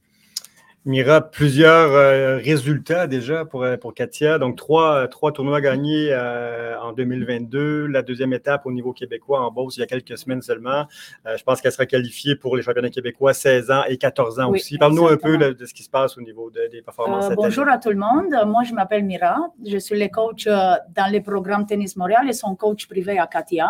Mira, 0.86 1.20
plusieurs 1.20 1.92
euh, 1.92 2.38
résultats 2.38 3.06
déjà 3.06 3.44
pour, 3.44 3.64
euh, 3.64 3.76
pour 3.76 3.92
Katia. 3.92 4.38
Donc, 4.38 4.56
trois, 4.56 5.08
trois 5.08 5.30
tournois 5.30 5.60
gagnés 5.60 6.08
euh, 6.10 6.74
en 6.80 6.94
2022. 6.94 7.86
La 7.86 8.00
deuxième 8.00 8.32
étape 8.32 8.64
au 8.64 8.72
niveau 8.72 8.94
québécois 8.94 9.42
en 9.42 9.50
Beauce 9.50 9.76
il 9.76 9.80
y 9.80 9.82
a 9.82 9.86
quelques 9.86 10.16
semaines 10.16 10.40
seulement. 10.40 10.86
Euh, 11.26 11.36
je 11.36 11.44
pense 11.44 11.60
qu'elle 11.60 11.72
sera 11.72 11.84
qualifiée 11.84 12.34
pour 12.34 12.56
les 12.56 12.62
championnats 12.62 12.88
québécois 12.88 13.34
16 13.34 13.70
ans 13.70 13.82
et 13.88 13.98
14 13.98 14.40
ans 14.40 14.48
Oui, 14.50 14.58
aussi. 14.58 14.78
Parle-nous 14.78 15.06
un 15.06 15.18
peu 15.18 15.36
de, 15.36 15.66
ce 15.66 15.74
qui 15.74 15.82
se 15.82 15.90
passe 15.90 16.16
au 16.16 16.22
niveau 16.22 16.50
de- 16.50 16.70
des 16.72 16.80
performances. 16.80 17.26
Euh, 17.26 17.28
cette 17.28 17.36
bonjour 17.36 17.64
année. 17.64 17.72
à 17.72 17.78
tout 17.78 17.90
le 17.90 17.96
monde. 17.96 18.34
Moi, 18.46 18.62
je 18.64 18.72
m'appelle 18.72 19.04
Mira. 19.04 19.36
Je 19.66 19.76
suis 19.76 20.00
le 20.00 20.08
coach 20.08 20.46
euh, 20.46 20.54
dans 20.96 21.12
le 21.12 21.20
programme 21.20 21.66
Tennis 21.66 21.94
Montréal 21.96 22.26
et 22.26 22.32
son 22.32 22.54
coach 22.54 22.86
privé 22.88 23.18
à 23.18 23.26
Katia. 23.26 23.68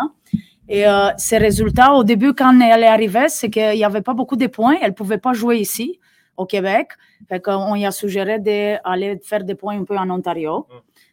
Et 0.69 0.87
euh, 0.87 1.09
ses 1.17 1.39
résultats, 1.39 1.91
au 1.91 2.05
début, 2.05 2.33
quand 2.33 2.57
elle 2.61 2.83
est 2.83 2.87
arrivée, 2.87 3.27
c'est 3.27 3.49
qu'il 3.49 3.73
n'y 3.75 3.83
avait 3.83 4.01
pas 4.01 4.13
beaucoup 4.13 4.37
de 4.37 4.47
points. 4.47 4.77
Elle 4.81 4.91
ne 4.91 4.95
pouvait 4.95 5.17
pas 5.17 5.33
jouer 5.33 5.57
ici, 5.57 5.99
au 6.37 6.45
Québec. 6.45 6.89
Fait 7.29 7.39
qu'on 7.39 7.73
lui 7.75 7.85
a 7.85 7.91
suggéré 7.91 8.39
d'aller 8.39 9.19
faire 9.23 9.43
des 9.43 9.55
points 9.55 9.77
un 9.79 9.83
peu 9.83 9.97
en 9.97 10.09
Ontario. 10.09 10.65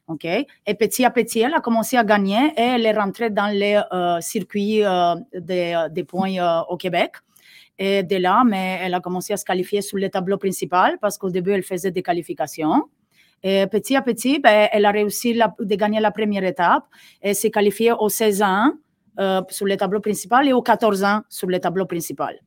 OK? 0.06 0.24
Et 0.24 0.74
petit 0.74 1.04
à 1.04 1.10
petit, 1.10 1.40
elle 1.40 1.54
a 1.54 1.60
commencé 1.60 1.96
à 1.96 2.04
gagner 2.04 2.52
et 2.56 2.62
elle 2.62 2.86
est 2.86 2.92
rentrée 2.98 3.28
dans 3.30 3.48
les 3.52 3.78
euh, 3.92 4.20
circuits 4.20 4.82
euh, 4.84 5.14
des, 5.34 5.86
des 5.90 6.04
points 6.04 6.34
euh, 6.38 6.60
au 6.70 6.76
Québec. 6.76 7.12
Et 7.78 8.02
de 8.02 8.16
là, 8.16 8.42
mais 8.44 8.80
elle 8.82 8.94
a 8.94 9.00
commencé 9.00 9.32
à 9.32 9.36
se 9.36 9.44
qualifier 9.44 9.82
sur 9.82 9.98
le 9.98 10.08
tableau 10.08 10.36
principal 10.38 10.98
parce 11.00 11.16
qu'au 11.18 11.30
début, 11.30 11.52
elle 11.52 11.62
faisait 11.62 11.90
des 11.90 12.02
qualifications. 12.02 12.84
Et 13.42 13.66
petit 13.68 13.94
à 13.94 14.02
petit, 14.02 14.40
ben, 14.40 14.68
elle 14.72 14.84
a 14.84 14.90
réussi 14.90 15.32
la- 15.34 15.54
de 15.60 15.74
gagner 15.76 16.00
la 16.00 16.10
première 16.10 16.42
étape 16.42 16.84
et 17.22 17.34
s'est 17.34 17.50
qualifiée 17.52 17.92
aux 17.92 18.08
16 18.08 18.42
ans 18.42 18.72
euh, 19.20 19.42
sur 19.50 19.66
le 19.66 19.76
tableau 19.76 20.00
principal 20.00 20.48
et 20.48 20.52
aux 20.52 20.62
14 20.62 21.04
ans 21.04 21.20
sur 21.28 21.48
le 21.48 21.60
tableau 21.60 21.86
principal, 21.86 22.34
euh, 22.34 22.40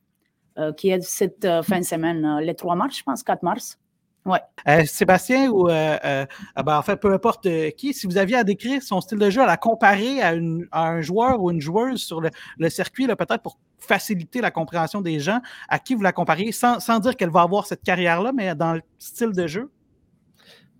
qui 0.71 0.89
est 0.89 1.01
cette 1.01 1.45
euh, 1.45 1.63
fin 1.63 1.79
de 1.79 1.85
semaine, 1.85 2.23
euh, 2.25 2.45
le 2.45 2.53
3 2.53 2.75
mars, 2.75 2.97
je 2.97 3.03
pense, 3.03 3.23
4 3.23 3.43
mars. 3.43 3.77
Ouais. 4.23 4.39
Euh, 4.67 4.83
Sébastien, 4.85 5.49
ou 5.49 5.67
euh, 5.67 5.97
euh, 6.05 6.25
ah 6.55 6.61
ben, 6.61 6.77
en 6.77 6.83
fait, 6.83 6.95
peu 6.97 7.11
importe 7.11 7.47
euh, 7.47 7.71
qui, 7.71 7.91
si 7.93 8.05
vous 8.05 8.19
aviez 8.19 8.35
à 8.37 8.43
décrire 8.43 8.83
son 8.83 9.01
style 9.01 9.17
de 9.17 9.29
jeu, 9.31 9.41
à 9.41 9.47
la 9.47 9.57
comparer 9.57 10.21
à, 10.21 10.33
une- 10.35 10.67
à 10.71 10.89
un 10.89 11.01
joueur 11.01 11.41
ou 11.41 11.49
une 11.49 11.59
joueuse 11.59 12.03
sur 12.03 12.21
le, 12.21 12.29
le 12.59 12.69
circuit, 12.69 13.07
là, 13.07 13.15
peut-être 13.15 13.41
pour 13.41 13.57
faciliter 13.79 14.39
la 14.39 14.51
compréhension 14.51 15.01
des 15.01 15.19
gens, 15.19 15.39
à 15.69 15.79
qui 15.79 15.95
vous 15.95 16.03
la 16.03 16.11
compariez, 16.11 16.51
sans, 16.51 16.79
sans 16.79 16.99
dire 16.99 17.15
qu'elle 17.17 17.31
va 17.31 17.41
avoir 17.41 17.65
cette 17.65 17.81
carrière-là, 17.81 18.31
mais 18.31 18.53
dans 18.53 18.73
le 18.73 18.81
style 18.99 19.31
de 19.31 19.47
jeu? 19.47 19.71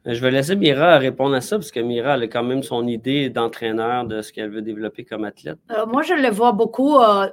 Je 0.06 0.20
vais 0.20 0.32
laisser 0.32 0.56
Mira 0.56 0.98
répondre 0.98 1.36
à 1.36 1.42
ça 1.42 1.58
parce 1.58 1.70
que 1.72 1.80
Mira 1.80 2.16
elle 2.16 2.24
a 2.24 2.28
quand 2.28 2.44
même 2.44 2.64
son 2.64 2.88
idée 2.88 3.30
d'entraîneur 3.30 4.06
de 4.06 4.22
ce 4.24 4.34
qu'elle 4.34 4.50
veut 4.50 4.64
développer 4.64 5.04
comme 5.06 5.26
athlète. 5.26 5.60
Euh, 5.72 5.86
moi, 5.86 6.02
je 6.02 6.14
le 6.16 6.30
vois 6.30 6.54
beaucoup 6.54 6.98
euh, 6.98 7.28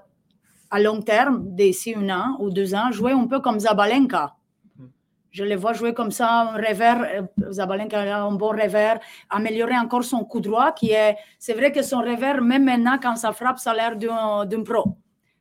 à 0.71 0.81
long 0.81 1.01
terme, 1.03 1.43
d'ici 1.55 1.95
un 1.97 2.09
an 2.11 2.37
ou 2.41 2.51
deux 2.51 2.75
ans, 2.75 2.91
jouer 2.93 3.13
un 3.13 3.27
peu 3.27 3.41
comme 3.41 3.59
Zabalenka. 3.61 4.35
Je 5.31 5.45
le 5.45 5.57
vois 5.57 5.75
jouer 5.75 5.93
comme 5.93 6.11
ça, 6.11 6.41
un 6.41 6.53
revers. 6.57 7.03
euh, 7.03 7.53
Zabalenka 7.53 8.01
a 8.01 8.23
un 8.23 8.33
bon 8.33 8.49
revers, 8.49 8.99
améliorer 9.29 9.77
encore 9.79 10.03
son 10.03 10.25
coup 10.25 10.41
droit, 10.41 10.73
qui 10.73 10.91
est. 10.93 11.17
C'est 11.39 11.53
vrai 11.53 11.71
que 11.71 11.83
son 11.83 11.99
revers, 11.99 12.41
même 12.41 12.65
maintenant, 12.65 12.99
quand 13.01 13.15
ça 13.17 13.33
frappe, 13.33 13.59
ça 13.59 13.73
a 13.73 13.75
l'air 13.75 13.97
d'un 13.97 14.47
d'un 14.47 14.63
pro. 14.63 14.97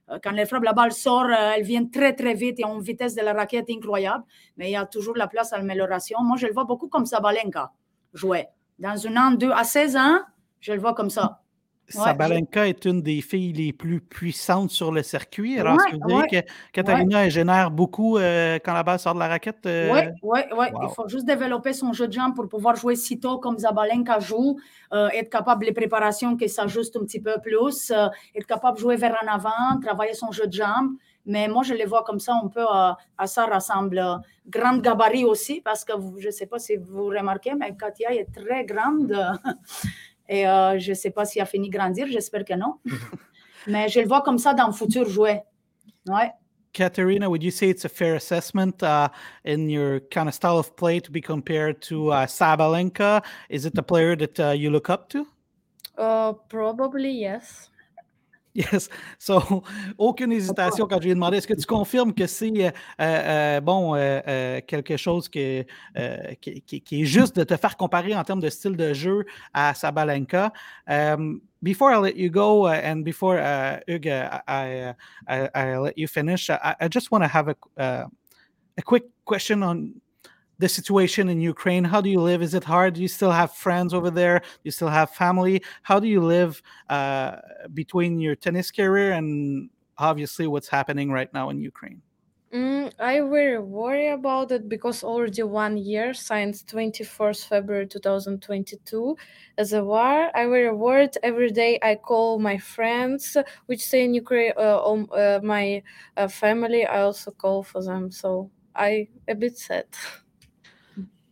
Euh, 0.10 0.20
Quand 0.22 0.34
elle 0.36 0.46
frappe, 0.46 0.64
la 0.64 0.74
balle 0.74 0.92
sort, 0.92 1.26
euh, 1.26 1.54
elle 1.56 1.64
vient 1.64 1.86
très, 1.86 2.14
très 2.14 2.34
vite 2.34 2.60
et 2.60 2.64
a 2.66 2.68
une 2.70 2.82
vitesse 2.82 3.16
de 3.16 3.22
la 3.22 3.34
raquette 3.34 3.70
incroyable, 3.70 4.24
mais 4.58 4.70
il 4.70 4.74
y 4.74 4.76
a 4.76 4.86
toujours 4.86 5.16
la 5.16 5.28
place 5.28 5.54
à 5.54 5.58
l'amélioration. 5.58 6.20
Moi, 6.22 6.36
je 6.38 6.48
le 6.48 6.54
vois 6.54 6.66
beaucoup 6.66 6.90
comme 6.90 7.06
Zabalenka 7.06 7.72
jouer. 8.14 8.48
Dans 8.80 9.08
un 9.08 9.18
an, 9.18 9.32
deux, 9.32 9.52
à 9.52 9.64
16 9.64 9.96
ans, 9.98 10.20
je 10.60 10.74
le 10.74 10.80
vois 10.80 10.94
comme 10.94 11.10
ça. 11.10 11.42
Ouais, 11.94 12.04
Sabalenka 12.04 12.68
est 12.68 12.86
une 12.86 13.02
des 13.02 13.22
filles 13.22 13.54
les 13.54 13.72
plus 13.74 14.02
puissantes 14.02 14.72
sur 14.72 14.92
le 14.92 15.04
circuit. 15.04 15.58
Alors, 15.60 15.76
est-ce 15.76 15.88
que 15.88 15.96
Ouais, 15.96 16.02
vous 16.02 16.02
diriez 16.04 16.26
que 16.26 16.38
elle 17.18 17.32
génère 17.32 17.72
beaucoup 17.72 18.18
euh, 18.18 18.60
quand 18.64 18.74
la 18.74 18.84
balle 18.84 19.00
sort 19.00 19.14
de 19.16 19.20
la 19.20 19.28
raquette? 19.30 19.66
euh, 19.66 19.90
Oui, 19.92 20.00
oui, 20.24 20.40
oui. 20.58 20.66
wow. 20.70 20.82
Il 20.82 20.90
faut 20.90 21.08
juste 21.08 21.26
développer 21.28 21.72
son 21.72 21.94
jeu 21.94 22.08
de 22.08 22.14
jambes 22.14 22.36
pour 22.36 22.50
pouvoir 22.50 22.76
jouer 22.76 22.96
si 22.96 23.20
tôt 23.20 23.38
comme 23.38 23.60
Zabalenka 23.60 24.20
joue, 24.20 24.58
euh, 24.92 25.08
être 25.10 25.30
capable 25.30 25.66
les 25.66 25.72
préparations 25.72 26.36
qui 26.36 26.50
s'ajustent 26.50 26.98
un 26.98 27.02
petit 27.06 27.20
peu 27.22 27.36
plus, 27.44 27.92
euh, 27.92 28.08
être 28.34 28.48
capable 28.48 28.78
de 28.78 28.82
jouer 28.82 28.96
vers 28.96 29.16
en 29.24 29.28
avant, 29.28 29.80
travailler 29.80 30.16
son 30.16 30.32
jeu 30.32 30.48
de 30.48 30.54
jambes. 30.54 30.94
Mais 31.28 31.48
moi, 31.48 31.62
je 31.62 31.76
les 31.76 31.86
vois 31.86 32.04
comme 32.04 32.20
ça 32.20 32.34
un 32.44 32.48
peu 32.48 32.62
euh, 32.62 32.92
à 33.20 33.28
ça 33.28 33.46
ressemble. 33.46 34.00
euh, 34.00 34.16
grande 34.50 34.82
gabarit 34.82 35.26
aussi, 35.26 35.62
parce 35.62 35.84
que 35.86 35.92
vous- 35.94 36.20
je 36.20 36.28
ne 36.28 36.32
sais 36.32 36.46
pas 36.48 36.58
si 36.58 36.78
vous 36.78 37.08
remarquez, 37.08 37.54
mais 37.54 37.76
Katia 37.76 38.14
est 38.16 38.32
très 38.34 38.64
grande. 38.66 39.14
Et 40.30 40.48
euh, 40.48 40.78
je 40.80 40.92
ne 40.92 40.96
sais 40.96 41.12
pas 41.12 41.26
si 41.26 41.40
elle 41.40 41.44
a 41.44 41.46
fini 41.46 41.70
de 41.70 41.78
grandir, 41.78 42.08
j'espère 42.08 42.44
que 42.44 42.54
non. 42.54 42.76
mais 43.68 43.88
je 43.90 44.00
le 44.00 44.08
vois 44.08 44.22
comme 44.22 44.38
ça 44.38 44.54
dans 44.54 44.68
le 44.68 44.74
futur 44.74 45.08
jouer. 45.10 45.42
Ouais. 46.08 46.32
Katerina, 46.74 47.28
would 47.30 47.42
you 47.42 47.52
say 47.52 47.70
it's 47.70 47.86
a 47.86 47.90
fair 47.90 48.16
assessment 48.16 48.84
uh, 48.84 49.10
in 49.44 49.70
your 49.70 50.00
kind 50.12 50.28
of 50.28 50.36
style 50.36 50.60
of 50.60 50.76
play 50.76 51.00
to 51.00 51.12
be 51.12 51.22
compared 51.22 51.82
to 51.82 52.12
uh, 52.12 52.26
Sabalenka? 52.28 53.24
Is 53.50 53.66
it 53.66 53.78
a 53.78 53.82
player 53.82 54.16
that 54.16 54.40
uh, 54.40 54.52
you 54.52 54.70
look 54.70 54.90
up 54.90 55.10
to? 55.10 55.26
Uh, 55.98 56.34
probably 56.34 57.10
yes. 57.10 57.70
Yes. 58.58 58.90
So, 59.20 59.62
aucune 60.00 60.32
hésitation 60.32 60.88
quand 60.88 60.98
je 60.98 61.04
lui 61.04 61.12
ai 61.12 61.14
demandé, 61.14 61.38
est-ce 61.38 61.48
que 61.48 61.54
tu 61.54 61.68
confirmes 61.68 62.12
que 62.12 62.26
c'est 62.26 62.52
euh, 62.66 62.72
euh, 63.00 63.62
bon 63.62 63.94
euh, 63.96 64.60
quelque 64.66 64.98
chose 64.98 65.30
que, 65.30 65.64
qui, 66.42 66.62
qui- 66.64 66.82
qui 66.82 67.02
est 67.04 67.06
juste 67.06 67.36
de 67.36 67.44
te 67.44 67.56
faire 67.56 67.78
comparer 67.78 68.16
en 68.16 68.24
termes 68.24 68.40
de 68.42 68.50
style 68.50 68.76
de 68.76 68.94
jeu 68.94 69.26
à 69.54 69.76
Sabalenka? 69.76 70.52
Um, 70.90 71.40
before 71.62 71.92
I 71.92 71.98
let 72.00 72.16
you 72.18 72.32
go 72.32 72.66
uh, 72.66 72.82
and 72.84 73.04
before 73.04 73.38
uh, 73.38 73.80
Hugues, 73.88 74.08
uh, 74.08 74.40
I, 74.48 74.82
uh, 74.90 74.94
I, 75.28 75.50
I 75.54 75.78
let 75.78 75.94
you 75.96 76.08
finish, 76.08 76.50
I, 76.50 76.76
I 76.80 76.88
just 76.90 77.12
want 77.12 77.24
to 77.24 77.28
have 77.28 77.50
a, 77.50 77.56
uh, 77.80 78.08
a 78.76 78.82
quick 78.82 79.04
question 79.24 79.62
on 79.62 79.94
the 80.60 80.70
situation 80.70 81.30
in 81.30 81.40
Ukraine. 81.42 81.84
How 81.84 82.02
do 82.02 82.10
you 82.10 82.22
live? 82.22 82.42
Is 82.42 82.54
it 82.54 82.64
hard? 82.64 82.96
Do 82.96 83.02
you 83.02 83.08
still 83.08 83.32
have 83.32 83.54
friends 83.54 83.94
over 83.94 84.10
there? 84.10 84.40
Do 84.40 84.64
you 84.64 84.72
still 84.72 84.90
have 84.90 85.12
family? 85.12 85.64
How 85.84 86.00
do 86.00 86.08
you 86.08 86.22
live 86.22 86.62
uh, 86.90 87.38
between 87.74 88.20
your 88.20 88.36
tennis 88.36 88.72
career 88.72 89.12
and 89.14 89.70
obviously 89.98 90.48
what's 90.48 90.70
happening 90.70 91.12
right 91.12 91.32
now 91.34 91.50
in 91.50 91.60
Ukraine? 91.60 92.02
Mm, 92.54 92.94
I 92.98 93.20
very 93.20 93.60
worry 93.60 94.08
about 94.08 94.52
it 94.54 94.70
because 94.70 95.04
already 95.04 95.44
one 95.44 95.76
year 95.76 96.14
since 96.14 96.64
21st 96.64 97.46
February 97.46 97.88
2022 97.88 99.18
as 99.58 99.74
a 99.74 99.84
war. 99.84 100.32
I 100.34 100.46
very 100.48 100.72
worried 100.74 101.18
every 101.24 101.52
day. 101.52 101.78
I 101.84 101.96
call 101.96 102.40
my 102.40 102.58
friends 102.58 103.36
which 103.66 103.82
stay 103.82 104.06
in 104.06 104.14
Ukraine, 104.14 104.54
uh, 104.56 104.82
um, 104.82 105.10
uh, 105.12 105.42
my 105.44 105.84
uh, 106.16 106.30
family. 106.30 106.86
I 106.86 107.02
also 107.02 107.32
call 107.32 107.64
for 107.64 107.84
them, 107.84 108.12
so 108.12 108.50
I 108.74 109.10
a 109.28 109.36
bit 109.36 109.58
sad. 109.58 109.88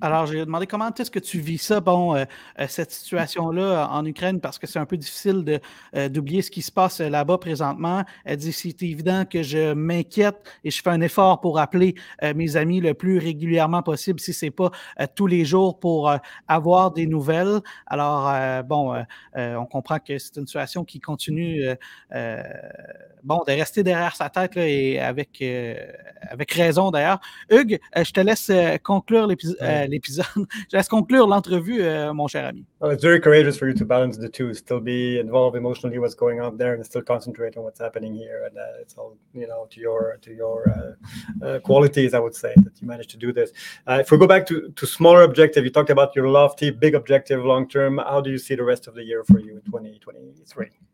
Alors, 0.05 0.27
j'ai 0.27 0.45
demandé 0.45 0.67
comment 0.67 0.93
est-ce 0.93 1.09
que 1.09 1.17
tu 1.17 1.39
vis 1.39 1.57
ça, 1.57 1.79
bon, 1.79 2.13
euh, 2.15 2.25
euh, 2.59 2.67
cette 2.67 2.91
situation-là 2.91 3.89
en 3.91 4.05
Ukraine, 4.05 4.39
parce 4.39 4.59
que 4.59 4.67
c'est 4.67 4.77
un 4.77 4.85
peu 4.85 4.97
difficile 4.97 5.43
de, 5.43 5.59
euh, 5.95 6.09
d'oublier 6.09 6.43
ce 6.43 6.51
qui 6.51 6.61
se 6.61 6.71
passe 6.71 6.99
là-bas 6.99 7.39
présentement. 7.39 8.03
Elle 8.23 8.37
dit 8.37 8.53
c'est 8.53 8.83
évident 8.83 9.25
que 9.25 9.41
je 9.41 9.73
m'inquiète 9.73 10.37
et 10.63 10.69
je 10.69 10.79
fais 10.79 10.91
un 10.91 11.01
effort 11.01 11.41
pour 11.41 11.57
appeler 11.57 11.95
euh, 12.21 12.35
mes 12.35 12.55
amis 12.55 12.81
le 12.81 12.93
plus 12.93 13.17
régulièrement 13.17 13.81
possible, 13.81 14.19
si 14.19 14.31
c'est 14.31 14.51
pas 14.51 14.69
tous 15.15 15.25
les 15.25 15.43
jours, 15.43 15.79
pour 15.79 16.13
avoir 16.47 16.91
des 16.91 17.07
nouvelles. 17.07 17.61
Alors, 17.87 18.31
bon, 18.63 19.03
on 19.35 19.65
comprend 19.65 19.97
que 19.97 20.19
c'est 20.19 20.37
une 20.37 20.45
situation 20.45 20.85
qui 20.85 20.99
continue, 20.99 21.65
bon, 23.23 23.41
de 23.47 23.51
rester 23.51 23.81
derrière 23.81 24.15
sa 24.15 24.29
tête 24.29 24.53
là, 24.55 24.67
et 24.67 24.99
avec, 24.99 25.43
avec 26.29 26.51
raison 26.51 26.91
d'ailleurs. 26.91 27.19
Hugues, 27.49 27.79
je 27.95 28.11
te 28.11 28.19
laisse 28.19 28.51
conclure 28.83 29.27
l'épi- 29.27 29.55
euh, 29.61 29.87
l'épisode. 29.95 30.25
je 30.71 30.77
laisse 30.77 30.87
conclure 30.87 31.27
l'entrevue, 31.27 31.81
euh, 31.81 32.13
mon 32.13 32.27
cher 32.27 32.45
ami. 32.45 32.65
Well, 32.79 32.91
it's 32.91 33.03
very 33.03 33.19
courageous 33.19 33.57
for 33.57 33.67
you 33.67 33.73
to 33.73 33.85
balance 33.85 34.17
the 34.17 34.29
two, 34.29 34.53
still 34.53 34.79
be 34.79 35.19
involved 35.19 35.55
emotionally 35.55 35.97
what's 35.97 36.15
going 36.15 36.39
on 36.39 36.57
there, 36.57 36.73
and 36.73 36.83
still 36.85 37.01
concentrate 37.01 37.57
on 37.57 37.63
what's 37.63 37.79
happening 37.79 38.13
here. 38.13 38.45
And 38.45 38.57
uh, 38.57 38.81
it's 38.81 38.95
all 38.95 39.17
you 39.33 39.47
know 39.47 39.67
to 39.71 39.79
your 39.79 40.17
to 40.21 40.33
your 40.33 40.69
uh, 40.69 41.45
uh, 41.45 41.59
qualities, 41.59 42.13
I 42.13 42.19
would 42.19 42.35
say, 42.35 42.53
that 42.57 42.81
you 42.81 42.87
managed 42.87 43.11
to 43.11 43.17
do 43.17 43.33
this. 43.33 43.51
Uh, 43.87 43.99
if 44.01 44.11
we 44.11 44.17
go 44.17 44.27
back 44.27 44.45
to 44.47 44.71
to 44.75 44.85
smaller 44.85 45.23
objective, 45.23 45.63
you 45.63 45.71
talked 45.71 45.89
about 45.89 46.15
your 46.15 46.27
lofty, 46.29 46.69
big 46.69 46.95
objective, 46.95 47.43
long 47.43 47.67
term. 47.67 47.97
How 47.97 48.21
do 48.21 48.29
you 48.29 48.37
see 48.37 48.55
the 48.55 48.63
rest 48.63 48.87
of 48.87 48.93
the 48.93 49.03
year 49.03 49.23
for 49.23 49.39
you 49.39 49.55
in 49.55 49.61
2023? 49.61 50.84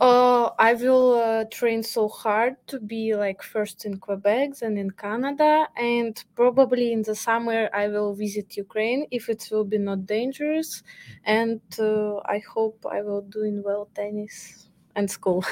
Uh, 0.00 0.50
I 0.58 0.74
will 0.74 1.14
uh, 1.14 1.44
train 1.50 1.82
so 1.82 2.08
hard 2.08 2.56
to 2.68 2.80
be 2.80 3.14
like 3.14 3.42
first 3.42 3.84
in 3.84 3.98
Quebec 3.98 4.62
and 4.62 4.78
in 4.78 4.90
Canada, 4.90 5.68
and 5.76 6.22
probably 6.34 6.92
in 6.92 7.02
the 7.02 7.14
summer 7.14 7.68
I 7.74 7.88
will 7.88 8.14
visit 8.14 8.56
Ukraine 8.56 9.06
if 9.10 9.28
it 9.28 9.48
will 9.50 9.64
be 9.64 9.78
not 9.78 10.06
dangerous, 10.06 10.82
and 11.24 11.60
uh, 11.78 12.16
I 12.24 12.40
hope 12.54 12.84
I 12.90 13.02
will 13.02 13.22
doing 13.22 13.62
well 13.62 13.88
tennis 13.94 14.68
and 14.96 15.10
school. 15.10 15.44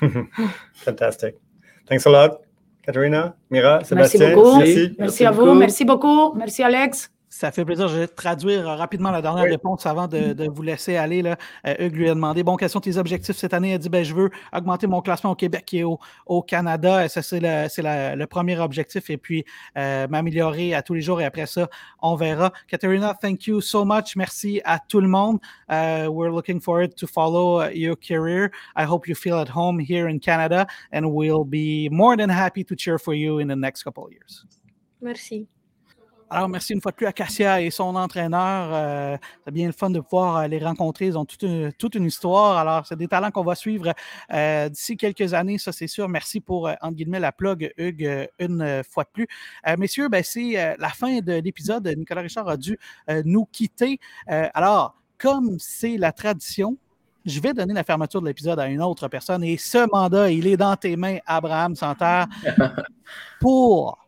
Fantastic. 0.74 1.38
Thanks 1.86 2.06
a 2.06 2.10
lot, 2.10 2.42
Katerina, 2.82 3.34
Mira, 3.50 3.78
Merci 3.78 4.18
Sébastien. 4.18 4.34
beaucoup. 4.34 4.58
Merci. 4.58 4.96
Merci 4.98 5.24
à 5.24 5.30
vous. 5.30 5.54
Merci 5.54 5.84
beaucoup. 5.84 6.34
Merci, 6.34 6.62
Alex. 6.62 7.11
Ça 7.32 7.50
fait 7.50 7.64
plaisir. 7.64 7.88
Je 7.88 8.00
vais 8.00 8.08
traduire 8.08 8.66
rapidement 8.66 9.10
la 9.10 9.22
dernière 9.22 9.44
réponse 9.44 9.86
avant 9.86 10.06
de, 10.06 10.46
vous 10.50 10.60
laisser 10.60 10.96
aller. 10.96 11.22
Là. 11.22 11.38
Euh, 11.66 11.74
Hugues 11.78 11.96
lui 11.96 12.10
a 12.10 12.14
demandé 12.14 12.42
Bon, 12.42 12.56
quels 12.56 12.68
sont 12.68 12.80
tes 12.80 12.98
objectifs 12.98 13.38
cette 13.38 13.54
année 13.54 13.72
a 13.72 13.78
dit 13.78 13.88
ben, 13.88 14.04
Je 14.04 14.14
veux 14.14 14.30
augmenter 14.52 14.86
mon 14.86 15.00
classement 15.00 15.30
au 15.30 15.34
Québec 15.34 15.72
et 15.72 15.82
au, 15.82 16.42
Canada. 16.42 17.08
ça, 17.08 17.22
c'est 17.22 17.40
le, 17.40 18.24
premier 18.26 18.58
objectif. 18.58 19.08
Et 19.08 19.16
puis, 19.16 19.46
euh, 19.78 20.06
m'améliorer 20.08 20.74
à 20.74 20.82
tous 20.82 20.92
les 20.92 21.00
jours. 21.00 21.22
Et 21.22 21.24
après 21.24 21.46
ça, 21.46 21.70
on 22.02 22.16
verra. 22.16 22.52
Katerina, 22.68 23.14
thank 23.14 23.46
you 23.46 23.62
so 23.62 23.86
much. 23.86 24.14
Merci 24.14 24.60
à 24.66 24.78
tout 24.78 25.00
le 25.00 25.08
monde. 25.08 25.38
Uh, 25.70 26.08
we're 26.10 26.30
looking 26.30 26.60
forward 26.60 26.94
to 26.96 27.06
follow 27.06 27.66
your 27.70 27.96
career. 27.96 28.50
I 28.76 28.84
hope 28.84 29.08
you 29.08 29.14
feel 29.14 29.36
at 29.36 29.48
home 29.48 29.80
here 29.80 30.06
in 30.06 30.18
Canada. 30.18 30.66
And 30.92 31.06
we'll 31.06 31.46
be 31.46 31.88
more 31.90 32.14
than 32.14 32.28
happy 32.28 32.62
to 32.62 32.76
cheer 32.76 32.98
for 32.98 33.14
you 33.14 33.38
in 33.38 33.48
the 33.48 33.56
next 33.56 33.84
couple 33.84 34.04
of 34.04 34.12
years. 34.12 34.44
Merci. 35.00 35.48
Alors, 36.34 36.48
merci 36.48 36.72
une 36.72 36.80
fois 36.80 36.92
de 36.92 36.96
plus 36.96 37.04
à 37.04 37.12
Cassia 37.12 37.60
et 37.60 37.70
son 37.70 37.94
entraîneur. 37.94 38.70
Euh, 38.72 39.18
c'est 39.44 39.52
bien 39.52 39.66
le 39.66 39.74
fun 39.74 39.90
de 39.90 40.00
pouvoir 40.00 40.38
euh, 40.38 40.46
les 40.46 40.58
rencontrer. 40.64 41.04
Ils 41.08 41.18
ont 41.18 41.26
toute 41.26 41.42
une, 41.42 42.06
histoire. 42.06 42.56
Alors, 42.56 42.86
c'est 42.86 42.96
des 42.96 43.06
talents 43.06 43.30
qu'on 43.30 43.44
va 43.44 43.54
suivre 43.54 43.92
euh, 44.32 44.70
d'ici 44.70 44.96
quelques 44.96 45.34
années, 45.34 45.58
ça 45.58 45.72
c'est 45.72 45.88
sûr. 45.88 46.08
Merci 46.08 46.40
pour, 46.40 46.70
entre 46.80 46.94
guillemets, 46.94 47.20
la 47.20 47.32
plug, 47.32 47.70
Hugues, 47.76 48.30
une 48.38 48.82
fois 48.88 49.04
de 49.04 49.10
plus. 49.12 49.28
messieurs, 49.76 50.08
ben, 50.08 50.22
c'est 50.24 50.74
la 50.78 50.88
fin 50.88 51.18
de 51.18 51.34
l'épisode. 51.34 51.86
Nicolas 51.98 52.22
Richard 52.22 52.48
a 52.48 52.56
dû 52.56 52.78
nous 53.26 53.44
quitter. 53.44 54.00
alors, 54.26 54.94
comme 55.18 55.58
c'est 55.58 55.98
la 55.98 56.12
tradition, 56.12 56.78
je 57.26 57.40
vais 57.40 57.52
donner 57.52 57.74
la 57.74 57.84
fermeture 57.84 58.22
de 58.22 58.26
l'épisode 58.26 58.58
à 58.58 58.68
une 58.68 58.80
autre 58.80 59.06
personne. 59.08 59.44
Et 59.44 59.58
ce 59.58 59.86
mandat, 59.92 60.30
il 60.30 60.46
est 60.46 60.56
dans 60.56 60.76
tes 60.76 60.96
mains, 60.96 61.18
Abraham 61.26 61.76
Santerre, 61.76 62.26
pour 63.40 63.98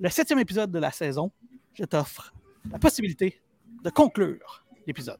le 0.00 0.08
septième 0.08 0.40
épisode 0.40 0.72
de 0.72 0.80
la 0.80 0.90
saison 0.90 1.30
je 1.74 1.84
t'offre 1.84 2.32
la 2.70 2.78
possibilité 2.78 3.40
de 3.82 3.90
conclure 3.90 4.64
l'épisode. 4.86 5.18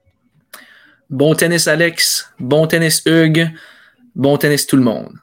Bon 1.10 1.34
tennis, 1.34 1.68
Alex. 1.68 2.32
Bon 2.38 2.66
tennis, 2.66 3.02
Hugues. 3.06 3.50
Bon 4.14 4.36
tennis, 4.38 4.66
tout 4.66 4.76
le 4.76 4.82
monde. 4.82 5.18